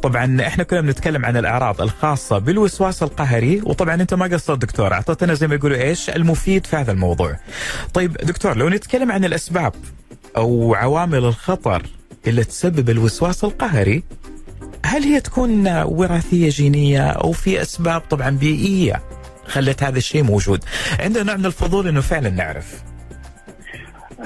طبعا 0.04 0.41
إحنا 0.48 0.63
كنا 0.63 0.82
بنتكلم 0.82 1.26
عن 1.26 1.38
الأعراض 1.38 1.82
الخاصة 1.82 2.38
بالوسواس 2.38 3.04
القهري 3.04 3.62
وطبعا 3.62 3.96
أنت 3.96 4.13
ما 4.13 4.26
قصرت 4.26 4.60
دكتور. 4.60 4.94
اعطيتنا 4.94 5.34
زي 5.34 5.48
ما 5.48 5.56
يقولوا 5.56 5.78
إيش 5.78 6.10
المفيد 6.10 6.65
في 6.65 6.76
هذا 6.76 6.91
الموضوع. 6.91 7.38
طيب 7.94 8.13
دكتور 8.13 8.58
لو 8.58 8.70
نتكلم 8.70 9.12
عن 9.12 9.26
الأسباب 9.26 9.74
أو 10.38 10.76
عوامل 10.76 11.17
الخطر 11.26 11.84
اللي 12.28 12.44
تسبب 12.44 12.89
الوسواس 12.89 13.44
القهري 13.44 14.04
هل 14.86 15.04
هي 15.04 15.20
تكون 15.22 15.67
وراثية 15.67 16.50
جينية 16.50 17.10
أو 17.10 17.32
في 17.32 17.62
أسباب 17.62 18.02
طبعا 18.02 18.30
بيئية 18.30 19.02
خلت 19.48 19.84
هذا 19.84 19.98
الشيء 19.98 20.24
موجود؟ 20.24 20.63
عندنا 21.00 21.24
نوع 21.24 21.36
من 21.36 21.46
الفضول 21.46 21.88
إنه 21.88 22.02
فعلا 22.02 22.30
نعرف. 22.30 22.84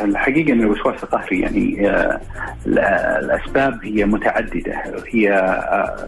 الحقيقة 0.01 0.53
أن 0.53 0.61
الوسواس 0.61 1.03
القهري 1.03 1.39
يعني 1.39 1.89
آه، 1.89 2.21
الأسباب 3.19 3.85
هي 3.85 4.05
متعددة 4.05 4.83
هي 5.07 5.33
آه، 5.33 6.07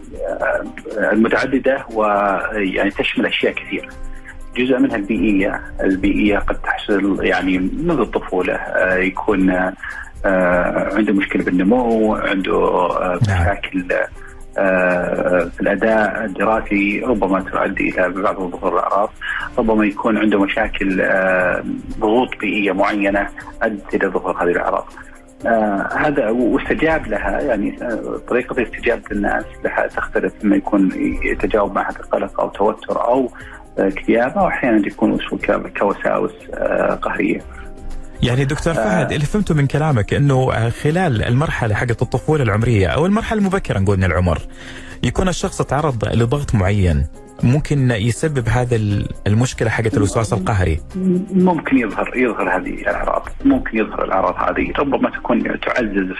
آه، 0.98 1.12
المتعددة 1.12 1.86
ويعني 1.92 2.90
تشمل 2.90 3.26
أشياء 3.26 3.52
كثيرة. 3.52 3.88
جزء 4.56 4.78
منها 4.78 4.96
البيئية، 4.96 5.62
البيئية 5.80 6.38
قد 6.38 6.62
تحصل 6.62 7.24
يعني 7.24 7.58
منذ 7.58 8.00
الطفولة 8.00 8.60
يكون 8.94 9.50
عنده 10.94 11.12
مشكلة 11.12 11.44
بالنمو، 11.44 12.14
عنده 12.14 12.88
نعم. 13.28 13.42
مشاكل 13.42 13.92
آه، 13.92 14.08
في 15.50 15.60
الأداء 15.60 16.24
الدراسي 16.24 17.00
ربما 17.06 17.40
تؤدي 17.40 17.88
إلى 17.88 18.22
بعض 18.22 18.36
ظهور 18.36 18.74
الأعراض، 18.74 19.10
ربما 19.58 19.86
يكون 19.86 20.18
عنده 20.18 20.40
مشاكل 20.40 21.00
آه، 21.00 21.64
ضغوط 21.98 22.36
بيئية 22.40 22.72
معينة 22.72 23.28
ادت 23.62 23.94
إلى 23.94 24.08
ظهور 24.08 24.42
هذه 24.42 24.50
الأعراض. 24.50 24.84
آه 25.46 25.88
هذا 25.96 26.30
واستجاب 26.30 27.06
لها 27.06 27.40
يعني 27.40 27.78
طريقة 28.28 28.62
استجابة 28.62 29.02
الناس 29.12 29.44
لها 29.64 29.86
تختلف 29.86 30.32
لما 30.44 30.56
يكون 30.56 30.90
يتجاوب 31.22 31.74
مع 31.74 31.90
هذا 31.90 32.00
القلق 32.00 32.40
أو 32.40 32.48
توتر 32.48 33.04
أو 33.04 33.30
اكتئاب 33.78 34.38
أو 34.38 34.48
أحيانا 34.48 34.86
يكون 34.86 35.18
كوساوس 35.78 36.32
آه 36.54 36.94
قهرية. 36.94 37.40
يعني 38.22 38.44
دكتور 38.44 38.74
فهد 38.74 39.12
اللي 39.12 39.26
فهمته 39.26 39.54
من 39.54 39.66
كلامك 39.66 40.14
إنه 40.14 40.70
خلال 40.70 41.22
المرحلة 41.22 41.74
حقت 41.74 42.02
الطفولة 42.02 42.42
العمرية 42.42 42.86
أو 42.86 43.06
المرحلة 43.06 43.38
المبكرة 43.38 43.78
نقول 43.78 43.96
من 43.96 44.04
العمر 44.04 44.38
يكون 45.02 45.28
الشخص 45.28 45.62
تعرض 45.62 46.04
لضغط 46.04 46.54
معين 46.54 47.06
ممكن 47.42 47.90
يسبب 47.90 48.48
هذا 48.48 48.76
المشكلة 49.26 49.70
حقت 49.70 49.96
الوسواس 49.96 50.32
القهري؟ 50.32 50.80
ممكن 51.32 51.78
يظهر 51.78 52.16
يظهر 52.16 52.56
هذه 52.56 52.74
الأعراض 52.82 53.28
ممكن 53.44 53.78
يظهر 53.78 54.04
الأعراض 54.04 54.34
هذه. 54.34 54.72
ربما 54.78 55.10
تكون 55.10 55.60
تعزز 55.60 56.12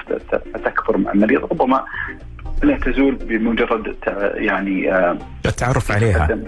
فتكبر 0.54 0.96
مع 0.96 1.12
المريض 1.12 1.40
ربما 1.44 1.84
لا 2.62 2.78
تزول 2.78 3.14
بمجرد 3.14 3.96
يعني 4.34 4.90
التعرف 5.46 5.92
عليها. 5.92 6.38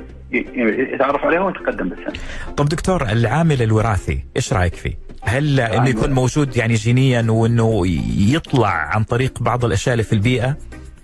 يتعرف 0.94 1.24
عليها 1.24 1.40
ويتقدم 1.40 1.88
بالسن. 1.88 2.20
طب 2.56 2.68
دكتور 2.68 3.02
العامل 3.02 3.62
الوراثي 3.62 4.24
إيش 4.36 4.52
رأيك 4.52 4.74
فيه؟ 4.74 5.09
هل 5.22 5.60
إنه 5.60 5.88
يكون 5.88 6.10
موجود 6.12 6.56
يعني 6.56 6.74
جينيا 6.74 7.26
وإنه 7.30 7.82
يطلع 8.16 8.68
عن 8.68 9.04
طريق 9.04 9.42
بعض 9.42 9.64
الأشياء 9.64 9.92
اللي 9.92 10.04
في 10.04 10.12
البيئة 10.12 10.56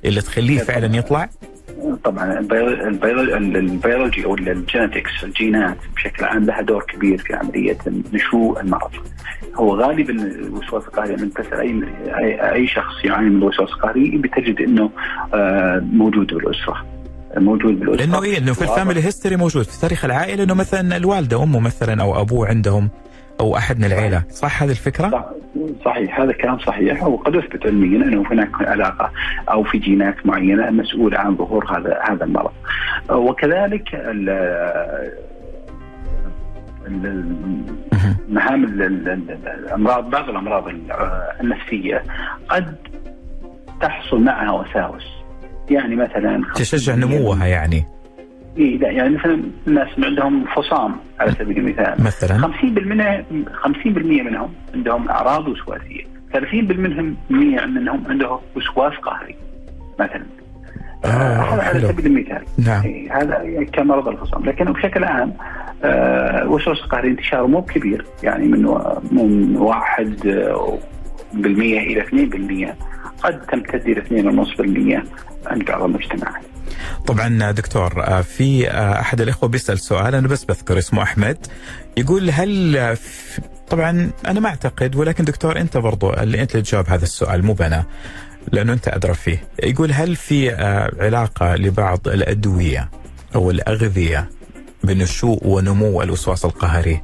اللي 0.05 0.21
تخليه 0.21 0.59
فعلا 0.59 0.97
يطلع؟ 0.97 1.29
طبعا 2.05 2.39
البيولوجي 2.39 4.25
أو 4.25 4.37
ال 4.37 4.46
genetics 4.46 5.25
الجينات 5.25 5.77
بشكل 5.97 6.25
عام 6.25 6.45
لها 6.45 6.61
دور 6.63 6.83
كبير 6.83 7.19
في 7.19 7.35
عملية 7.35 7.79
نشوء 8.13 8.61
المرض. 8.61 8.91
هو 9.55 9.81
غالبا 9.81 10.13
الوسواس 10.13 10.85
القهري 10.85 11.17
من 11.17 11.33
تسال 11.33 11.85
أي 12.19 12.53
أي 12.53 12.67
شخص 12.69 13.05
يعاني 13.05 13.31
من 13.31 13.37
الوسواس 13.37 13.69
القهري 13.71 14.19
بتجد 14.19 14.61
إنه 14.61 14.91
آه، 15.35 15.87
موجود 15.93 16.27
بالأسرة. 16.27 16.87
موجود 17.37 17.81
بالأسرة 17.81 18.05
لأنه 18.05 18.23
إيه 18.23 18.39
إنه 18.39 18.53
في 18.53 18.63
ال 18.63 18.69
family 18.69 19.05
history 19.05 19.37
موجود 19.37 19.65
في 19.65 19.81
تاريخ 19.81 20.05
العائلة 20.05 20.45
إنه 20.45 20.55
مثلا 20.55 20.97
الوالدة 20.97 21.43
أمه 21.43 21.61
مثلا 21.61 22.03
أو 22.03 22.21
أبوه 22.21 22.49
عندهم 22.49 22.89
أو 23.41 23.57
أحد 23.57 23.79
من 23.79 23.85
العيلة. 23.85 24.23
صح 24.31 24.63
هذه 24.63 24.71
الفكرة؟ 24.71 25.09
صح. 25.09 25.25
صحيح. 25.85 26.21
هذا 26.21 26.31
الكلام 26.31 26.59
صحيح. 26.59 27.03
وقد 27.03 27.37
اثبت 27.37 27.67
علميا 27.67 28.05
أنه 28.05 28.25
هناك 28.31 28.51
علاقة 28.61 29.11
أو 29.51 29.65
في 29.65 29.79
جينات 29.79 30.27
معينة 30.27 30.71
مسؤولة 30.71 31.19
عن 31.19 31.37
ظهور 31.37 31.79
هذا 31.79 31.99
هذا 32.09 32.25
المرض. 32.25 32.53
وكذلك 33.11 33.95
مهام 38.29 38.65
الأمراض 38.65 40.11
بعض 40.11 40.29
الأمراض 40.29 40.69
النفسية 41.41 42.03
قد 42.49 42.77
تحصل 43.81 44.21
معها 44.21 44.51
وساوس. 44.53 45.05
يعني 45.71 45.97
مثلا 45.97 46.43
تشجع 46.55 46.95
نموها 46.95 47.47
يعني. 47.47 47.85
إيه 48.59 48.79
لا 48.79 48.91
يعني 48.91 49.17
مثلا 49.17 49.43
الناس 49.67 49.89
عندهم 49.99 50.45
فصام 50.57 50.97
على 51.21 51.33
سبيل 51.33 51.59
المثال. 51.59 51.95
مثلا. 52.05 52.53
50% 52.53 52.65
منها 52.65 53.25
50% 53.63 53.87
منهم 53.87 54.53
عندهم 54.75 55.09
أعراض 55.09 55.49
وسواسية. 55.49 56.05
30% 56.33 56.37
منهم 56.53 57.17
منهم 57.31 58.05
عنده 58.09 58.39
وسواس 58.57 58.93
قهري 58.93 59.37
مثلا. 60.01 60.23
آه 61.05 61.09
هذا 61.09 61.63
على 61.63 61.81
سبيل 61.81 62.07
المثال. 62.07 62.43
نعم. 62.59 62.83
إيه 62.83 63.23
هذا 63.23 63.65
كمرض 63.73 64.09
الفصام 64.09 64.45
لكن 64.45 64.65
بشكل 64.65 65.05
عام 65.05 65.33
آه 65.85 66.49
وسواس 66.49 66.79
القهري 66.79 67.09
انتشاره 67.09 67.47
مو 67.47 67.63
كبير. 67.63 68.05
يعني 68.23 68.47
من 68.49 68.63
من 69.13 69.57
1 69.57 70.87
بالمية 71.35 71.81
إلى 71.81 72.03
2% 72.71 73.23
قد 73.23 73.41
تمتد 73.41 73.89
إلى 73.89 74.03
2.5% 74.03 75.51
عند 75.51 75.65
بعض 75.65 75.83
المجتمعات. 75.83 76.43
طبعا 77.07 77.51
دكتور 77.51 78.05
آه، 78.05 78.21
في 78.21 78.71
آه، 78.71 79.01
أحد 79.01 79.21
الإخوة 79.21 79.49
بيسأل 79.49 79.79
سؤال 79.81 80.15
أنا 80.15 80.29
بس 80.29 80.45
بذكر 80.45 80.79
اسمه 80.79 81.03
أحمد. 81.03 81.47
يقول 81.97 82.31
هل 82.31 82.97
طبعا 83.69 84.11
أنا 84.27 84.41
ما 84.41 84.49
أعتقد 84.49 84.97
ولكن 84.97 85.25
دكتور 85.25 85.59
أنت 85.61 85.77
برضو 85.77 86.11
اللي 86.13 86.43
أنت 86.43 86.57
تجاوب 86.57 86.89
هذا 86.89 87.05
السؤال 87.05 87.45
مو 87.45 87.53
بنا 87.53 87.85
لأنه 88.53 88.73
أنت 88.73 88.89
أدرى 88.89 89.15
فيه. 89.15 89.45
يقول 89.63 89.93
هل 89.93 90.17
في 90.17 90.53
آه، 90.53 90.93
علاقة 91.01 91.55
لبعض 91.57 92.09
الأدوية 92.09 92.91
أو 93.35 93.51
الأغذية 93.51 94.29
بنشوء 94.85 95.39
ونمو 95.47 96.03
الوسواس 96.03 96.45
القهري؟ 96.45 97.01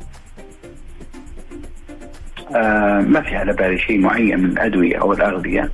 آه 2.54 3.00
ما 3.00 3.20
في 3.20 3.36
على 3.36 3.52
بالي 3.52 3.78
شيء 3.78 3.98
معين 3.98 4.40
من 4.40 4.50
الأدوية 4.50 5.00
أو 5.00 5.12
الأغذية. 5.12 5.62
آه 5.62 5.70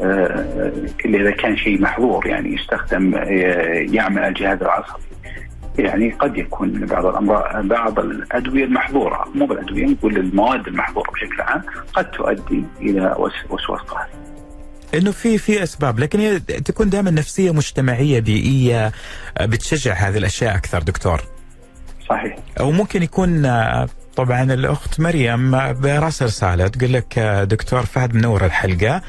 الا 0.00 1.20
إذا 1.20 1.30
كان 1.30 1.56
شيء 1.56 1.80
محظور 1.80 2.26
يعني 2.26 2.54
يستخدم 2.54 3.14
آه 3.14 3.24
يعمل 3.92 4.22
الجهاز 4.22 4.62
العصبي 4.62 5.02
يعني 5.78 6.10
قد 6.10 6.38
يكون 6.38 6.86
بعض 6.86 7.06
الأمراض 7.06 7.66
بعض 7.66 7.98
الأدوية 7.98 8.64
المحظورة 8.64 9.24
مو 9.34 9.46
بالأدوية 9.46 9.86
نقول 9.86 10.16
المواد 10.16 10.66
المحظورة 10.66 11.10
بشكل 11.10 11.40
عام 11.40 11.62
قد 11.92 12.10
تؤدي 12.10 12.64
إلى 12.80 13.16
وسواس 13.50 13.80
قهري. 13.80 14.10
إنه 14.94 15.10
في 15.10 15.38
في 15.38 15.62
أسباب 15.62 15.98
لكن 15.98 16.20
هي 16.20 16.38
تكون 16.40 16.90
دائما 16.90 17.10
نفسية 17.10 17.50
مجتمعية 17.50 18.20
بيئية 18.20 18.92
آه، 19.38 19.46
بتشجع 19.46 19.92
هذه 19.94 20.18
الأشياء 20.18 20.56
أكثر 20.56 20.82
دكتور. 20.82 21.20
صحيح. 22.08 22.36
أو 22.60 22.70
ممكن 22.70 23.02
يكون 23.02 23.44
آه، 23.44 23.88
طبعا 24.16 24.42
الأخت 24.42 25.00
مريم 25.00 25.50
براس 25.72 26.22
رساله 26.22 26.68
تقول 26.68 26.92
لك 26.92 27.18
دكتور 27.50 27.86
فهد 27.86 28.14
منور 28.14 28.44
الحلقة. 28.44 29.02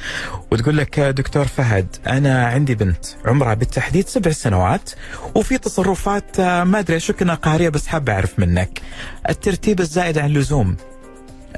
وتقول 0.52 0.78
لك 0.78 1.00
دكتور 1.00 1.46
فهد 1.46 1.88
أنا 2.08 2.46
عندي 2.48 2.76
بنت 2.76 3.06
عمرها 3.26 3.54
بالتحديد 3.54 4.08
سبع 4.08 4.32
سنوات 4.32 4.90
وفي 5.36 5.58
تصرفات 5.58 6.42
ما 6.42 6.80
أدري 6.80 6.98
اشك 6.98 7.22
انها 7.22 7.36
قهرية 7.36 7.70
بس 7.70 7.88
حابة 7.88 8.14
أعرف 8.14 8.40
منك. 8.40 8.82
الترتيب 9.30 9.80
الزائد 9.80 10.18
عن 10.18 10.30
اللزوم 10.30 10.76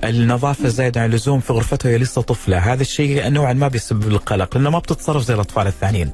النظافة 0.03 0.65
الزايدة 0.65 1.01
عن 1.01 1.09
اللزوم 1.09 1.39
في 1.39 1.53
غرفتها 1.53 1.89
وهي 1.89 1.97
لسه 1.97 2.21
طفلة. 2.21 2.57
هذا 2.57 2.81
الشيء 2.81 3.29
نوعا 3.29 3.53
ما 3.53 3.67
بيسبب 3.67 4.07
القلق 4.07 4.57
لأنه 4.57 4.69
ما 4.69 4.79
بتتصرف 4.79 5.23
زي 5.23 5.33
الأطفال 5.33 5.67
الثانيين. 5.67 6.11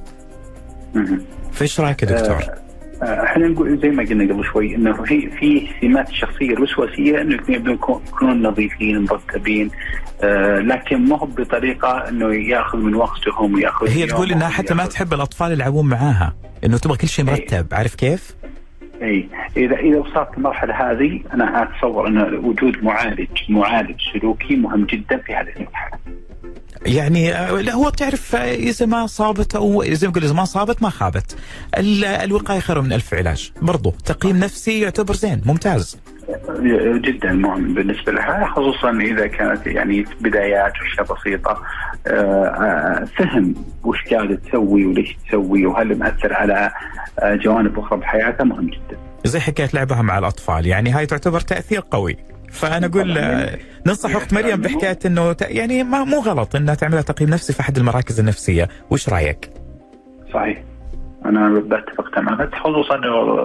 فإيش 1.53 1.79
رأيك 1.79 2.03
يا 2.03 2.07
دكتور؟ 2.07 2.43
آه 2.43 2.64
إحنا 3.03 3.47
نقول 3.47 3.77
زي 3.77 3.89
ما 3.89 4.03
قلنا 4.03 4.33
قبل 4.33 4.45
شوي 4.45 4.75
إنه 4.75 5.03
في 5.03 5.29
في 5.29 5.67
سمات 5.81 6.09
الشخصيه 6.09 6.53
الوسواسية 6.53 7.21
إنه 7.21 7.39
يكونون 7.49 8.47
نظيفين 8.47 9.01
مرتبين 9.01 9.71
آه 10.23 10.59
لكن 10.59 11.09
ما 11.09 11.17
هو 11.17 11.25
بطريقة 11.25 12.09
إنه 12.09 12.35
يأخذ 12.35 12.77
من 12.77 12.95
وقتهم 12.95 13.53
ويأخذ 13.53 13.89
هي 13.89 14.05
تقول 14.05 14.31
إنها 14.31 14.49
حتى 14.49 14.73
ما 14.73 14.85
تحب 14.85 15.13
الأطفال 15.13 15.51
يلعبون 15.51 15.89
معاها 15.89 16.35
إنه 16.63 16.77
تبغى 16.77 16.97
كل 16.97 17.07
شيء 17.07 17.25
مرتب 17.25 17.67
أي. 17.71 17.77
عارف 17.77 17.95
كيف؟ 17.95 18.35
اي 19.01 19.29
اذا 19.57 19.75
إذا 19.75 19.97
وصلت 19.97 20.29
المرحلة 20.37 20.91
هذه 20.91 21.21
أنا 21.33 21.63
أتصور 21.63 22.07
ان 22.07 22.35
وجود 22.35 22.83
معالج 22.83 23.29
معالج 23.49 23.95
سلوكي 24.13 24.55
مهم 24.55 24.85
جدا 24.85 25.17
في 25.17 25.33
هذه 25.35 25.49
المرحلة. 25.55 25.99
يعني 26.85 27.31
لا 27.31 27.73
هو 27.73 27.89
بتعرف 27.89 28.35
إذا 28.35 28.85
ما 28.85 29.07
صابت 29.07 29.55
أو 29.55 29.83
زي 29.83 30.07
ما 30.07 30.13
إذا 30.17 30.33
ما 30.33 30.45
صابت 30.45 30.83
ما 30.83 30.89
خابت. 30.89 31.37
الوقاية 31.77 32.59
خير 32.59 32.81
من 32.81 32.93
ألف 32.93 33.13
علاج. 33.13 33.51
برضو 33.61 33.93
تقييم 34.05 34.37
نفسي 34.37 34.81
يعتبر 34.81 35.13
زين 35.13 35.41
ممتاز. 35.45 35.97
جدا 36.95 37.33
مهم 37.33 37.73
بالنسبة 37.73 38.11
لها 38.11 38.47
خصوصا 38.47 38.91
إذا 38.91 39.27
كانت 39.27 39.67
يعني 39.67 40.05
بدايات 40.21 40.73
وأشياء 40.81 41.15
بسيطة. 41.15 41.61
فهم 43.17 43.55
وش 43.83 43.97
قاعدة 44.11 44.35
تسوي 44.35 44.85
وليش 44.85 45.17
تسوي 45.27 45.65
وهل 45.65 45.99
مأثر 45.99 46.33
على 46.33 46.71
جوانب 47.23 47.79
أخرى 47.79 47.99
بحياتها 47.99 48.43
مهم 48.43 48.67
جدا. 48.67 48.97
زي 49.25 49.39
حكاية 49.39 49.69
لعبها 49.73 50.01
مع 50.01 50.17
الأطفال. 50.17 50.65
يعني 50.65 50.91
هاي 50.91 51.05
تعتبر 51.05 51.39
تأثير 51.39 51.83
قوي. 51.91 52.17
فأنا 52.55 52.85
أقول 52.85 53.19
ننصح 53.87 54.15
أخت 54.15 54.33
مريم 54.33 54.61
بحكاية 54.61 54.99
إنه 55.05 55.35
يعني 55.41 55.83
ما 55.83 56.03
مو 56.03 56.19
غلط 56.19 56.55
إنها 56.55 56.75
تعملها 56.75 57.01
تقييم 57.01 57.29
نفسي 57.29 57.53
في 57.53 57.59
أحد 57.59 57.77
المراكز 57.77 58.19
النفسية، 58.19 58.69
وش 58.89 59.09
رأيك؟ 59.09 59.49
صحيح. 60.33 60.63
أنا 61.25 61.49
بتفق 61.49 62.09
تماما 62.09 62.49
خصوصا 62.53 62.95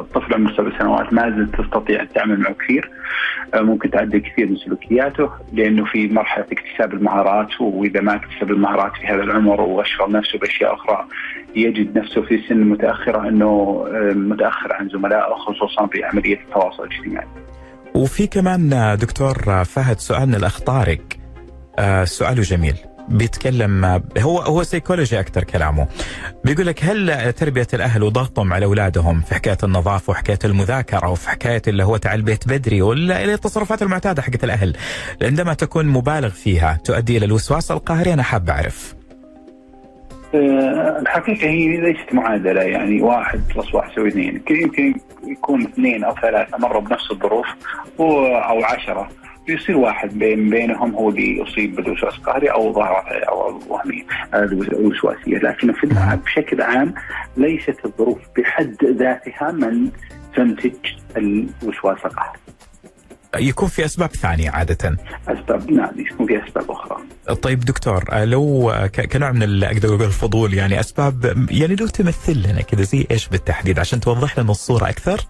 الطفل 0.01 0.35
عمره 0.35 0.57
سبع 0.57 0.79
سنوات 0.79 1.13
ما 1.13 1.31
زلت 1.31 1.61
تستطيع 1.61 2.03
التعامل 2.03 2.41
معه 2.41 2.55
كثير 2.55 2.91
ممكن 3.55 3.91
تعدل 3.91 4.19
كثير 4.19 4.47
من 4.47 4.57
سلوكياته 4.57 5.31
لأنه 5.53 5.85
في 5.85 6.09
مرحلة 6.09 6.47
اكتساب 6.53 6.95
المهارات 6.95 7.61
وإذا 7.61 8.01
ما 8.01 8.15
اكتسب 8.15 8.51
المهارات 8.51 8.93
في 8.93 9.07
هذا 9.07 9.23
العمر 9.23 9.61
واشغل 9.61 10.13
نفسه 10.13 10.39
بأشياء 10.39 10.75
أخرى 10.75 11.07
يجد 11.57 11.99
نفسه 11.99 12.23
في 12.23 12.43
سن 12.49 12.61
متأخرة 12.61 13.29
إنه 13.29 13.85
متأخر 14.15 14.73
عن 14.73 14.89
زملائه 14.89 15.35
خصوصا 15.35 15.87
في 15.87 16.05
عملية 16.05 16.41
التواصل 16.41 16.85
الاجتماعي. 16.85 17.27
وفي 17.95 18.27
كمان 18.27 18.97
دكتور 19.01 19.65
فهد 19.65 20.01
سؤال 20.01 20.29
من 20.29 20.35
الاخ 20.35 20.61
طارق 20.61 21.01
آه 21.79 22.05
سؤاله 22.05 22.43
جميل. 22.43 22.77
بيتكلم 23.09 24.03
هو 24.19 24.39
هو 24.41 24.63
سيكولوجي 24.63 25.21
أكثر 25.21 25.45
كلامه. 25.45 25.89
بيقول 26.45 26.67
لك 26.67 26.85
هل 26.85 27.33
تربية 27.33 27.67
الأهل 27.75 28.03
وضغطهم 28.03 28.53
على 28.53 28.65
أولادهم 28.67 29.21
في 29.21 29.35
حكاية 29.35 29.59
النظافة 29.63 30.11
وحكاية 30.11 30.39
المذاكرة 30.45 31.09
وفي 31.09 31.29
حكاية 31.31 31.63
اللي 31.69 31.85
هو 31.85 31.97
تعال 31.97 32.19
البيت 32.21 32.49
بدري 32.49 32.83
ولا 32.83 33.25
التصرفات 33.25 33.83
المعتادة 33.83 34.23
حقت 34.23 34.45
الأهل؟ 34.45 34.77
عندما 35.23 35.55
تكون 35.55 35.87
مبالغ 35.87 36.29
فيها 36.29 36.79
تؤدي 36.85 37.17
إلى 37.17 37.27
الوسواس 37.27 37.71
القهري 37.71 38.13
أنا 38.13 38.23
حاب 38.23 38.51
أعرف. 38.51 38.95
الحقيقة 40.35 41.49
هي 41.49 41.77
ليست 41.77 42.15
معادلة 42.15 42.63
يعني 42.63 43.03
واحد 43.03 43.41
بلس 43.57 43.75
واحد 43.75 43.91
يساوي 43.91 44.09
اثنين. 44.09 44.43
يمكن 44.51 44.95
يكون 45.25 45.63
اثنين 45.63 46.05
أو 46.05 46.15
ثلاثة 46.15 46.59
مروا 46.59 46.81
بنفس 46.81 47.11
الظروف 47.11 47.47
أو 48.01 48.65
عشرة. 48.65 49.09
يصير 49.49 49.77
واحد 49.77 50.19
بين 50.19 50.51
بينهم 50.51 50.95
هو 50.95 51.09
اللي 51.09 51.39
يصيب 51.41 51.75
بالوسواس 51.77 52.15
القهري 52.19 52.47
أو 52.47 52.73
ظاهرة 52.73 53.25
أو 53.29 53.61
الوهمية. 53.63 54.03
الوسواسية، 54.35 55.39
لكن 55.39 55.73
في 55.73 55.87
بشكل 56.25 56.63
عام 56.63 56.95
ليست 57.37 57.77
الظروف 57.85 58.19
بحد 58.37 58.85
ذاتها 58.85 59.53
من 59.53 59.91
تنتج 60.37 60.75
الوسواس 61.17 61.99
القهري. 62.05 62.39
يكون 63.37 63.69
في 63.69 63.85
أسباب 63.85 64.09
ثانية 64.09 64.51
عادة. 64.51 64.97
أسباب 65.29 65.71
نعم 65.71 65.91
يكون 65.97 66.27
في 66.27 66.45
أسباب 66.49 66.71
أخرى. 66.71 66.97
طيب 67.43 67.61
دكتور 67.61 68.05
لو 68.25 68.73
كنوع 69.13 69.33
من 69.33 69.65
أقدر 69.65 69.89
أقول 69.89 70.03
الفضول 70.03 70.55
يعني 70.55 70.81
أسباب 70.81 71.47
يعني 71.51 71.75
لو 71.75 71.87
تمثل 71.87 72.49
لنا 72.49 72.63
كذا 72.63 72.83
زي 72.83 73.07
إيش 73.11 73.29
بالتحديد 73.29 73.79
عشان 73.79 74.01
توضح 74.01 74.39
لنا 74.39 74.51
الصورة 74.51 74.89
أكثر؟ 74.89 75.21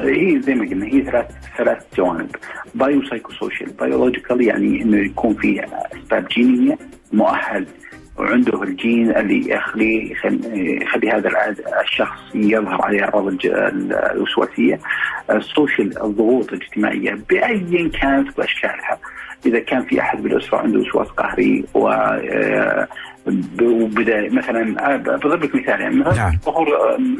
هي 0.00 0.42
زي 0.42 0.54
ما 0.54 0.68
قلنا 0.68 0.86
هي 0.86 1.04
ثلاث 1.04 1.26
ثلاث 1.58 1.78
جوانب 1.96 2.30
bio 2.74 3.04
psycho 3.04 3.32
social 3.32 3.70
biological 3.72 4.42
يعني 4.42 4.82
إنه 4.82 4.96
يكون 4.96 5.34
في 5.34 5.64
أسباب 5.92 6.28
جينية 6.28 6.78
مؤهل 7.12 7.66
وعنده 8.18 8.62
الجين 8.62 9.16
اللي 9.16 9.50
يخلي 9.50 10.12
يخلي 10.82 11.10
هذا 11.10 11.30
الشخص 11.82 12.20
يظهر 12.34 12.82
عليه 12.82 13.04
أعراض 13.04 13.34
الوسواسية. 13.44 14.78
ال 15.30 15.40
social 15.40 16.02
الضغوط 16.02 16.52
الاجتماعية 16.52 17.18
بايا 17.30 17.90
كانت 18.00 18.36
باشكالها 18.36 18.98
إذا 19.46 19.58
كان 19.58 19.82
في 19.82 20.00
أحد 20.00 20.22
بالأسرة 20.22 20.58
عنده 20.58 20.78
وسواس 20.78 21.08
قهري 21.08 21.64
و 21.74 21.88
وبدا 23.62 24.28
مثلا 24.30 24.96
بضرب 24.96 25.44
لك 25.44 25.54
مثال 25.54 25.80
يعني 25.80 25.96
مثلا 25.96 26.14
نعم. 26.14 26.38
ظهور 26.44 26.66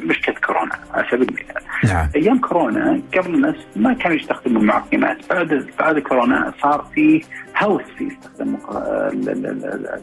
مشكلة 0.07 0.35
كورونا 0.47 0.73
على 0.95 1.07
سبيل 1.11 1.29
المثال. 1.29 1.63
نعم. 1.85 2.09
أيام 2.17 2.39
كورونا 2.39 3.01
قبل 3.17 3.35
الناس 3.35 3.55
ما 3.77 3.95
كانوا 3.95 4.17
يستخدموا 4.17 4.61
المعقمات. 4.61 5.17
بعد 5.31 5.67
بعد 5.79 5.99
كورونا 5.99 6.53
صار 6.63 6.87
في 6.95 7.23
هوس 7.63 7.83
في 7.99 8.09
استخدام 8.09 8.59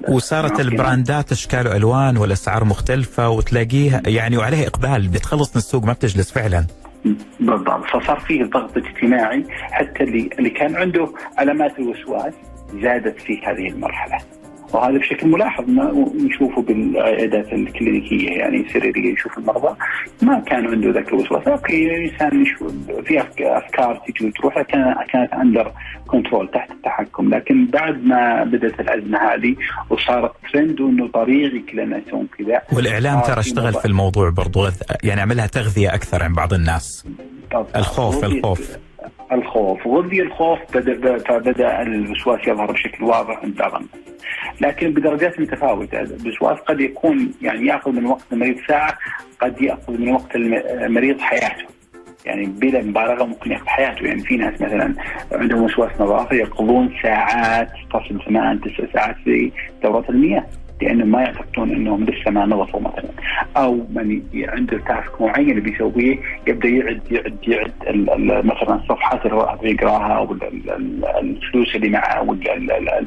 وصارت 0.09 0.59
البراندات 0.59 1.31
اشكال 1.31 1.67
والوان 1.67 2.17
والاسعار 2.17 2.65
مختلفة 2.65 3.29
وتلاقيها 3.29 4.01
يعني 4.07 4.37
وعليها 4.37 4.67
اقبال 4.67 5.07
بتخلص 5.07 5.49
من 5.49 5.57
السوق 5.57 5.83
ما 5.83 5.93
بتجلس 5.93 6.31
فعلا. 6.31 6.65
بالضبط. 7.39 7.85
فصار 7.85 8.19
فيه 8.19 8.43
ضغط 8.43 8.77
اجتماعي 8.77 9.45
حتى 9.49 10.03
اللي 10.03 10.29
اللي 10.39 10.49
كان 10.49 10.75
عنده 10.75 11.09
علامات 11.37 11.79
الوسواس 11.79 12.33
زادت 12.81 13.19
في 13.19 13.41
هذه 13.45 13.67
المرحلة. 13.67 14.17
وهذا 14.73 14.97
بشكل 14.97 15.27
ملاحظ 15.27 15.65
نشوفه 16.15 16.61
بالعيادات 16.61 17.53
الكلينيكية 17.53 18.29
يعني 18.29 18.57
السريرية 18.57 19.13
يشوف 19.13 19.37
المرضى. 19.37 19.75
ما 20.21 20.39
كان 20.39 20.67
عنده 20.67 20.91
ذاك 20.91 21.07
الوسواس. 21.07 21.47
أوكي 21.47 21.95
الإنسان 21.95 22.43
في 23.05 23.21
أفكار 23.39 24.01
تجي 24.07 24.27
وتروح 24.27 24.61
كانت 25.11 25.33
under 25.33 25.71
control 26.07 26.51
تحت 26.51 26.71
التحكم. 26.71 27.29
لكن 27.29 27.65
بعد 27.65 28.03
ما 28.03 28.43
بدأت 28.43 28.79
الأزمة 28.79 29.17
هذه 29.17 29.55
وصارت 29.89 30.31
ترند 30.53 30.81
وإنه 30.81 31.07
طبيعي 31.07 31.59
كلنا 31.71 31.97
يسوون 31.97 32.27
كذا 32.37 32.61
والإعلام 32.73 33.19
ترى 33.19 33.39
اشتغل 33.39 33.73
في 33.73 33.85
الموضوع 33.85 34.29
برضو 34.29 34.67
يعني 35.03 35.21
عملها 35.21 35.47
تغذية 35.47 35.93
أكثر 35.93 36.23
عند 36.23 36.35
بعض 36.35 36.53
الناس. 36.53 37.05
الخوف 37.75 38.25
الخوف. 38.25 38.77
الخوف 39.31 39.87
وغذي 39.87 40.21
الخوف 40.21 40.59
بدا 40.77 41.17
فبدأ 41.17 41.81
الوسواس 41.81 42.47
يظهر 42.47 42.71
بشكل 42.71 43.03
واضح 43.03 43.39
عند 43.43 43.57
بعض 43.57 43.83
لكن 44.61 44.93
بدرجات 44.93 45.39
متفاوتة. 45.39 45.99
الوسواس 45.99 46.59
قد 46.59 46.81
يكون 46.81 47.33
يعني 47.41 47.67
يأخذ 47.67 47.91
من 47.91 48.05
وقت 48.05 48.23
المريض 48.33 48.57
ساعة 48.67 48.97
قد 49.39 49.61
يأخذ 49.61 49.97
من 49.97 50.11
وقت 50.11 50.35
المريض 50.35 51.19
حياته. 51.19 51.65
يعني 52.25 52.45
بلا 52.45 52.83
مبالغة 52.83 53.23
ممكن 53.23 53.51
يأخذ 53.51 53.67
حياته. 53.67 54.05
يعني 54.05 54.21
في 54.21 54.37
ناس 54.37 54.61
مثلا 54.61 54.93
عندهم 55.31 55.63
وسواس 55.63 56.01
نظافه 56.01 56.35
يقضون 56.35 56.93
ساعات 57.03 57.71
تصل 57.93 58.25
ثمان 58.25 58.61
تسع 58.61 58.93
ساعات 58.93 59.15
في 59.23 59.51
دوره 59.83 60.05
المياه. 60.09 60.45
لانهم 60.81 61.07
ما 61.07 61.21
يعتقدون 61.21 61.71
إنهم 61.71 62.03
لسه 62.03 62.31
ما 62.31 62.45
نظفوا 62.45 62.79
مثلا. 62.79 63.09
أو 63.57 63.75
من 63.75 64.21
عنده 64.35 64.77
تاسك 64.77 65.21
معين 65.21 65.59
بيسويه 65.59 66.17
يبدأ 66.47 66.69
يعد 66.69 67.01
يعد 67.11 67.37
يعد 67.47 67.71
مثلا 68.45 68.75
الصفحات 68.75 69.25
اللي 69.25 69.35
هو 69.35 69.57
يقراها 69.63 70.13
أو 70.17 70.37
الفلوس 71.21 71.75
اللي 71.75 71.89
معه 71.89 72.21
ولا 72.21 73.03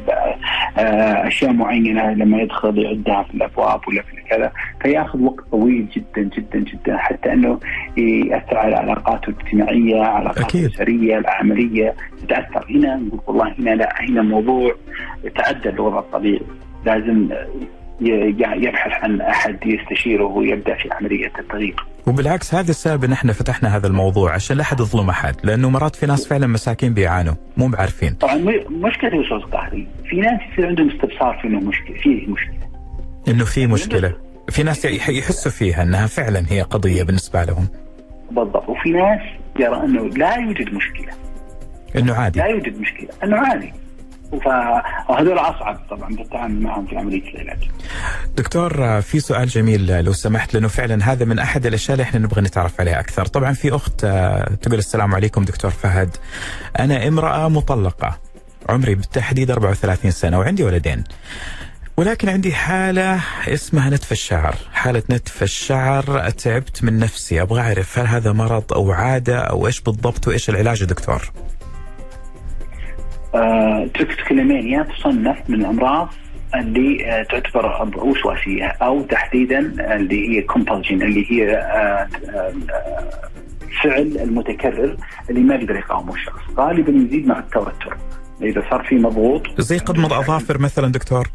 آه، 0.78 1.28
أشياء 1.28 1.52
معينة 1.52 2.12
لما 2.12 2.42
يدخل 2.42 2.78
يعدها 2.78 3.22
في 3.22 3.34
الأبواب 3.34 3.80
ولا 3.88 4.02
في 4.02 4.16
كذا. 4.30 4.52
فيأخذ 4.82 5.22
وقت 5.22 5.44
طويل 5.50 5.86
جدا 5.96 6.22
جدا 6.36 6.58
جدا 6.58 6.96
حتى 6.96 7.32
إنه 7.32 7.58
يأثر 7.96 8.58
على 8.58 8.76
علاقاته 8.76 9.30
الاجتماعية، 9.30 10.02
علاقاته 10.02 10.60
الأسرية، 10.60 11.18
العملية. 11.18 11.94
تتأثر. 12.22 12.66
هنا 12.70 12.96
نقول 12.96 13.20
والله 13.26 13.54
هنا 13.58 13.70
لا 13.70 13.94
هنا 14.00 14.20
الموضوع 14.20 14.74
يتعدى 15.24 15.68
الوضع 15.68 15.98
الطبيعي. 15.98 16.40
لازم 16.86 17.28
يبحث 18.54 19.04
عن 19.04 19.20
أحد 19.20 19.58
يستشيره 19.66 20.24
ويبدأ 20.24 20.74
في 20.74 20.88
عملية 20.92 21.32
التغيير. 21.38 21.76
وبالعكس 22.06 22.54
هذا 22.54 22.70
السبب 22.70 23.04
إن 23.04 23.12
إحنا 23.12 23.32
فتحنا 23.32 23.76
هذا 23.76 23.86
الموضوع 23.86 24.34
عشان 24.34 24.56
لا 24.56 24.62
أحد 24.62 24.80
يظلم 24.80 25.08
أحد، 25.10 25.36
لأنه 25.44 25.70
مرات 25.70 25.96
في 25.96 26.06
ناس 26.06 26.28
فعلا 26.28 26.46
مساكين 26.46 26.94
بيعانوا 26.94 27.34
مو 27.56 27.68
بعارفين. 27.68 28.14
طبعا 28.14 28.34
مشكلة 28.70 29.12
الوسواس 29.12 29.42
القهري، 29.42 29.88
في 30.10 30.16
ناس 30.16 30.40
يصير 30.52 30.66
عندهم 30.66 30.90
استبصار 30.90 31.38
في 31.42 31.48
إنه 31.48 31.60
مشكلة، 31.60 31.96
فيه 31.96 32.26
مشكلة. 32.26 32.68
إنه 33.28 33.44
في 33.44 33.66
مشكلة. 33.66 34.14
في 34.48 34.62
ناس 34.62 34.84
يحسوا 34.84 35.52
فيها 35.52 35.82
إنها 35.82 36.06
فعلا 36.06 36.44
هي 36.48 36.62
قضية 36.62 37.02
بالنسبة 37.02 37.44
لهم. 37.44 37.68
بالضبط، 38.30 38.68
وفي 38.68 38.90
ناس 38.90 39.20
يرى 39.60 39.76
إنه 39.76 40.08
لا 40.08 40.36
يوجد 40.36 40.74
مشكلة. 40.74 41.12
إنه 41.96 42.14
عادي. 42.14 42.38
لا 42.38 42.46
يوجد 42.46 42.80
مشكلة، 42.80 43.08
إنه 43.24 43.36
عادي. 43.36 43.72
وهذول 44.32 45.38
أصعب 45.38 45.80
طبعا 45.90 46.14
بالتعامل 46.14 46.62
معهم 46.62 46.86
في 46.86 46.96
عمليه 46.96 47.34
العلاج. 47.34 47.70
دكتور 48.36 49.00
في 49.00 49.20
سؤال 49.20 49.48
جميل 49.48 50.04
لو 50.04 50.12
سمحت 50.12 50.54
لأنه 50.54 50.68
فعلا 50.68 51.12
هذا 51.12 51.24
من 51.24 51.38
أحد 51.38 51.66
الأشياء 51.66 51.92
اللي 51.92 52.02
إحنا 52.02 52.20
نبغى 52.20 52.40
نتعرف 52.40 52.80
عليها 52.80 53.00
أكثر، 53.00 53.26
طبعا 53.26 53.52
في 53.52 53.74
أخت 53.74 54.00
تقول 54.62 54.78
السلام 54.78 55.14
عليكم 55.14 55.44
دكتور 55.44 55.70
فهد. 55.70 56.16
أنا 56.78 57.08
امرأة 57.08 57.48
مطلقة 57.48 58.18
عمري 58.68 58.94
بالتحديد 58.94 59.50
34 59.50 60.10
سنة 60.10 60.38
وعندي 60.38 60.64
ولدين. 60.64 61.04
ولكن 61.96 62.28
عندي 62.28 62.52
حالة 62.52 63.20
اسمها 63.48 63.90
نتف 63.90 64.12
الشعر. 64.12 64.54
حالة 64.72 65.02
نتف 65.10 65.42
الشعر 65.42 66.30
تعبت 66.30 66.84
من 66.84 66.98
نفسي. 66.98 67.42
أبغى 67.42 67.60
أعرف 67.60 67.98
هل 67.98 68.06
هذا 68.06 68.32
مرض 68.32 68.72
أو 68.72 68.92
عادة 68.92 69.38
أو 69.38 69.66
إيش 69.66 69.80
بالضبط 69.80 70.28
وإيش 70.28 70.50
العلاج 70.50 70.84
دكتور؟ 70.84 71.30
آه 73.34 73.88
trichotillomania 73.94 74.82
تصنف 74.82 75.38
من 75.48 75.60
الأمراض 75.60 76.08
اللي 76.54 77.10
آه 77.10 77.22
تعتبر 77.22 77.88
وسواسيه 77.96 78.66
أو 78.66 79.02
تحديدا 79.02 79.58
اللي 79.96 80.28
هي 80.36 80.42
compulsion 80.42 81.02
اللي 81.02 81.32
هي 81.32 81.56
آه 81.56 82.08
فعل 83.82 84.18
المتكرر 84.22 84.96
اللي 85.30 85.40
ما 85.40 85.54
يقدر 85.54 85.76
يقاومه 85.76 86.14
الشخص. 86.14 86.42
غالبا 86.56 86.92
يزيد 86.92 87.26
مع 87.26 87.38
التوتر. 87.38 87.96
إذا 88.42 88.62
صار 88.70 88.82
في 88.82 88.94
مضغوط 88.94 89.60
زي 89.60 89.78
قضم 89.78 90.04
الاظافر 90.06 90.58
مثلا 90.58 90.92
دكتور؟ 90.92 91.28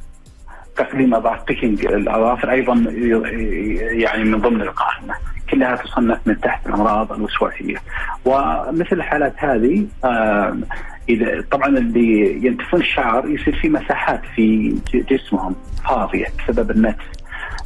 تقضيم 0.78 1.16
أظافر 1.16 1.44
picking 1.48 1.86
الأظافر 1.86 2.52
أيضا 2.52 2.74
يعني 3.92 4.24
من 4.24 4.42
ضمن 4.42 4.62
القائمه 4.62 5.14
كلها 5.52 5.76
تصنف 5.76 6.20
من 6.26 6.42
تحت 6.42 6.68
الأمراض 6.68 7.12
الوسواسية. 7.14 7.78
ومثل 8.26 8.96
الحالات 8.96 9.34
هذه 9.38 9.86
إذا 11.10 11.42
طبعا 11.52 11.68
اللي 11.68 12.40
ينتفون 12.48 12.80
الشعر 12.80 13.30
يصير 13.30 13.56
في 13.56 13.70
مساحات 13.70 14.22
في 14.36 14.76
جسمهم 14.94 15.56
فاضية 15.90 16.26
بسبب 16.40 16.72
النتف. 16.72 17.06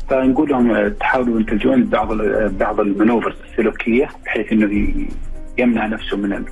فنقول 0.09 0.49
لهم 0.49 0.87
تحاولوا 0.87 1.39
ان 1.39 1.45
تلجؤون 1.45 1.83
بعض 1.83 2.13
بعض 2.59 2.79
ال 2.79 2.85
maneuvers 2.85 3.35
السلوكية 3.49 4.09
بحيث 4.25 4.51
إنه 4.51 4.93
يمنع 5.57 5.85
نفسه 5.87 6.17
من 6.17 6.33
ال 6.33 6.45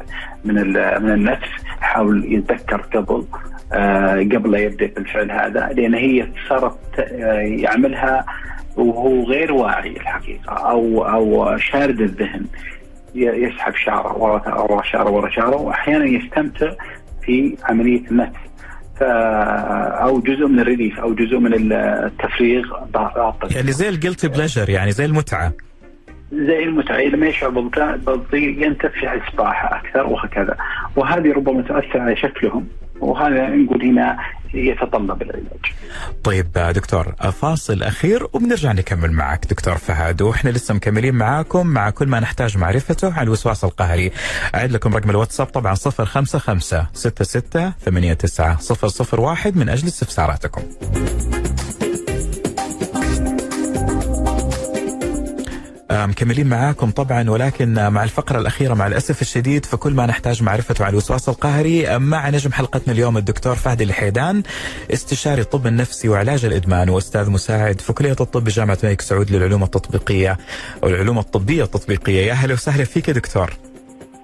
من 0.45 0.57
ال 0.57 1.03
من 1.03 1.11
النتف. 1.11 1.49
يحاول 1.81 2.33
يتذكر 2.33 2.81
قبل 2.81 3.25
آه 3.73 4.15
قبل 4.15 4.51
لا 4.51 4.57
يبدأ 4.57 4.87
بالفعل 4.95 5.31
هذا 5.31 5.69
لأن 5.73 5.93
هي 5.93 6.27
صارت 6.49 6.99
آه 6.99 7.39
يعملها 7.39 8.25
وهو 8.77 9.23
غير 9.23 9.53
واعي 9.53 9.89
الحقيقة 9.97 10.53
أو 10.53 11.05
أو 11.05 11.57
شارد 11.57 12.01
الذهن. 12.01 12.45
يسحب 13.21 13.75
شعره 13.75 14.17
ورا 14.17 14.61
ورا 14.61 14.83
شعره 14.83 15.09
ورا 15.09 15.29
شعره 15.29 15.55
وأحيانا 15.55 16.05
يستمتع 16.05 16.71
في 17.21 17.57
عملية 17.63 18.01
النتف 18.11 18.39
أو 19.01 20.19
جزء 20.19 20.47
من 20.47 20.59
ال 20.59 20.65
relief 20.65 20.99
أو 20.99 21.13
جزء 21.13 21.37
من 21.37 21.73
التفريغ 21.73 22.63
يعني 23.55 23.71
زي 23.71 23.89
ال 23.89 23.95
guilty 23.95 24.27
pleasure 24.27 24.69
يعني 24.69 24.91
زي 24.91 25.05
المتعة. 25.05 25.53
زي 26.33 26.63
المتعة 26.63 26.97
لما 26.97 27.27
يشعر 27.27 27.49
بالضيق 27.49 28.65
ينتف 28.65 29.03
يحس 29.03 29.35
براحة 29.35 29.79
أكثر 29.79 30.07
وهكذا. 30.07 30.57
وهذه 30.95 31.33
ربما 31.33 31.61
تؤثر 31.61 31.99
على 31.99 32.15
شكلهم 32.15 32.67
وهذا 32.99 33.49
نقول 33.49 33.83
هنا 33.83 34.17
يتطلب 34.53 35.21
العلاج. 35.21 35.65
طيب 36.23 36.51
دكتور 36.53 37.13
فاصل 37.41 37.83
أخير 37.83 38.27
وبنرجع 38.33 38.71
نكمل 38.71 39.11
معك 39.11 39.45
دكتور 39.45 39.77
فهد 39.77 40.21
وإحنا 40.21 40.49
لسه 40.49 40.73
مكملين 40.73 41.15
معاكم 41.15 41.67
مع 41.67 41.89
كل 41.89 42.07
ما 42.07 42.19
نحتاج 42.19 42.57
معرفته 42.57 43.13
عن 43.13 43.23
الوسواس 43.23 43.63
القهري. 43.63 44.11
أعيد 44.55 44.71
لكم 44.71 44.95
رقم 44.95 45.09
الواتساب 45.09 45.47
طبعا 45.47 45.75
055 45.75 46.85
66 46.93 47.73
89 47.85 48.57
001 49.19 49.57
من 49.57 49.69
أجل 49.69 49.87
استفساراتكم. 49.87 50.61
مكملين 55.91 56.47
معاكم 56.47 56.91
طبعا 56.91 57.29
ولكن 57.29 57.89
مع 57.89 58.03
الفقرة 58.03 58.39
الأخيرة 58.39 58.73
مع 58.73 58.87
الأسف 58.87 59.21
الشديد 59.21 59.65
فكل 59.65 59.93
ما 59.93 60.05
نحتاج 60.05 60.43
معرفته 60.43 60.85
عن 60.85 60.91
الوسواس 60.91 61.29
القهري 61.29 61.99
مع 61.99 62.29
نجم 62.29 62.51
حلقتنا 62.51 62.93
اليوم 62.93 63.17
الدكتور 63.17 63.55
فهد 63.55 63.81
الحيدان 63.81 64.43
استشاري 64.93 65.41
الطب 65.41 65.67
النفسي 65.67 66.09
وعلاج 66.09 66.45
الإدمان 66.45 66.89
وأستاذ 66.89 67.29
مساعد 67.29 67.81
في 67.81 67.93
كلية 67.93 68.15
الطب 68.21 68.43
بجامعة 68.43 68.77
الملك 68.83 69.01
سعود 69.01 69.31
للعلوم 69.31 69.63
التطبيقية 69.63 70.37
أو 70.83 70.87
العلوم 70.89 71.19
الطبية 71.19 71.63
التطبيقية. 71.63 72.21
يا 72.27 72.31
أهلا 72.31 72.53
وسهلا 72.53 72.83
فيك 72.83 73.09
دكتور. 73.09 73.53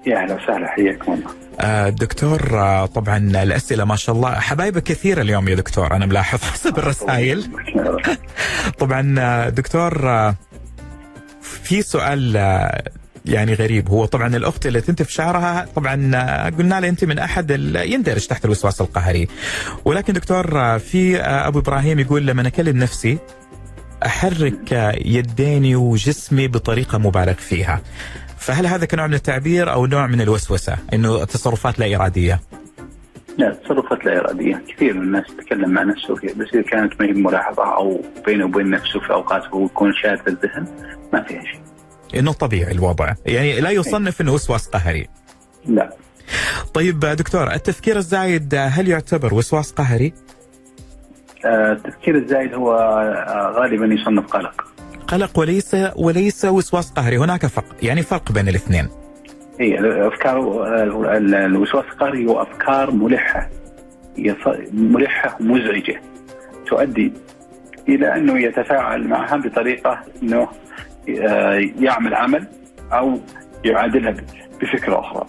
يا 0.06 0.16
أهلا 0.22 0.34
وسهلا 0.34 0.66
حياكم 0.68 1.12
الله. 1.12 1.30
آه 1.60 1.88
دكتور 1.88 2.58
آه 2.58 2.86
طبعا 2.86 3.16
الأسئلة 3.18 3.84
ما 3.84 3.96
شاء 3.96 4.14
الله 4.16 4.34
حبايبك 4.34 4.82
كثيرة 4.82 5.22
اليوم 5.22 5.48
يا 5.48 5.54
دكتور 5.54 5.92
أنا 5.96 6.06
ملاحظ 6.06 6.38
حسب 6.52 6.78
الرسائل. 6.78 7.50
طبعا 8.78 9.14
آه 9.18 9.48
دكتور 9.48 10.08
آه 10.08 10.34
في 11.62 11.82
سؤال 11.82 12.36
يعني 13.24 13.54
غريب. 13.54 13.88
هو 13.88 14.04
طبعا 14.04 14.36
الأخت 14.36 14.66
اللي 14.66 14.80
تنتف 14.80 15.10
شعرها 15.10 15.66
طبعا 15.76 15.94
قلنا 16.50 16.80
لها 16.80 16.88
أنت 16.88 17.04
من 17.04 17.18
أحد 17.18 17.50
يندرج 17.76 18.26
تحت 18.26 18.44
الوسواس 18.44 18.80
القهري. 18.80 19.28
ولكن 19.84 20.12
دكتور 20.12 20.78
في 20.78 21.20
أبو 21.20 21.58
إبراهيم 21.58 21.98
يقول 21.98 22.26
لما 22.26 22.48
أكلم 22.48 22.76
نفسي 22.76 23.18
أحرك 24.06 24.94
يديني 25.04 25.76
وجسمي 25.76 26.48
بطريقة 26.48 26.98
مبالغ 26.98 27.34
فيها. 27.34 27.80
فهل 28.38 28.66
هذا 28.66 28.84
كنوع 28.84 29.06
من 29.06 29.14
التعبير 29.14 29.72
أو 29.72 29.86
نوع 29.86 30.06
من 30.06 30.20
الوسوسة؟ 30.20 30.76
إنه 30.92 31.24
تصرفات 31.24 31.78
لا 31.78 31.96
إرادية؟ 31.96 32.40
لا 33.38 33.50
تصرفات 33.54 34.04
لا 34.04 34.20
اراديه، 34.20 34.62
كثير 34.68 34.94
من 34.94 35.02
الناس 35.02 35.24
تتكلم 35.26 35.70
مع 35.70 35.82
نفسه 35.82 36.14
بس 36.14 36.46
إذا 36.54 36.62
كانت 36.62 37.00
ما 37.00 37.06
هي 37.06 37.12
ملاحظة 37.12 37.76
أو 37.76 38.00
بينه 38.26 38.44
وبين 38.44 38.70
نفسه 38.70 39.00
في 39.00 39.12
أوقات 39.12 39.44
هو 39.44 39.64
يكون 39.64 39.92
شاذ 39.92 40.18
الذهن 40.28 40.66
ما 41.12 41.22
فيها 41.22 41.40
شيء. 41.40 41.60
إنه 42.20 42.32
طبيعي 42.32 42.72
الوضع، 42.72 43.12
يعني 43.26 43.60
لا 43.60 43.70
يصنف 43.70 44.20
إنه 44.20 44.32
وسواس 44.32 44.68
قهري. 44.68 45.08
لا. 45.66 45.92
طيب 46.74 47.00
دكتور 47.00 47.52
التفكير 47.52 47.96
الزايد 47.96 48.54
هل 48.54 48.88
يعتبر 48.88 49.34
وسواس 49.34 49.72
قهري؟ 49.72 50.12
التفكير 51.44 52.16
الزايد 52.16 52.54
هو 52.54 52.72
غالبا 53.56 53.94
يصنف 53.94 54.26
قلق. 54.26 54.64
قلق 55.08 55.38
وليس 55.38 55.76
وليس 55.96 56.44
وسواس 56.44 56.90
قهري، 56.90 57.18
هناك 57.18 57.46
فرق، 57.46 57.76
يعني 57.82 58.02
فرق 58.02 58.32
بين 58.32 58.48
الاثنين. 58.48 58.88
اي 59.60 59.78
الافكار 59.78 60.38
الوسواس 61.46 61.84
القهري 61.84 62.26
هو 62.26 62.42
أفكار 62.42 62.90
ملحة 62.90 63.48
ملحة 64.72 65.36
مزعجة 65.40 66.00
تؤدي 66.66 67.12
إلى 67.88 68.14
أنه 68.16 68.40
يتفاعل 68.40 69.08
معها 69.08 69.36
بطريقة 69.36 70.00
إنه 70.22 70.48
يعمل 71.80 72.14
عمل 72.14 72.46
أو 72.92 73.20
يعادلها 73.64 74.14
بفكرة 74.60 75.00
أخرى. 75.00 75.26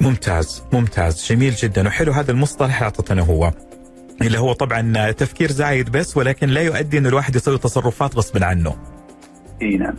ممتاز 0.00 0.64
ممتاز 0.72 1.26
جميل 1.32 1.52
جدا 1.52 1.86
وحلو 1.86 2.12
هذا 2.12 2.30
المصطلح 2.32 2.82
اعطتنا 2.82 3.22
هو 3.22 3.52
اللي 4.22 4.38
هو 4.38 4.52
طبعا 4.52 5.10
تفكير 5.10 5.50
زايد 5.50 5.90
بس 5.90 6.16
ولكن 6.16 6.48
لا 6.48 6.60
يؤدي 6.60 6.98
انه 6.98 7.08
الواحد 7.08 7.36
يسوي 7.36 7.58
تصرفات 7.58 8.16
غصب 8.16 8.44
عنه. 8.44 8.76
إي 9.62 9.76
نعم. 9.76 9.94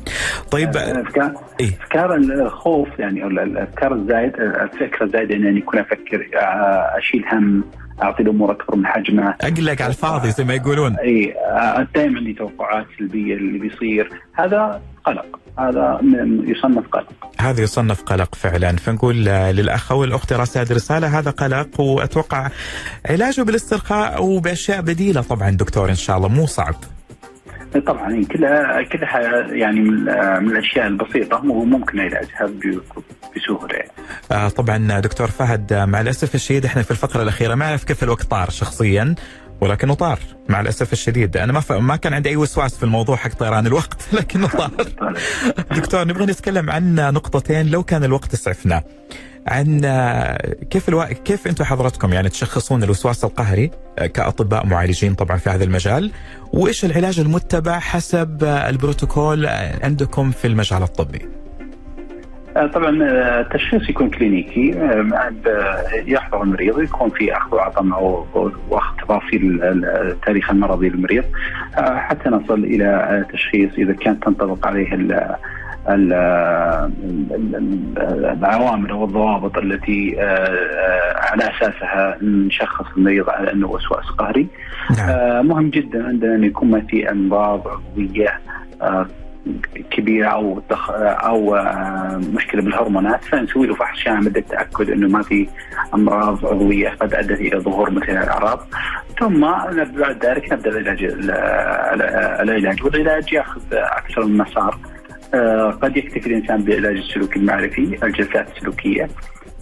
طيب 0.51 0.77
افكار 0.77 1.33
إيه؟ 1.59 1.71
افكار 1.81 2.15
الخوف 2.15 2.87
يعني 2.99 3.25
الافكار 3.25 3.93
الزايد 3.93 4.33
الفكرة 4.35 5.05
الزايدة 5.05 5.35
إني 5.35 5.59
أكون 5.59 5.79
أفكر 5.79 6.27
أشيل 6.97 7.25
هم 7.31 7.63
أعطي 8.03 8.23
الأمور 8.23 8.51
أكبر 8.51 8.75
من 8.75 8.85
حجمها. 8.85 9.37
اقلق 9.41 9.81
على 9.81 9.89
الفاضي 9.89 10.31
زي 10.31 10.43
ما 10.43 10.53
يقولون. 10.53 10.95
إي 10.95 11.33
دائما 11.95 12.17
عندي 12.17 12.33
توقعات 12.33 12.85
سلبية 12.99 13.35
اللي 13.35 13.59
بيصير. 13.59 14.09
هذا 14.33 14.81
قلق. 15.05 15.39
هذا 15.59 15.99
يصنف 16.43 16.87
قلق. 16.87 17.13
هذا 17.39 17.61
يصنف 17.61 18.03
قلق 18.03 18.35
فعلا. 18.35 18.71
فنقول 18.71 19.15
للأخ 19.25 19.91
أو 19.91 20.03
الاخت 20.03 20.33
راسل 20.33 20.75
رسالة 20.75 21.19
هذا 21.19 21.31
قلق 21.31 21.79
وأتوقع 21.79 22.49
علاجه 23.09 23.41
بالاسترخاء 23.41 24.23
وبأشياء 24.23 24.81
بديلة 24.81 25.21
طبعا 25.21 25.49
دكتور 25.49 25.89
إن 25.89 25.95
شاء 25.95 26.17
الله. 26.17 26.27
مو 26.27 26.45
صعب. 26.45 26.75
طبعا 27.79 28.23
كلها 28.23 28.81
كلها 28.81 29.19
يعني 29.53 29.79
من 30.39 30.51
الأشياء 30.51 30.87
البسيطة 30.87 31.45
وممكن 31.45 31.99
علاجها 31.99 32.49
بسهولة. 33.35 33.83
آه 34.31 34.49
طبعا 34.49 34.99
دكتور 34.99 35.27
فهد 35.27 35.73
مع 35.73 36.01
الأسف 36.01 36.35
الشديد 36.35 36.65
إحنا 36.65 36.81
في 36.81 36.91
الفقرة 36.91 37.23
الأخيرة 37.23 37.55
ما 37.55 37.65
أعرف 37.65 37.83
كيف 37.83 38.03
الوقت 38.03 38.23
طار 38.23 38.49
شخصيا 38.49 39.15
ولكنه 39.61 39.93
طار 39.93 40.19
مع 40.49 40.61
الأسف 40.61 40.93
الشديد. 40.93 41.37
أنا 41.37 41.53
ما 41.53 41.59
ف... 41.59 41.71
ما 41.71 41.95
كان 41.95 42.13
عندي 42.13 42.29
أي 42.29 42.35
وسواس 42.35 42.77
في 42.77 42.83
الموضوع 42.83 43.15
حق 43.15 43.33
طيران 43.33 43.67
الوقت 43.67 44.07
لكنه 44.13 44.47
طار 44.47 44.71
دكتور 45.71 46.07
نبغى 46.07 46.25
نتكلم 46.25 46.69
عن 46.69 46.95
نقطتين 46.95 47.71
لو 47.71 47.83
كان 47.83 48.03
الوقت 48.03 48.33
اسعفنا 48.33 48.83
عن 49.47 49.81
كيف 50.69 50.89
ألو... 50.89 51.03
كيف 51.03 51.47
أنتم 51.47 51.63
حضرتكم 51.63 52.13
يعني 52.13 52.29
تشخصون 52.29 52.83
الوسواس 52.83 53.23
القهري 53.23 53.71
كأطباء 54.13 54.65
معالجين 54.65 55.13
طبعا 55.13 55.37
في 55.37 55.49
هذا 55.49 55.63
المجال 55.63 56.11
وإيش 56.53 56.85
العلاج 56.85 57.19
المتبع 57.19 57.79
حسب 57.79 58.43
البروتوكول 58.43 59.45
عندكم 59.83 60.31
في 60.31 60.47
المجال 60.47 60.83
الطبي؟ 60.83 61.21
طبعا 62.73 62.97
التشخيص 63.39 63.89
يكون 63.89 64.09
كلينيكي 64.09 64.69
يحضر 66.05 66.43
المريض 66.43 66.81
يكون 66.81 67.09
في 67.09 67.37
أخذ 67.37 67.55
وعطاء 67.55 67.85
واخذ 68.69 68.95
تفاصيل 69.03 69.63
التاريخ 69.63 70.49
المرضي 70.49 70.89
للمريض 70.89 71.23
حتى 71.77 72.29
نصل 72.29 72.63
إلى 72.63 73.25
تشخيص 73.33 73.71
إذا 73.77 73.93
كانت 73.93 74.23
تنطبق 74.23 74.67
عليه 74.67 74.93
العوامل 78.33 78.89
أو 78.89 79.05
الضوابط 79.05 79.57
التي 79.57 80.15
على 81.15 81.43
أساسها 81.43 82.17
نشخص 82.21 82.85
المريض 82.97 83.29
على 83.29 83.51
أنه 83.51 83.67
وسواس 83.67 84.05
قهري. 84.05 84.47
نعم. 84.97 85.47
مهم 85.47 85.69
جدا 85.69 86.07
عندنا 86.07 86.35
أن 86.35 86.43
يكون 86.43 86.71
ما 86.71 86.81
في 86.81 87.11
امراض 87.11 87.67
عضويه 87.67 88.39
كبيرة 89.91 90.27
أو 90.27 90.61
أو 90.99 91.57
مشكلة 92.33 92.61
بالهرمونات 92.61 93.23
فنسوي 93.23 93.67
له 93.67 93.75
فحص 93.75 93.97
شامل 93.97 94.33
للتاكد 94.33 94.89
أنه 94.89 95.07
ما 95.07 95.21
في 95.21 95.47
أمراض 95.93 96.45
عضويه 96.45 96.89
قد 96.89 97.13
أدت 97.13 97.39
إلى 97.39 97.59
ظهور 97.59 97.91
مثل 97.91 98.09
الأعراض 98.09 98.59
ثم 99.19 99.41
بعد 99.99 100.25
ذلك 100.25 100.53
نبدأ 100.53 100.69
العلاج 100.69 101.03
العلاج 102.41 102.83
والعلاج 102.83 103.33
يأخذ 103.33 103.61
أكثر 103.73 104.25
من 104.25 104.37
مسار 104.37 104.77
قد 105.81 105.97
يكتفي 105.97 106.27
الإنسان 106.27 106.63
بالعلاج 106.63 106.97
السلوكي 106.97 107.39
المعرفي 107.39 107.97
الجلسات 108.03 108.47
السلوكية 108.55 109.09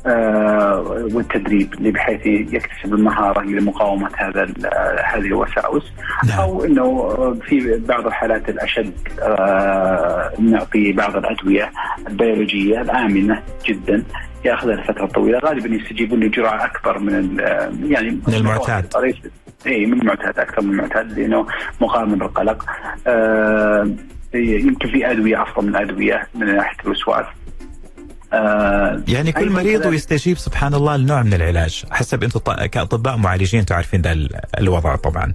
آه 0.06 0.80
والتدريب 1.14 1.70
بحيث 1.80 2.26
يكتسب 2.26 2.94
المهارة 2.94 3.42
لمقاومه 3.42 4.10
هذا 4.18 4.44
هذه 5.06 5.26
الوساوس. 5.26 5.92
نعم. 6.28 6.40
أو 6.40 6.64
إنه 6.66 7.10
في 7.34 7.82
بعض 7.88 8.06
الحالات 8.06 8.50
الأشد 8.50 8.94
آه 9.22 10.32
نعطي 10.40 10.92
بعض 10.92 11.18
الأدوية 11.18 11.72
البيولوجية 12.08 12.82
الآمنة 12.82 13.44
جدا. 13.66 14.04
ياخذها 14.46 14.76
لفتره 14.76 15.06
طويلة 15.06 15.40
غالبا 15.40 15.76
يستجيبون 15.76 16.20
لجرعة 16.20 16.66
أكبر 16.66 17.00
من 17.00 17.40
يعني 17.84 18.10
من 18.28 18.34
المعتاد. 18.34 18.86
اي 19.68 19.86
من 19.86 20.02
المعتاد 20.02 20.40
أكثر 20.40 20.62
من 20.62 20.72
المعتاد 20.72 21.20
لأنه 21.20 21.46
مقارنه 21.82 22.16
بالقلق 22.16 22.66
آه 23.08 23.90
يمكن 24.34 24.92
في 24.92 25.12
أدوية 25.12 25.44
أفضل 25.44 25.68
من 25.68 25.76
أدوية 25.76 26.28
من 26.36 26.56
ناحية 26.56 26.78
الوسواس. 26.86 27.26
آه 28.34 29.04
يعني 29.08 29.32
كل 29.32 29.50
مريض 29.50 29.86
ويستجيب 29.86 30.38
سبحان 30.38 30.74
الله 30.74 30.98
لنوع 30.98 31.24
من 31.24 31.34
العلاج 31.34 31.86
حسب 31.92 32.24
أنتم 32.24 32.40
كأطباء 32.66 33.18
معالجين 33.18 33.66
تعرفين 33.66 34.02
ذا 34.02 34.12
الوضع 34.60 34.96
طبعا. 34.96 35.34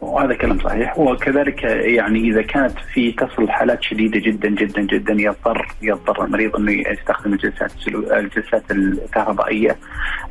وهذا 0.00 0.34
كلام 0.34 0.58
صحيح. 0.58 0.98
وكذلك 0.98 1.62
يعني 1.64 2.18
إذا 2.18 2.42
كانت 2.42 2.78
في 2.94 3.12
تصل 3.12 3.50
حالات 3.50 3.82
شديدة 3.82 4.20
جدا 4.20 4.48
جدا 4.48 4.82
جدا 4.82 5.12
يضطر 5.12 5.66
يضطر 5.82 6.24
المريض 6.24 6.56
إنه 6.56 6.72
يستخدم 6.72 7.32
الجلسات 7.32 7.72
الجلسات 8.12 8.70
الكهربائية. 8.70 9.76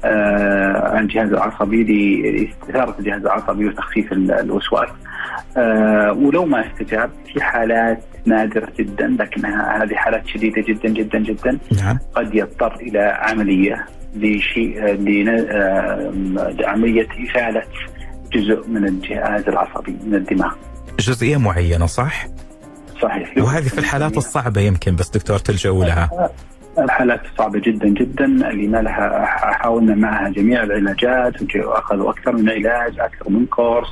آه 0.05 0.95
عن 0.95 1.03
الجهاز 1.03 1.33
العصبي 1.33 1.83
لاستثاره 1.83 2.95
الجهاز 2.99 3.21
العصبي 3.21 3.65
وتخفيف 3.65 4.13
الوسواس. 4.13 4.89
آه 5.57 6.11
ولو 6.13 6.45
ما 6.45 6.67
استجاب 6.67 7.09
في 7.33 7.43
حالات 7.43 8.03
نادرة 8.25 8.67
جدا 8.79 9.17
لكنها 9.19 9.83
هذه 9.83 9.95
حالات 9.95 10.27
شديدة 10.27 10.61
جدا 10.61 10.89
جدا 10.89 11.19
جدا 11.19 11.59
نعم. 11.81 11.97
قد 12.15 12.35
يضطر 12.35 12.75
إلى 12.75 12.99
عملية 12.99 13.85
لشيء 14.15 14.81
لعملية 16.59 17.07
إزالة 17.29 17.63
جزء 18.33 18.67
من 18.67 18.87
الجهاز 18.87 19.43
العصبي 19.47 19.97
من 20.05 20.15
الدماغ 20.15 20.53
جزئية 20.99 21.37
معينة 21.37 21.85
صح؟ 21.85 22.27
صحيح 23.01 23.37
وهذه 23.37 23.67
في 23.67 23.77
الحالات 23.77 24.17
الصعبة 24.17 24.61
يمكن 24.61 24.95
بس 24.95 25.09
دكتور 25.09 25.37
تلجأوا 25.37 25.85
لها 25.85 26.29
الحالات 26.77 27.21
الصعبة 27.25 27.59
جدا 27.59 27.87
جدا 27.87 28.25
اللي 28.25 28.67
ما 28.67 28.77
لها 28.77 29.25
حاولنا 29.25 29.95
معها 29.95 30.29
جميع 30.29 30.63
العلاجات 30.63 31.55
واخذوا 31.55 32.09
أكثر 32.09 32.31
من 32.35 32.49
علاج 32.49 32.99
أكثر 32.99 33.29
من 33.29 33.45
كورس 33.45 33.87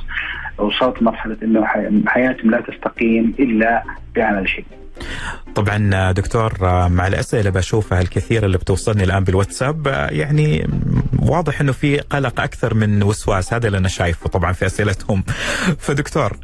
وصلت 0.58 1.02
مرحلة 1.02 1.36
إنه 1.42 1.64
حياتهم 2.06 2.50
لا 2.50 2.60
تستقيم 2.60 3.34
إلا 3.38 3.82
بعمل 4.16 4.48
شيء. 4.48 4.64
طبعا 5.54 6.12
دكتور 6.12 6.52
مع 6.88 7.06
الأسئلة 7.06 7.50
بشوفها 7.50 8.00
الكثيره 8.00 8.46
اللي 8.46 8.58
بتوصلني 8.58 9.04
الآن 9.04 9.24
بالواتساب 9.24 9.86
يعني 10.10 10.68
واضح 11.22 11.60
إنه 11.60 11.72
في 11.72 11.98
قلق 11.98 12.40
أكثر 12.40 12.74
من 12.74 13.02
وسواس 13.02 13.54
هذا 13.54 13.66
اللي 13.66 13.78
أنا 13.78 13.88
شايفه 13.88 14.28
طبعا 14.28 14.52
في 14.52 14.66
أسئلتهم. 14.66 15.24
فدكتور 15.78 16.36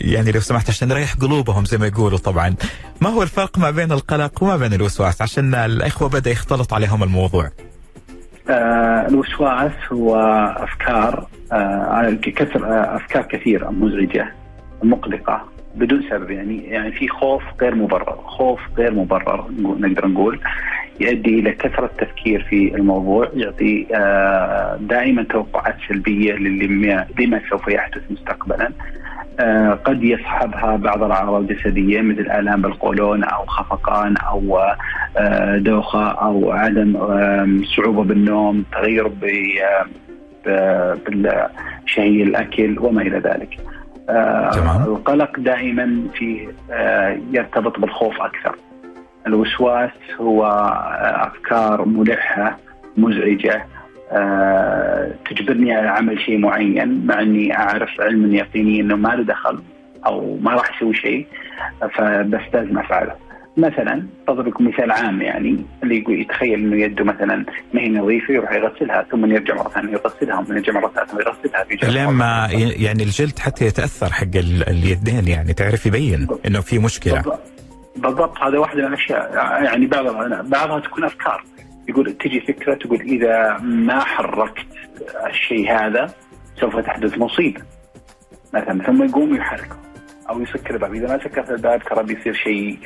يعني 0.00 0.32
لو 0.32 0.40
سمحت 0.40 0.70
عشان 0.70 0.88
نريح 0.88 1.14
قلوبهم 1.14 1.64
زي 1.64 1.78
ما 1.78 1.86
يقولوا 1.86 2.18
طبعا 2.18 2.54
ما 3.00 3.08
هو 3.08 3.22
الفرق 3.22 3.58
ما 3.58 3.70
بين 3.70 3.92
القلق 3.92 4.42
وما 4.42 4.56
بين 4.56 4.72
الوسواس؟ 4.72 5.22
عشان 5.22 5.54
الإخوة 5.54 6.08
بدأ 6.08 6.30
يختلط 6.30 6.74
عليهم 6.74 7.02
الموضوع. 7.02 7.50
آه 8.50 9.06
الوسواس 9.08 9.72
هو 9.92 10.16
أفكار 10.56 11.26
آه 11.52 11.54
آه 11.54 12.96
أفكار 12.96 13.22
كثيرة 13.22 13.70
مزعجة 13.70 14.32
مقلقة. 14.82 15.57
بدون 15.78 16.02
سبب 16.10 16.30
يعني 16.30 16.64
يعني 16.64 16.92
في 16.92 17.08
خوف 17.08 17.42
غير 17.60 17.74
مبرر، 17.74 18.16
خوف 18.24 18.60
غير 18.78 18.94
مبرر 18.94 19.44
نقدر 19.58 20.06
نقول 20.06 20.40
يؤدي 21.00 21.38
إلى 21.38 21.52
كثرة 21.52 21.84
التفكير 21.84 22.42
في 22.50 22.74
الموضوع 22.74 23.28
يعطي 23.34 23.86
آه 23.94 24.78
دائما 24.80 25.22
توقعات 25.22 25.76
سلبية 25.88 26.32
لما 26.32 27.06
لما 27.20 27.40
سوف 27.50 27.68
يحدث 27.68 28.02
مستقبلا 28.10 28.72
آه، 29.40 29.72
قد 29.84 30.04
يصحبها 30.04 30.76
بعض 30.76 31.02
الأعراض 31.02 31.50
الجسدية 31.50 32.00
مثل 32.00 32.30
آلام 32.30 32.62
بالقولون 32.62 33.24
أو 33.24 33.46
خفقان 33.46 34.16
أو 34.16 34.58
آه، 35.16 35.56
دوخة 35.56 36.08
أو 36.08 36.52
عدم 36.52 36.92
صعوبة 37.76 38.04
بالنوم 38.04 38.64
تغير 38.72 39.08
بشهي 40.46 42.22
الأكل 42.22 42.78
وما 42.78 43.02
إلى 43.02 43.18
ذلك. 43.18 43.60
تمام. 44.52 44.82
القلق 44.82 45.40
دائما 45.40 46.08
في 46.14 46.48
آه، 46.70 47.18
يرتبط 47.32 47.78
بالخوف 47.78 48.20
أكثر. 48.20 48.56
الوسواس 49.26 49.90
هو 50.20 50.46
أفكار 51.00 51.84
ملحة 51.84 52.58
مزعجة 52.96 53.66
آه، 54.12 55.12
تجبرني 55.30 55.72
على 55.72 55.88
عمل 55.88 56.20
شيء 56.20 56.38
معين 56.38 57.06
مع 57.06 57.20
أني 57.20 57.58
أعرف 57.58 58.00
علما 58.00 58.36
يقينيا 58.36 58.82
إنه 58.82 58.96
ما 58.96 59.08
له 59.08 59.22
دخل 59.22 59.58
أو 60.06 60.38
ما 60.42 60.54
راح 60.54 60.76
يسوي 60.76 60.94
شيء 60.94 61.26
فبس 61.94 62.40
لازم 62.54 62.78
افعله. 62.78 63.27
مثلا 63.58 64.06
اضرب 64.28 64.48
لكم 64.48 64.68
مثال 64.68 64.90
عام 64.90 65.22
يعني 65.22 65.64
اللي 65.82 65.98
يقول 65.98 66.20
يتخيل 66.20 66.54
إنه 66.54 66.76
يده 66.76 67.04
مثلا 67.04 67.44
ما 67.74 67.80
هي 67.80 67.88
نظيفة 67.88 68.34
يروح 68.34 68.52
يغسلها 68.52 69.06
ثم 69.10 69.32
يرجع 69.32 69.54
مرة 69.54 69.68
ثانية 69.68 69.92
يغسلها 69.92 70.42
ثم 70.42 70.56
يرجع 70.56 70.72
مرة 70.72 70.88
ثانية 70.88 71.24
يغسلها 71.26 71.90
لين 71.92 72.08
ما 72.08 72.48
يعني 72.52 73.02
الجلد 73.02 73.38
حتى 73.38 73.64
يتأثر 73.66 74.12
حق 74.12 74.36
اليدين 74.68 75.28
يعني 75.28 75.52
تعرف 75.52 75.86
يبين 75.86 76.26
إنه 76.46 76.60
في 76.60 76.78
مشكلة. 76.78 77.22
بالضبط. 77.96 78.38
هذا 78.38 78.58
واحد 78.58 78.76
من 78.76 78.84
الأشياء 78.84 79.34
يعني 79.64 79.86
بعضها 79.86 80.42
بعضها 80.42 80.80
تكون 80.80 81.04
أفكار. 81.04 81.44
يقول 81.88 82.12
تجي 82.12 82.40
فكرة 82.40 82.74
تقول 82.74 83.00
إذا 83.00 83.58
ما 83.62 84.00
حركت 84.00 84.66
الشيء 85.30 85.72
هذا 85.72 86.14
سوف 86.60 86.76
تحدث 86.76 87.18
مصيبة. 87.18 87.60
مثلا 88.54 88.84
ثم 88.84 89.04
يقوم 89.04 89.34
يحركه 89.34 89.87
أو 90.30 90.42
يسكر 90.42 90.74
الباب 90.74 90.94
إذا 90.94 91.08
ما 91.08 91.24
سكرت 91.24 91.50
الباب 91.50 91.82
ترى 91.82 92.02
بيصير 92.02 92.34
شيء 92.34 92.78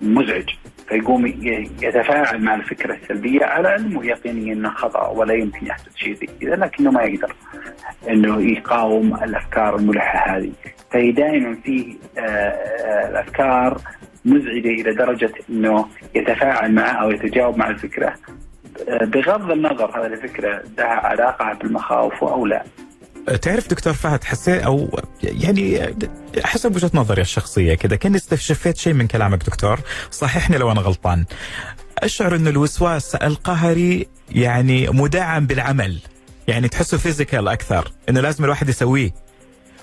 مزعج. 0.00 0.50
فيقوم 0.88 1.26
يتفاعل 1.82 2.42
مع 2.42 2.54
الفكرة 2.54 2.94
السلبية 2.94 3.44
على 3.44 3.68
علمه 3.68 4.06
يقينيا 4.06 4.52
إنه 4.52 4.70
خطأ 4.70 5.08
ولا 5.08 5.34
يمكن 5.34 5.66
يحدث 5.66 5.96
شيء 5.96 6.14
زي 6.14 6.26
كذا 6.40 6.56
لكنه 6.56 6.90
ما 6.90 7.02
يقدر. 7.02 7.34
إنه 8.08 8.42
يقاوم 8.42 9.14
الأفكار 9.14 9.76
الملحة 9.76 10.36
هذه. 10.36 10.52
فهي 10.90 11.12
دائما 11.12 11.54
في 11.54 11.96
آه، 12.18 12.20
آه، 12.20 13.08
الافكار 13.08 13.80
مزعجة 14.24 14.68
إلى 14.68 14.94
درجة 14.94 15.32
إنه 15.50 15.86
يتفاعل 16.14 16.74
معها 16.74 16.96
أو 16.96 17.10
يتجاوب 17.10 17.56
مع 17.56 17.70
الفكرة. 17.70 18.14
بغض 18.88 19.50
النظر 19.50 20.00
هذه 20.00 20.06
الفكرة 20.06 20.62
لها 20.78 20.86
علاقة 20.86 21.52
بالمخاوف 21.52 22.24
أو 22.24 22.46
لا. 22.46 22.64
تعرف 23.36 23.68
دكتور 23.68 23.92
فهد 23.92 24.24
حسيت 24.24 24.62
أو 24.62 25.00
يعني 25.22 25.94
حسب 26.44 26.76
وجهة 26.76 26.90
نظري 26.94 27.22
الشخصية 27.22 27.74
كذا 27.74 27.96
كاني 27.96 28.16
استشفيت 28.16 28.76
شيء 28.76 28.92
من 28.92 29.06
كلامك 29.06 29.44
دكتور؟ 29.44 29.80
صححني 30.10 30.58
لو 30.58 30.72
أنا 30.72 30.80
غلطان. 30.80 31.24
أشعر 31.98 32.36
ان 32.36 32.48
الوسواس 32.48 33.14
القهري 33.14 34.06
يعني 34.30 34.88
مدعم 34.88 35.46
بالعمل. 35.46 35.98
يعني 36.48 36.68
تحسه 36.68 36.98
physical 36.98 37.48
أكثر 37.48 37.92
إنه 38.08 38.20
لازم 38.20 38.44
الواحد 38.44 38.68
يسويه. 38.68 39.10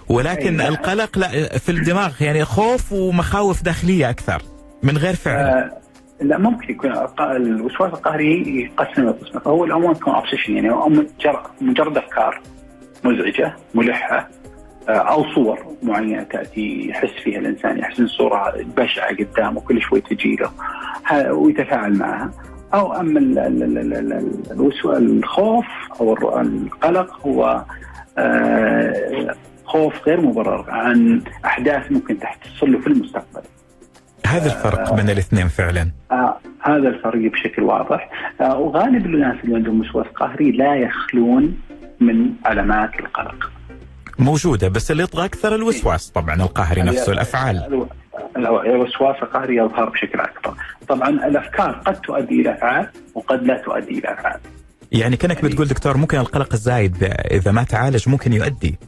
ولكن 0.10 0.62
أيه. 0.62 0.68
القلق 0.68 1.18
لا 1.18 1.58
في 1.58 1.70
الدماغ 1.70 2.12
يعني 2.22 2.46
خوف 2.46 2.92
ومخاوف 2.92 3.64
داخلية 3.64 4.10
أكثر 4.10 4.42
من 4.84 4.98
غير 4.98 5.16
فعل. 5.16 5.46
آه 5.46 5.78
لا 6.22 6.38
ممكن 6.38 6.72
يكون 6.72 6.92
الوسواس 7.20 7.94
القهري 7.94 8.62
يقسم 8.62 9.12
قسمه 9.12 9.42
فهو 9.42 9.66
العموم 9.66 9.94
تكون 9.94 10.14
obsession 10.14 10.54
يعني 10.54 10.70
مجرد 11.62 11.98
أفكار. 11.98 12.42
مزعجة 13.06 13.56
ملحة 13.76 14.30
آه، 14.90 14.92
أو 14.92 15.34
صور 15.34 15.60
معينة 15.84 16.24
تأتي 16.24 16.90
يحس 16.90 17.10
فيها 17.24 17.40
الإنسان 17.40 17.80
يحس 17.80 18.00
ان 18.00 18.08
صورة 18.08 18.54
بشعة 18.78 19.16
قدامه 19.16 19.62
كل 19.62 19.82
شوي 19.82 20.02
تجي 20.02 20.36
له 20.36 20.52
ويتفاعل 21.32 21.98
معها. 21.98 22.32
أو 22.74 22.94
أما 22.94 23.20
الخوف 24.98 25.66
أو 26.02 26.14
القلق 26.42 27.28
هو 27.28 27.64
آه، 28.18 29.36
خوف 29.66 30.08
غير 30.08 30.22
مبرر 30.22 30.66
عن 30.70 31.22
أحداث 31.46 31.92
ممكن 31.92 32.20
تحصل 32.20 32.72
له 32.72 32.80
في 32.80 32.88
المستقبل. 32.88 33.42
هذا 34.28 34.46
الفرق 34.46 34.96
بين 34.96 35.10
الاثنين 35.10 35.48
فعلا. 35.48 35.92
آه 36.12 36.38
هذا 36.62 36.88
الفرق 36.90 37.32
بشكل 37.32 37.64
واضح. 37.64 38.10
آه 38.42 38.60
وغالب 38.60 39.06
الناس 39.06 39.36
اللي 39.44 39.56
عندهم 39.56 39.80
وسواس 39.82 40.08
قهري 40.08 40.52
لا 40.52 40.76
يخلون 40.76 41.58
من 42.00 42.32
علامات 42.46 43.00
القلق. 43.00 43.52
موجودة 44.20 44.68
بس 44.68 44.92
اللي 44.92 45.04
يطغى 45.04 45.26
أكثر 45.26 45.56
الوسواس 45.56 46.10
طبعا 46.10 46.36
القهري 46.36 46.82
نفسه 46.82 47.12
الأفعال. 47.12 47.88
الوسواس 48.38 49.16
القهري 49.24 49.56
يظهر 49.56 49.90
بشكل 49.90 50.20
أكبر. 50.20 50.54
طبعا 50.88 51.10
الأفكار 51.10 51.72
قد 51.72 52.02
تؤدي 52.02 52.42
إلى 52.42 52.54
أفعال 52.54 52.90
وقد 53.16 53.44
لا 53.44 53.58
تؤدي 53.58 54.00
إلى 54.00 54.14
أفعال 54.14 54.40
يعني 54.92 55.18
كأنك 55.18 55.36
يعني 55.36 55.50
بتقول 55.50 55.68
دكتور 55.68 55.98
ممكن 55.98 56.18
القلق 56.18 56.54
الزايد 56.54 57.04
إذا 57.32 57.52
ما 57.52 57.64
تعالج 57.64 58.10
ممكن 58.10 58.34
يؤدي 58.34 58.80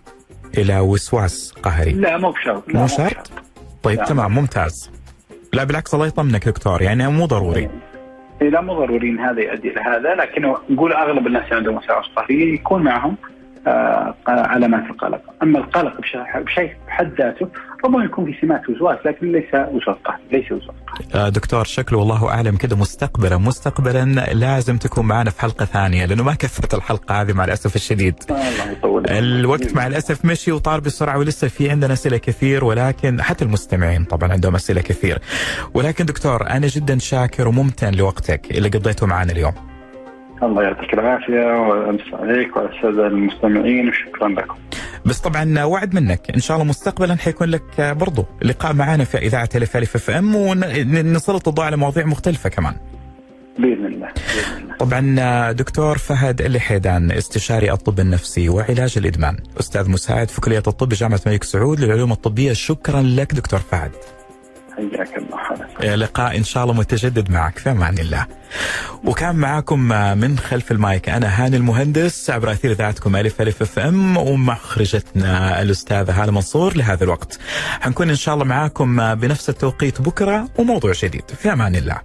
إلى 0.58 0.80
وسواس 0.80 1.54
قهري. 1.64 1.92
لا 1.92 2.18
مو 2.18 2.32
بشرط. 2.32 2.64
مو 2.70 2.88
شرط؟ 2.88 3.32
طيب 3.84 4.00
لا. 4.00 4.06
تمام 4.06 4.36
ممتاز. 4.36 4.92
لا 5.54 5.64
بالعكس 5.64 5.94
الله 5.94 6.08
يطمنك 6.08 6.48
دكتور 6.48 6.82
يعني 6.82 7.08
مو 7.08 7.26
ضروري. 7.26 7.62
إيه 7.62 7.72
لا 8.42 8.62
مو 8.62 8.74
ضروري 8.74 9.10
ان 9.10 9.20
هذا 9.20 9.42
يؤدي 9.42 9.72
إلى 9.72 9.82
هذا 9.82 10.16
لكنه 10.16 10.58
نقول 10.70 10.94
أغلب 10.94 11.28
الناس 11.28 11.44
اللي 11.44 11.56
عندهم 11.56 11.76
وساوس 11.78 12.06
قهريه 12.16 12.54
يكون 12.54 12.84
معهم. 12.84 13.16
علامات 14.28 14.84
القلق، 14.90 15.22
أما 15.44 15.60
القلق 15.60 16.02
بشيء 16.38 16.76
بحد 16.88 17.14
ذاته 17.18 17.50
ربما 17.86 18.06
يكون 18.06 18.26
في 18.26 18.38
سمات 18.42 18.70
وسواس 18.70 18.98
لكن 19.06 19.32
ليس 19.32 19.54
وسواس 19.54 19.98
قهري، 20.06 20.22
ليس 20.32 20.52
وسواس 20.52 20.76
آه 21.16 21.30
دكتور 21.30 21.64
شكله 21.64 22.00
والله 22.00 22.30
أعلم 22.30 22.56
كده 22.56 22.76
مستقبلا 22.76 23.38
مستقبلا 23.38 24.06
لازم 24.34 24.78
تكون 24.78 25.06
معنا 25.06 25.30
في 25.30 25.42
حلقة 25.42 25.66
ثانية 25.66 26.06
لأنه 26.06 26.24
ما 26.24 26.34
كفت 26.34 26.74
الحلقة 26.74 27.22
هذه 27.22 27.34
مع 27.34 27.46
الأسف 27.46 27.76
الشديد. 27.76 28.16
الله 28.30 28.72
يطول 28.72 29.08
الوقت 29.08 29.76
مع 29.76 29.88
الأسف 29.88 30.26
مشي 30.26 30.52
وطار 30.52 30.80
بسرعة 30.80 31.18
ولسه 31.18 31.48
في 31.48 31.70
عندنا 31.70 31.94
أسئلة 31.94 32.18
كثير 32.18 32.66
ولكن 32.66 33.22
حتى 33.22 33.46
المستمعين 33.46 34.04
طبعا 34.04 34.32
عندهم 34.32 34.56
أسئلة 34.56 34.82
كثير. 34.82 35.20
ولكن 35.74 36.06
دكتور 36.06 36.50
أنا 36.50 36.68
جدا 36.68 36.98
شاكر 36.98 37.48
وممتن 37.48 37.94
لوقتك 37.94 38.52
اللي 38.52 38.70
قضيته 38.70 39.08
معنا 39.08 39.32
اليوم. 39.32 39.54
الله 40.44 40.64
يعطيك 40.64 40.94
العافية 40.94 41.60
وأمس 41.62 42.02
عليك 42.14 42.56
وعلى 42.56 42.70
الساده 42.70 43.08
المستمعين 43.08 43.90
وشكرا 43.90 44.30
لكم. 44.30 44.56
بس 45.06 45.20
طبعا 45.20 45.64
وعد 45.64 45.94
منك 45.94 46.32
إن 46.36 46.40
شاء 46.40 46.58
الله 46.58 46.70
مستقبلا 46.70 47.16
حيكون 47.16 47.48
لك 47.50 47.82
برضو 47.82 48.26
لقاء 48.42 48.74
معنا 48.74 49.04
في 49.04 49.18
إذاعة 49.18 49.50
الف 49.56 49.78
ألف 49.78 49.96
أف 49.96 50.10
أم 50.10 50.36
ونسلط 50.36 51.48
الضوء 51.48 51.66
على 51.66 51.78
مواضيع 51.78 52.06
مختلفة 52.06 52.50
كمان. 52.50 52.74
بإذن 53.60 53.86
الله 53.86 54.08
بإذن 54.08 54.64
الله. 54.64 54.76
طبعا 54.78 55.52
دكتور 55.52 55.98
فهد 55.98 56.42
اللي 56.42 56.60
حيدان 56.60 57.12
استشاري 57.12 57.72
الطب 57.72 58.00
النفسي 58.00 58.50
وعلاج 58.50 58.98
الإدمان، 58.98 59.38
أستاذ 59.60 59.90
مساعد 59.90 60.30
في 60.30 60.42
كلية 60.42 60.64
الطب 60.68 60.90
بجامعة 60.90 61.20
الملك 61.26 61.44
سعود 61.44 61.80
للعلوم 61.80 62.12
الطبية، 62.12 62.54
شكرا 62.54 63.02
لك 63.02 63.34
دكتور 63.34 63.60
فهد. 63.60 63.92
حياك 64.76 65.18
الله 65.18 65.27
لقاء 65.84 66.38
إن 66.38 66.44
شاء 66.44 66.64
الله 66.64 66.74
متجدد 66.74 67.32
معك 67.32 67.58
في 67.58 67.72
أمان 67.72 67.98
الله. 67.98 68.26
وكان 69.04 69.36
معكم 69.36 69.80
من 70.20 70.40
خلف 70.40 70.72
المايك 70.72 71.10
أنا 71.10 71.46
هاني 71.46 71.58
المهندس 71.58 72.30
عبر 72.30 72.52
أثير 72.52 72.72
إذاعتكم 72.72 73.16
ألف 73.16 73.42
ألف 73.42 73.62
أف 73.62 73.80
أم 73.80 74.18
ومخرجتنا 74.18 75.62
الأستاذة 75.62 76.24
هالة 76.24 76.32
منصور 76.32 76.78
لهذا 76.78 77.04
الوقت. 77.04 77.40
حنكون 77.82 78.10
إن 78.10 78.16
شاء 78.16 78.34
الله 78.34 78.46
معاكم 78.46 79.16
بنفس 79.16 79.50
التوقيت 79.50 80.02
بكرة 80.02 80.50
وموضوع 80.58 80.92
جديد 81.04 81.24
في 81.42 81.54
أمان 81.54 81.76
الله. 81.76 81.98